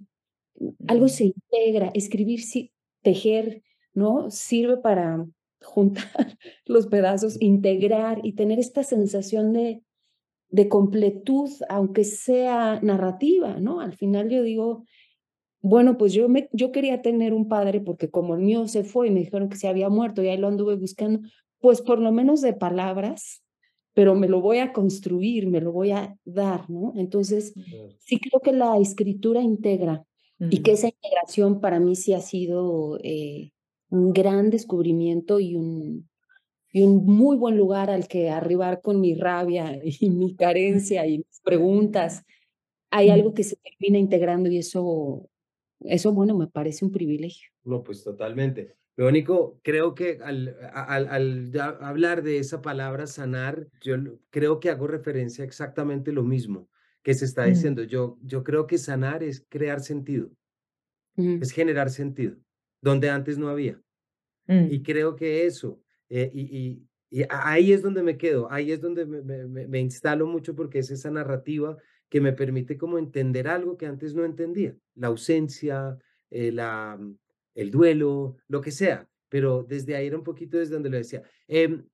algo 0.87 1.07
mm. 1.07 1.09
se 1.09 1.25
integra, 1.25 1.91
escribir, 1.93 2.43
sí, 2.43 2.71
tejer, 3.01 3.61
¿no? 3.93 4.31
Sirve 4.31 4.77
para 4.77 5.27
juntar 5.61 6.05
los 6.65 6.87
pedazos, 6.87 7.37
integrar 7.41 8.19
y 8.23 8.33
tener 8.33 8.59
esta 8.59 8.83
sensación 8.83 9.53
de, 9.53 9.83
de 10.49 10.67
completud, 10.67 11.49
aunque 11.69 12.03
sea 12.03 12.79
narrativa, 12.81 13.59
¿no? 13.59 13.79
Al 13.79 13.93
final 13.93 14.29
yo 14.29 14.43
digo, 14.43 14.83
bueno, 15.61 15.97
pues 15.97 16.13
yo, 16.13 16.27
me, 16.27 16.49
yo 16.51 16.71
quería 16.71 17.01
tener 17.01 17.33
un 17.33 17.47
padre 17.47 17.81
porque 17.81 18.09
como 18.09 18.35
el 18.35 18.41
mío 18.41 18.67
se 18.67 18.83
fue 18.83 19.07
y 19.07 19.11
me 19.11 19.21
dijeron 19.21 19.49
que 19.49 19.57
se 19.57 19.67
había 19.67 19.89
muerto 19.89 20.23
y 20.23 20.27
ahí 20.27 20.37
lo 20.37 20.47
anduve 20.47 20.75
buscando, 20.75 21.21
pues 21.59 21.81
por 21.81 21.99
lo 21.99 22.11
menos 22.11 22.41
de 22.41 22.53
palabras, 22.53 23.43
pero 23.93 24.15
me 24.15 24.27
lo 24.27 24.41
voy 24.41 24.57
a 24.57 24.73
construir, 24.73 25.47
me 25.47 25.61
lo 25.61 25.71
voy 25.71 25.91
a 25.91 26.17
dar, 26.25 26.69
¿no? 26.69 26.93
Entonces, 26.95 27.53
sí 27.99 28.19
creo 28.19 28.41
que 28.41 28.53
la 28.53 28.77
escritura 28.77 29.41
integra 29.41 30.03
y 30.39 30.63
que 30.63 30.71
esa 30.71 30.87
integración 30.87 31.61
para 31.61 31.79
mí 31.79 31.95
sí 31.95 32.13
ha 32.13 32.21
sido 32.21 32.97
eh, 33.03 33.51
un 33.91 34.13
gran 34.13 34.49
descubrimiento 34.49 35.39
y 35.39 35.55
un, 35.55 36.09
y 36.71 36.81
un 36.83 37.05
muy 37.05 37.37
buen 37.37 37.57
lugar 37.57 37.89
al 37.89 38.07
que 38.07 38.29
arribar 38.29 38.81
con 38.81 38.99
mi 38.99 39.13
rabia 39.13 39.79
y 39.83 40.09
mi 40.09 40.35
carencia 40.35 41.05
y 41.05 41.19
mis 41.19 41.41
preguntas. 41.43 42.23
Hay 42.89 43.09
algo 43.09 43.33
que 43.33 43.43
se 43.43 43.57
termina 43.57 43.99
integrando 43.99 44.49
y 44.49 44.57
eso, 44.57 45.29
eso 45.81 46.13
bueno, 46.13 46.37
me 46.37 46.47
parece 46.47 46.83
un 46.83 46.91
privilegio. 46.91 47.49
No, 47.63 47.83
pues 47.83 48.03
totalmente. 48.03 48.75
Lo 48.97 49.07
único, 49.07 49.59
creo 49.61 49.93
que 49.93 50.19
al, 50.21 50.55
al, 50.73 51.07
al, 51.07 51.51
hablar 51.81 52.23
de 52.23 52.39
esa 52.39 52.61
palabra 52.61 53.07
sanar, 53.07 53.67
yo 53.81 53.95
creo 54.29 54.59
que 54.59 54.69
hago 54.69 54.87
referencia 54.87 55.43
a 55.43 55.47
exactamente 55.47 56.11
lo 56.11 56.23
mismo 56.23 56.69
que 57.01 57.13
se 57.13 57.25
está 57.25 57.43
mm. 57.43 57.49
diciendo. 57.49 57.83
Yo, 57.83 58.17
yo 58.21 58.43
creo 58.43 58.67
que 58.67 58.77
sanar 58.77 59.23
es 59.23 59.45
crear 59.47 59.79
sentido, 59.79 60.29
es 61.15 61.51
generar 61.51 61.89
sentido 61.89 62.37
donde 62.81 63.09
antes 63.09 63.37
no 63.37 63.49
había. 63.49 63.81
Mm. 64.47 64.67
Y 64.71 64.83
creo 64.83 65.15
que 65.15 65.45
eso, 65.45 65.81
eh, 66.09 66.31
y, 66.33 66.87
y, 67.09 67.23
ahí 67.29 67.73
es 67.73 67.81
donde 67.81 68.03
me 68.03 68.17
quedo, 68.17 68.51
ahí 68.51 68.71
es 68.71 68.81
donde 68.81 69.05
me, 69.05 69.21
me, 69.21 69.67
me, 69.67 69.79
instalo 69.79 70.25
mucho 70.25 70.55
porque 70.55 70.79
es 70.79 70.91
esa 70.91 71.11
narrativa 71.11 71.77
que 72.09 72.21
me 72.21 72.33
permite 72.33 72.77
como 72.77 72.97
entender 72.97 73.47
algo 73.47 73.77
que 73.77 73.85
antes 73.85 74.13
no 74.13 74.25
entendía, 74.25 74.75
la 74.95 75.07
ausencia, 75.07 75.97
eh, 76.29 76.51
la, 76.51 76.97
mm, 76.99 77.17
el 77.55 77.71
duelo, 77.71 78.37
lo 78.47 78.61
que 78.61 78.71
sea, 78.71 79.07
pero 79.29 79.63
desde 79.63 79.95
ahí 79.95 80.07
era 80.07 80.17
un 80.17 80.23
poquito 80.23 80.57
desde 80.57 80.73
donde 80.73 80.89
lo 80.89 80.97
decía. 80.97 81.21
Em, 81.47 81.85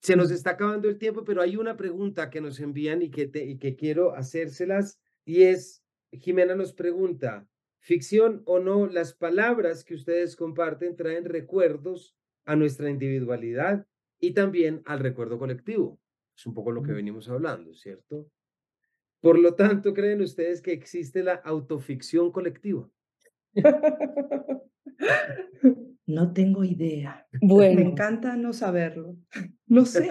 se 0.00 0.16
nos 0.16 0.30
está 0.30 0.50
acabando 0.50 0.88
el 0.88 0.98
tiempo, 0.98 1.24
pero 1.24 1.42
hay 1.42 1.56
una 1.56 1.76
pregunta 1.76 2.30
que 2.30 2.40
nos 2.40 2.58
envían 2.60 3.02
y 3.02 3.10
que, 3.10 3.26
te, 3.26 3.44
y 3.44 3.58
que 3.58 3.76
quiero 3.76 4.14
hacérselas 4.14 4.98
y 5.24 5.42
es, 5.42 5.82
Jimena 6.12 6.54
nos 6.54 6.72
pregunta, 6.72 7.46
Ficción 7.80 8.42
o 8.44 8.58
no, 8.60 8.86
las 8.86 9.14
palabras 9.14 9.84
que 9.84 9.94
ustedes 9.94 10.36
comparten 10.36 10.96
traen 10.96 11.24
recuerdos 11.24 12.14
a 12.44 12.56
nuestra 12.56 12.90
individualidad 12.90 13.86
y 14.18 14.32
también 14.32 14.82
al 14.84 15.00
recuerdo 15.00 15.38
colectivo. 15.38 15.98
Es 16.36 16.46
un 16.46 16.54
poco 16.54 16.72
lo 16.72 16.82
que 16.82 16.92
venimos 16.92 17.28
hablando, 17.28 17.74
¿cierto? 17.74 18.30
Por 19.20 19.38
lo 19.38 19.54
tanto, 19.54 19.92
¿creen 19.92 20.22
ustedes 20.22 20.62
que 20.62 20.72
existe 20.72 21.22
la 21.22 21.34
autoficción 21.34 22.30
colectiva? 22.32 22.90
No 26.10 26.32
tengo 26.32 26.64
idea. 26.64 27.26
Bueno. 27.40 27.80
Me 27.80 27.86
encanta 27.86 28.36
no 28.36 28.52
saberlo. 28.52 29.16
No 29.66 29.86
sé. 29.86 30.08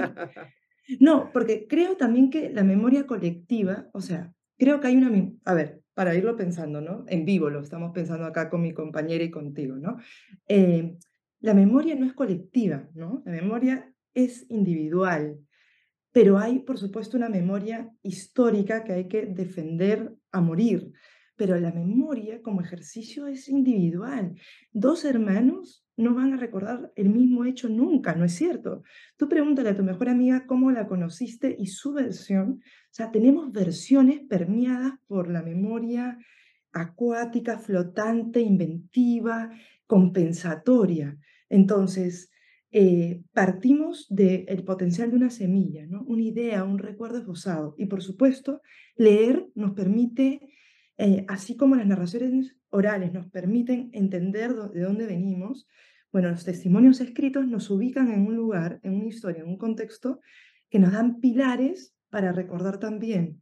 No, 1.02 1.32
porque 1.34 1.68
creo 1.68 1.98
también 1.98 2.30
que 2.30 2.50
la 2.50 2.64
memoria 2.64 3.06
colectiva, 3.06 3.90
o 3.92 4.00
sea, 4.00 4.34
creo 4.58 4.80
que 4.80 4.88
hay 4.88 4.96
una... 4.96 5.12
A 5.44 5.54
ver, 5.54 5.79
para 6.00 6.16
irlo 6.16 6.38
pensando, 6.38 6.80
¿no? 6.80 7.04
En 7.10 7.26
vivo 7.26 7.50
lo 7.50 7.60
estamos 7.60 7.92
pensando 7.94 8.26
acá 8.26 8.50
con 8.50 8.62
mi 8.62 8.74
compañera 8.74 9.22
y 9.22 9.30
contigo, 9.30 9.76
¿no? 9.76 9.98
Eh, 10.48 10.96
la 11.42 11.54
memoria 11.54 11.94
no 11.96 12.06
es 12.06 12.14
colectiva, 12.14 12.88
¿no? 12.94 13.22
La 13.26 13.34
memoria 13.34 13.94
es 14.14 14.46
individual, 14.48 15.38
pero 16.14 16.38
hay, 16.38 16.60
por 16.60 16.78
supuesto, 16.78 17.18
una 17.18 17.28
memoria 17.28 17.92
histórica 18.02 18.86
que 18.86 18.94
hay 18.94 19.08
que 19.10 19.26
defender 19.26 20.16
a 20.32 20.40
morir. 20.40 20.90
Pero 21.36 21.60
la 21.60 21.74
memoria 21.74 22.42
como 22.42 22.62
ejercicio 22.62 23.28
es 23.28 23.50
individual. 23.50 24.36
Dos 24.72 25.04
hermanos 25.04 25.86
no 26.00 26.16
van 26.16 26.34
a 26.34 26.38
recordar 26.38 26.92
el 26.96 27.10
mismo 27.10 27.44
hecho 27.46 27.68
nunca, 27.68 28.16
¿no 28.16 28.24
es 28.24 28.34
cierto? 28.34 28.84
Tú 29.18 29.28
pregúntale 29.28 29.70
a 29.70 29.76
tu 29.76 29.84
mejor 29.84 30.08
amiga 30.08 30.46
cómo 30.48 30.72
la 30.72 30.88
conociste 30.88 31.56
y 31.60 31.68
su 31.68 31.94
versión, 31.94 32.62
o 32.62 32.94
sea, 32.94 33.12
tenemos 33.12 33.52
versiones 33.52 34.22
permeadas 34.22 34.94
por 35.08 35.30
la 35.30 35.44
memoria 35.44 36.18
acuática, 36.72 37.60
flotante, 37.60 38.40
inventiva, 38.40 39.52
compensatoria. 39.86 41.18
Entonces, 41.50 42.32
eh, 42.72 43.24
partimos 43.34 44.06
del 44.10 44.64
potencial 44.64 45.10
de 45.10 45.18
una 45.18 45.32
semilla, 45.32 45.86
¿no? 45.88 46.04
una 46.04 46.22
idea, 46.22 46.64
un 46.64 46.78
recuerdo 46.78 47.18
esbozado. 47.18 47.76
Y 47.78 47.88
por 47.88 48.02
supuesto, 48.02 48.62
leer 48.96 49.48
nos 49.56 49.72
permite, 49.72 50.40
eh, 51.02 51.24
así 51.30 51.56
como 51.56 51.78
las 51.78 51.88
narraciones 51.88 52.58
orales 52.72 53.14
nos 53.14 53.26
permiten 53.28 53.90
entender 53.94 54.54
de 54.54 54.82
dónde 54.82 55.06
venimos, 55.06 55.66
bueno, 56.12 56.30
los 56.30 56.44
testimonios 56.44 57.00
escritos 57.00 57.48
nos 57.48 57.70
ubican 57.70 58.12
en 58.12 58.28
un 58.28 58.36
lugar, 58.36 58.82
en 58.84 58.96
una 58.96 59.08
historia, 59.08 59.44
en 59.44 59.48
un 59.48 59.58
contexto 59.58 60.20
que 60.70 60.78
nos 60.78 60.92
dan 60.92 61.22
pilares 61.22 61.96
para 62.10 62.34
recordar 62.34 62.80
también. 62.80 63.42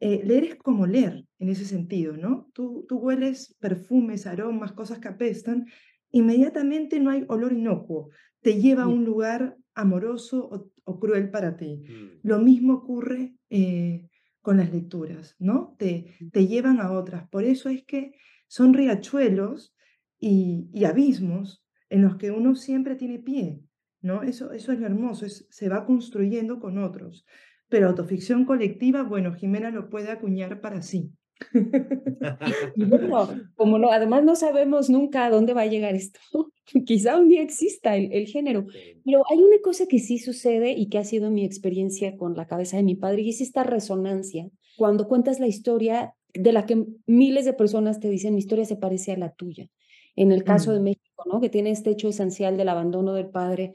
Eh, 0.00 0.22
leer 0.24 0.44
es 0.44 0.54
como 0.56 0.84
leer 0.84 1.24
en 1.38 1.48
ese 1.48 1.64
sentido, 1.64 2.16
¿no? 2.16 2.50
Tú, 2.52 2.84
tú 2.88 2.98
hueles 2.98 3.54
perfumes, 3.60 4.26
aromas, 4.26 4.72
cosas 4.72 4.98
que 4.98 5.06
apestan, 5.06 5.66
inmediatamente 6.10 6.98
no 6.98 7.10
hay 7.10 7.24
olor 7.28 7.52
inocuo, 7.52 8.10
te 8.40 8.60
lleva 8.60 8.82
a 8.82 8.88
un 8.88 9.04
lugar 9.04 9.56
amoroso 9.76 10.72
o, 10.84 10.98
cruel 10.98 11.30
para 11.30 11.56
ti. 11.56 11.84
Mm. 11.86 12.26
Lo 12.26 12.40
mismo 12.40 12.74
ocurre 12.74 13.36
eh, 13.48 14.08
con 14.46 14.58
las 14.58 14.72
lecturas, 14.72 15.34
¿no? 15.40 15.74
Te, 15.76 16.14
te 16.30 16.46
llevan 16.46 16.78
a 16.78 16.92
otras. 16.92 17.28
Por 17.30 17.42
eso 17.42 17.68
es 17.68 17.82
que 17.82 18.12
son 18.46 18.74
riachuelos 18.74 19.74
y, 20.20 20.84
abismos 20.84 21.64
en 21.90 22.02
los 22.02 22.14
que 22.14 22.30
uno 22.30 22.54
siempre 22.54 22.94
tiene 22.94 23.18
pie, 23.18 23.60
¿no? 24.02 24.22
Eso, 24.22 24.52
eso 24.52 24.70
es 24.70 24.78
lo 24.78 24.86
hermoso, 24.86 25.26
se 25.28 25.68
va 25.68 25.84
construyendo 25.84 26.60
con 26.60 26.78
otros. 26.78 27.26
Pero 27.68 27.88
autoficción 27.88 28.44
colectiva, 28.44 29.02
bueno, 29.02 29.34
Jimena 29.34 29.72
lo 29.72 29.90
puede 29.90 30.12
acuñar 30.12 30.60
para 30.60 30.80
sí. 30.80 31.12
como 33.56 33.78
no, 33.78 33.90
además 33.90 34.24
no 34.24 34.36
sabemos 34.36 34.88
nunca 34.88 35.26
a 35.26 35.30
dónde 35.30 35.52
va 35.52 35.62
a 35.62 35.66
llegar 35.66 35.94
esto. 35.94 36.20
Quizá 36.86 37.18
un 37.18 37.28
día 37.28 37.42
exista 37.42 37.96
el, 37.96 38.12
el, 38.12 38.26
género. 38.26 38.66
Pero 39.04 39.22
hay 39.30 39.38
una 39.38 39.58
cosa 39.62 39.86
que 39.86 39.98
sí 39.98 40.18
sucede 40.18 40.72
y 40.72 40.88
que 40.88 40.98
ha 40.98 41.04
sido 41.04 41.30
mi 41.30 41.44
experiencia 41.44 42.16
con 42.16 42.36
la 42.36 42.46
cabeza 42.46 42.76
de 42.76 42.82
mi 42.82 42.94
padre, 42.94 43.22
y 43.22 43.30
es 43.30 43.40
esta 43.40 43.64
resonancia. 43.64 44.48
Cuando 44.76 45.08
cuentas 45.08 45.40
la 45.40 45.46
historia 45.46 46.14
de 46.34 46.52
la 46.52 46.66
que 46.66 46.84
miles 47.06 47.44
de 47.44 47.52
personas 47.52 48.00
te 48.00 48.10
dicen, 48.10 48.34
mi 48.34 48.40
historia 48.40 48.64
se 48.64 48.76
parece 48.76 49.12
a 49.12 49.16
la 49.16 49.32
tuya. 49.32 49.68
En 50.14 50.32
el 50.32 50.44
caso 50.44 50.72
de 50.72 50.80
mm. 50.80 50.84
México, 50.84 51.24
¿no? 51.26 51.40
Que 51.40 51.50
tiene 51.50 51.70
este 51.70 51.90
hecho 51.90 52.08
esencial 52.08 52.56
del 52.56 52.68
abandono 52.68 53.12
del 53.12 53.28
padre, 53.28 53.74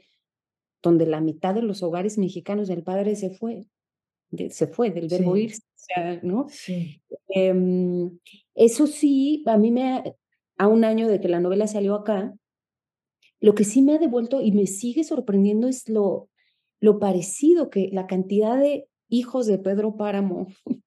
donde 0.82 1.06
la 1.06 1.20
mitad 1.20 1.54
de 1.54 1.62
los 1.62 1.82
hogares 1.82 2.18
mexicanos 2.18 2.68
del 2.68 2.82
padre 2.82 3.14
se 3.14 3.30
fue, 3.30 3.66
se 4.50 4.66
fue 4.66 4.90
del 4.90 5.08
verbo 5.08 5.36
irse, 5.36 5.62
¿no? 6.22 6.46
Em, 7.28 8.18
eso 8.54 8.86
sí, 8.86 9.42
a 9.46 9.56
mí 9.56 9.70
me, 9.70 10.14
a 10.58 10.68
un 10.68 10.84
año 10.84 11.08
de 11.08 11.20
que 11.20 11.28
la 11.28 11.40
novela 11.40 11.66
salió 11.66 11.94
acá, 11.94 12.34
lo 13.40 13.54
que 13.54 13.64
sí 13.64 13.82
me 13.82 13.94
ha 13.94 13.98
devuelto 13.98 14.40
y 14.40 14.52
me 14.52 14.66
sigue 14.66 15.04
sorprendiendo 15.04 15.68
es 15.68 15.88
lo, 15.88 16.28
lo 16.80 16.98
parecido 16.98 17.70
que 17.70 17.88
la 17.92 18.06
cantidad 18.06 18.58
de 18.58 18.86
hijos 19.08 19.46
de 19.46 19.58
Pedro 19.58 19.96
Páramo 19.96 20.46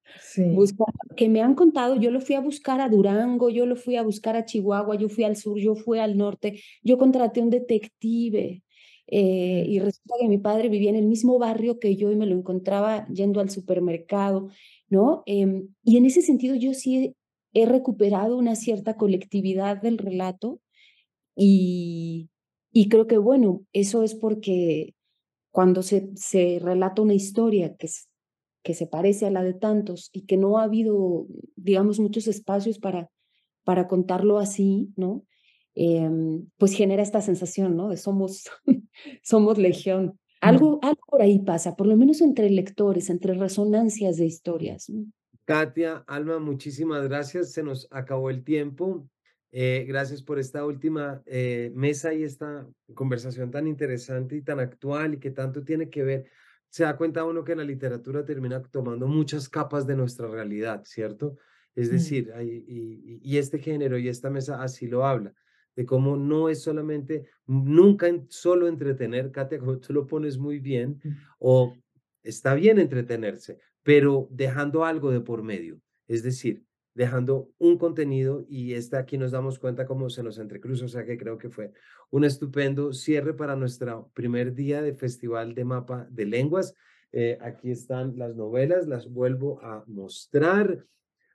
que 1.15 1.29
me 1.29 1.41
han 1.41 1.55
contado, 1.55 1.95
yo 1.95 2.11
lo 2.11 2.21
fui 2.21 2.35
a 2.35 2.41
buscar 2.41 2.81
a 2.81 2.89
Durango, 2.89 3.49
yo 3.49 3.65
lo 3.65 3.75
fui 3.75 3.95
a 3.95 4.03
buscar 4.03 4.35
a 4.35 4.45
Chihuahua, 4.45 4.95
yo 4.95 5.09
fui 5.09 5.23
al 5.23 5.35
sur, 5.35 5.57
yo 5.59 5.75
fui 5.75 5.99
al 5.99 6.17
norte, 6.17 6.61
yo 6.83 6.97
contraté 6.97 7.41
un 7.41 7.49
detective 7.49 8.63
eh, 9.07 9.65
y 9.67 9.79
resulta 9.79 10.15
que 10.19 10.27
mi 10.27 10.37
padre 10.37 10.69
vivía 10.69 10.89
en 10.89 10.95
el 10.95 11.05
mismo 11.05 11.37
barrio 11.37 11.79
que 11.79 11.95
yo 11.95 12.11
y 12.11 12.15
me 12.15 12.25
lo 12.25 12.35
encontraba 12.35 13.07
yendo 13.07 13.39
al 13.39 13.49
supermercado, 13.49 14.49
¿no? 14.89 15.23
Em, 15.25 15.69
y 15.83 15.97
en 15.97 16.05
ese 16.05 16.21
sentido 16.21 16.55
yo 16.55 16.73
sí 16.73 17.15
he, 17.53 17.65
recuperado 17.65 18.37
una 18.37 18.55
cierta 18.55 18.97
colectividad 18.97 19.81
del 19.81 19.97
relato 19.97 20.59
y, 21.35 22.29
y 22.71 22.89
creo 22.89 23.07
que, 23.07 23.17
bueno, 23.17 23.65
eso 23.73 24.03
es 24.03 24.15
porque 24.15 24.93
cuando 25.51 25.83
se, 25.83 26.09
se 26.15 26.59
relata 26.61 27.01
una 27.01 27.13
historia 27.13 27.75
que, 27.77 27.87
que 28.63 28.73
se 28.73 28.87
parece 28.87 29.25
a 29.27 29.31
la 29.31 29.43
de 29.43 29.53
tantos 29.53 30.09
y 30.11 30.25
que 30.25 30.37
no 30.37 30.57
ha 30.57 30.63
habido, 30.63 31.27
digamos, 31.55 31.99
muchos 31.99 32.27
espacios 32.27 32.79
para, 32.79 33.09
para 33.63 33.87
contarlo 33.87 34.39
así, 34.39 34.91
¿no? 34.97 35.23
Em, 35.75 36.47
pues 36.57 36.73
genera 36.73 37.03
esta 37.03 37.21
sensación, 37.21 37.75
¿no? 37.75 37.89
De 37.89 37.97
somos, 37.97 38.45
somos 39.23 39.57
legión. 39.57 40.17
Algo, 40.41 40.79
algo 40.83 41.01
por 41.07 41.21
ahí 41.21 41.39
pasa, 41.39 41.75
por 41.75 41.87
lo 41.87 41.97
menos 41.97 42.21
entre 42.21 42.49
lectores, 42.49 43.09
entre 43.09 43.33
resonancias 43.33 44.17
de 44.17 44.25
historias. 44.25 44.91
Katia, 45.45 46.03
Alma, 46.07 46.39
muchísimas 46.39 47.03
gracias. 47.07 47.51
Se 47.51 47.63
nos 47.63 47.87
acabó 47.91 48.29
el 48.29 48.43
tiempo. 48.43 49.07
Eh, 49.51 49.85
gracias 49.87 50.21
por 50.21 50.37
esta 50.37 50.65
última 50.65 51.23
eh, 51.25 51.71
mesa 51.73 52.13
y 52.13 52.23
esta 52.23 52.67
conversación 52.93 53.51
tan 53.51 53.67
interesante 53.67 54.35
y 54.35 54.41
tan 54.41 54.59
actual 54.59 55.15
y 55.15 55.19
que 55.19 55.31
tanto 55.31 55.63
tiene 55.63 55.89
que 55.89 56.03
ver 56.03 56.25
se 56.75 56.83
da 56.83 56.97
cuenta 56.97 57.23
uno 57.23 57.45
que 57.45 57.55
la 57.55 57.63
literatura 57.63 58.25
termina 58.25 58.61
tomando 58.61 59.07
muchas 59.07 59.47
capas 59.47 59.87
de 59.87 59.95
nuestra 59.95 60.27
realidad, 60.27 60.83
¿cierto? 60.83 61.37
Es 61.73 61.87
mm. 61.87 61.91
decir, 61.93 62.33
y, 63.23 63.37
este 63.37 63.59
género 63.59 63.97
y 63.97 64.09
esta 64.09 64.29
mesa 64.29 64.61
así 64.61 64.85
lo 64.85 65.05
habla, 65.05 65.33
de 65.75 65.85
cómo 65.85 66.15
no 66.15 66.49
es 66.49 66.61
solamente, 66.61 67.27
nunca 67.45 68.07
solo 68.29 68.67
entretener, 68.67 69.31
Katia, 69.31 69.59
como 69.59 69.77
tú 69.79 69.93
lo 69.93 70.07
pones 70.07 70.37
muy 70.37 70.59
bien, 70.59 70.99
mm. 71.03 71.09
o 71.39 71.75
está 72.23 72.53
bien 72.53 72.79
entretenerse, 72.79 73.59
pero 73.83 74.27
dejando 74.31 74.85
algo 74.85 75.11
de 75.11 75.21
por 75.21 75.43
medio. 75.43 75.79
Es 76.07 76.23
decir, 76.23 76.63
dejando 76.95 77.51
un 77.57 77.77
contenido 77.77 78.45
y 78.47 78.73
este 78.73 78.97
aquí 78.97 79.17
nos 79.17 79.31
damos 79.31 79.59
cuenta 79.59 79.85
cómo 79.85 80.09
se 80.09 80.23
nos 80.23 80.39
entrecruza, 80.39 80.85
o 80.85 80.87
sea 80.87 81.05
que 81.05 81.17
creo 81.17 81.37
que 81.37 81.49
fue 81.49 81.71
un 82.09 82.23
estupendo 82.23 82.93
cierre 82.93 83.33
para 83.33 83.55
nuestro 83.55 84.09
primer 84.13 84.55
día 84.55 84.81
de 84.81 84.95
Festival 84.95 85.53
de 85.53 85.65
Mapa 85.65 86.07
de 86.09 86.25
Lenguas. 86.25 86.73
Eh, 87.11 87.37
aquí 87.41 87.69
están 87.69 88.17
las 88.17 88.35
novelas, 88.35 88.87
las 88.87 89.09
vuelvo 89.09 89.61
a 89.61 89.83
mostrar. 89.87 90.85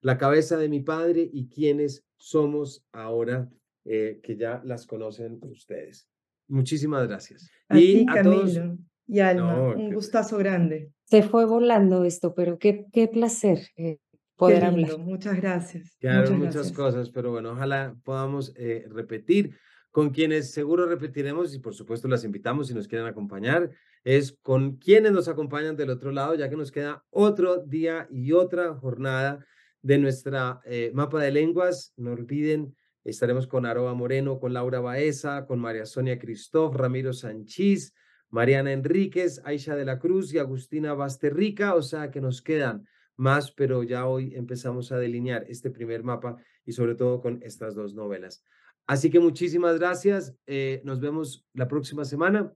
La 0.00 0.16
cabeza 0.16 0.56
de 0.56 0.70
mi 0.70 0.80
padre 0.80 1.28
y 1.30 1.48
quiénes 1.48 2.06
somos 2.16 2.82
ahora 2.90 3.50
eh, 3.84 4.20
que 4.22 4.36
ya 4.36 4.60
las 4.64 4.86
conocen 4.86 5.38
ustedes. 5.42 6.08
Muchísimas 6.48 7.06
gracias. 7.06 7.50
y 7.70 8.06
a 8.08 8.22
todos 8.22 8.58
y 9.06 9.18
Alma, 9.18 9.74
un 9.74 9.92
gustazo 9.92 10.38
grande. 10.38 10.92
Se 11.04 11.24
fue 11.24 11.44
volando 11.44 12.04
esto, 12.04 12.32
pero 12.32 12.58
qué, 12.58 12.86
qué 12.92 13.08
placer. 13.08 13.58
Eh, 13.76 13.98
poder 14.36 14.64
hablar. 14.64 14.98
Muchas 14.98 15.36
gracias. 15.36 15.96
Quedaron 15.98 16.38
muchas 16.38 16.70
cosas, 16.70 17.10
pero 17.10 17.32
bueno, 17.32 17.50
ojalá 17.50 17.96
podamos 18.04 18.52
eh, 18.56 18.86
repetir. 18.88 19.56
Con 19.90 20.10
quienes 20.10 20.52
seguro 20.52 20.86
repetiremos 20.86 21.52
y 21.52 21.58
por 21.58 21.74
supuesto 21.74 22.06
las 22.06 22.22
invitamos 22.22 22.68
si 22.68 22.74
nos 22.74 22.86
quieren 22.86 23.08
acompañar, 23.08 23.70
es 24.04 24.38
con 24.40 24.76
quienes 24.76 25.10
nos 25.10 25.26
acompañan 25.26 25.76
del 25.76 25.90
otro 25.90 26.12
lado, 26.12 26.36
ya 26.36 26.48
que 26.48 26.56
nos 26.56 26.70
queda 26.70 27.04
otro 27.10 27.64
día 27.64 28.06
y 28.08 28.30
otra 28.30 28.72
jornada 28.74 29.44
de 29.82 29.98
nuestra 29.98 30.60
eh, 30.64 30.92
mapa 30.94 31.20
de 31.20 31.32
lenguas. 31.32 31.92
No 31.96 32.12
olviden, 32.12 32.76
estaremos 33.04 33.46
con 33.46 33.66
Aroa 33.66 33.94
Moreno, 33.94 34.38
con 34.38 34.52
Laura 34.52 34.80
Baeza, 34.80 35.46
con 35.46 35.58
María 35.58 35.86
Sonia 35.86 36.18
Cristóf, 36.18 36.74
Ramiro 36.74 37.12
Sanchís, 37.12 37.94
Mariana 38.28 38.72
Enríquez, 38.72 39.40
Aisha 39.44 39.74
de 39.74 39.84
la 39.84 39.98
Cruz 39.98 40.32
y 40.32 40.38
Agustina 40.38 40.94
Basterrica, 40.94 41.74
o 41.74 41.82
sea 41.82 42.10
que 42.10 42.20
nos 42.20 42.42
quedan 42.42 42.86
más, 43.16 43.52
pero 43.52 43.82
ya 43.82 44.06
hoy 44.06 44.34
empezamos 44.34 44.92
a 44.92 44.98
delinear 44.98 45.44
este 45.48 45.70
primer 45.70 46.02
mapa 46.02 46.36
y 46.64 46.72
sobre 46.72 46.94
todo 46.94 47.20
con 47.20 47.42
estas 47.42 47.74
dos 47.74 47.94
novelas. 47.94 48.42
Así 48.86 49.10
que 49.10 49.20
muchísimas 49.20 49.78
gracias. 49.78 50.34
Eh, 50.46 50.80
nos 50.84 51.00
vemos 51.00 51.46
la 51.52 51.68
próxima 51.68 52.04
semana 52.04 52.52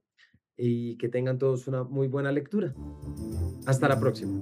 y 0.57 0.97
que 0.97 1.07
tengan 1.09 1.37
todos 1.37 1.67
una 1.67 1.83
muy 1.83 2.07
buena 2.07 2.31
lectura. 2.31 2.73
Hasta 3.65 3.87
la 3.87 3.99
próxima. 3.99 4.41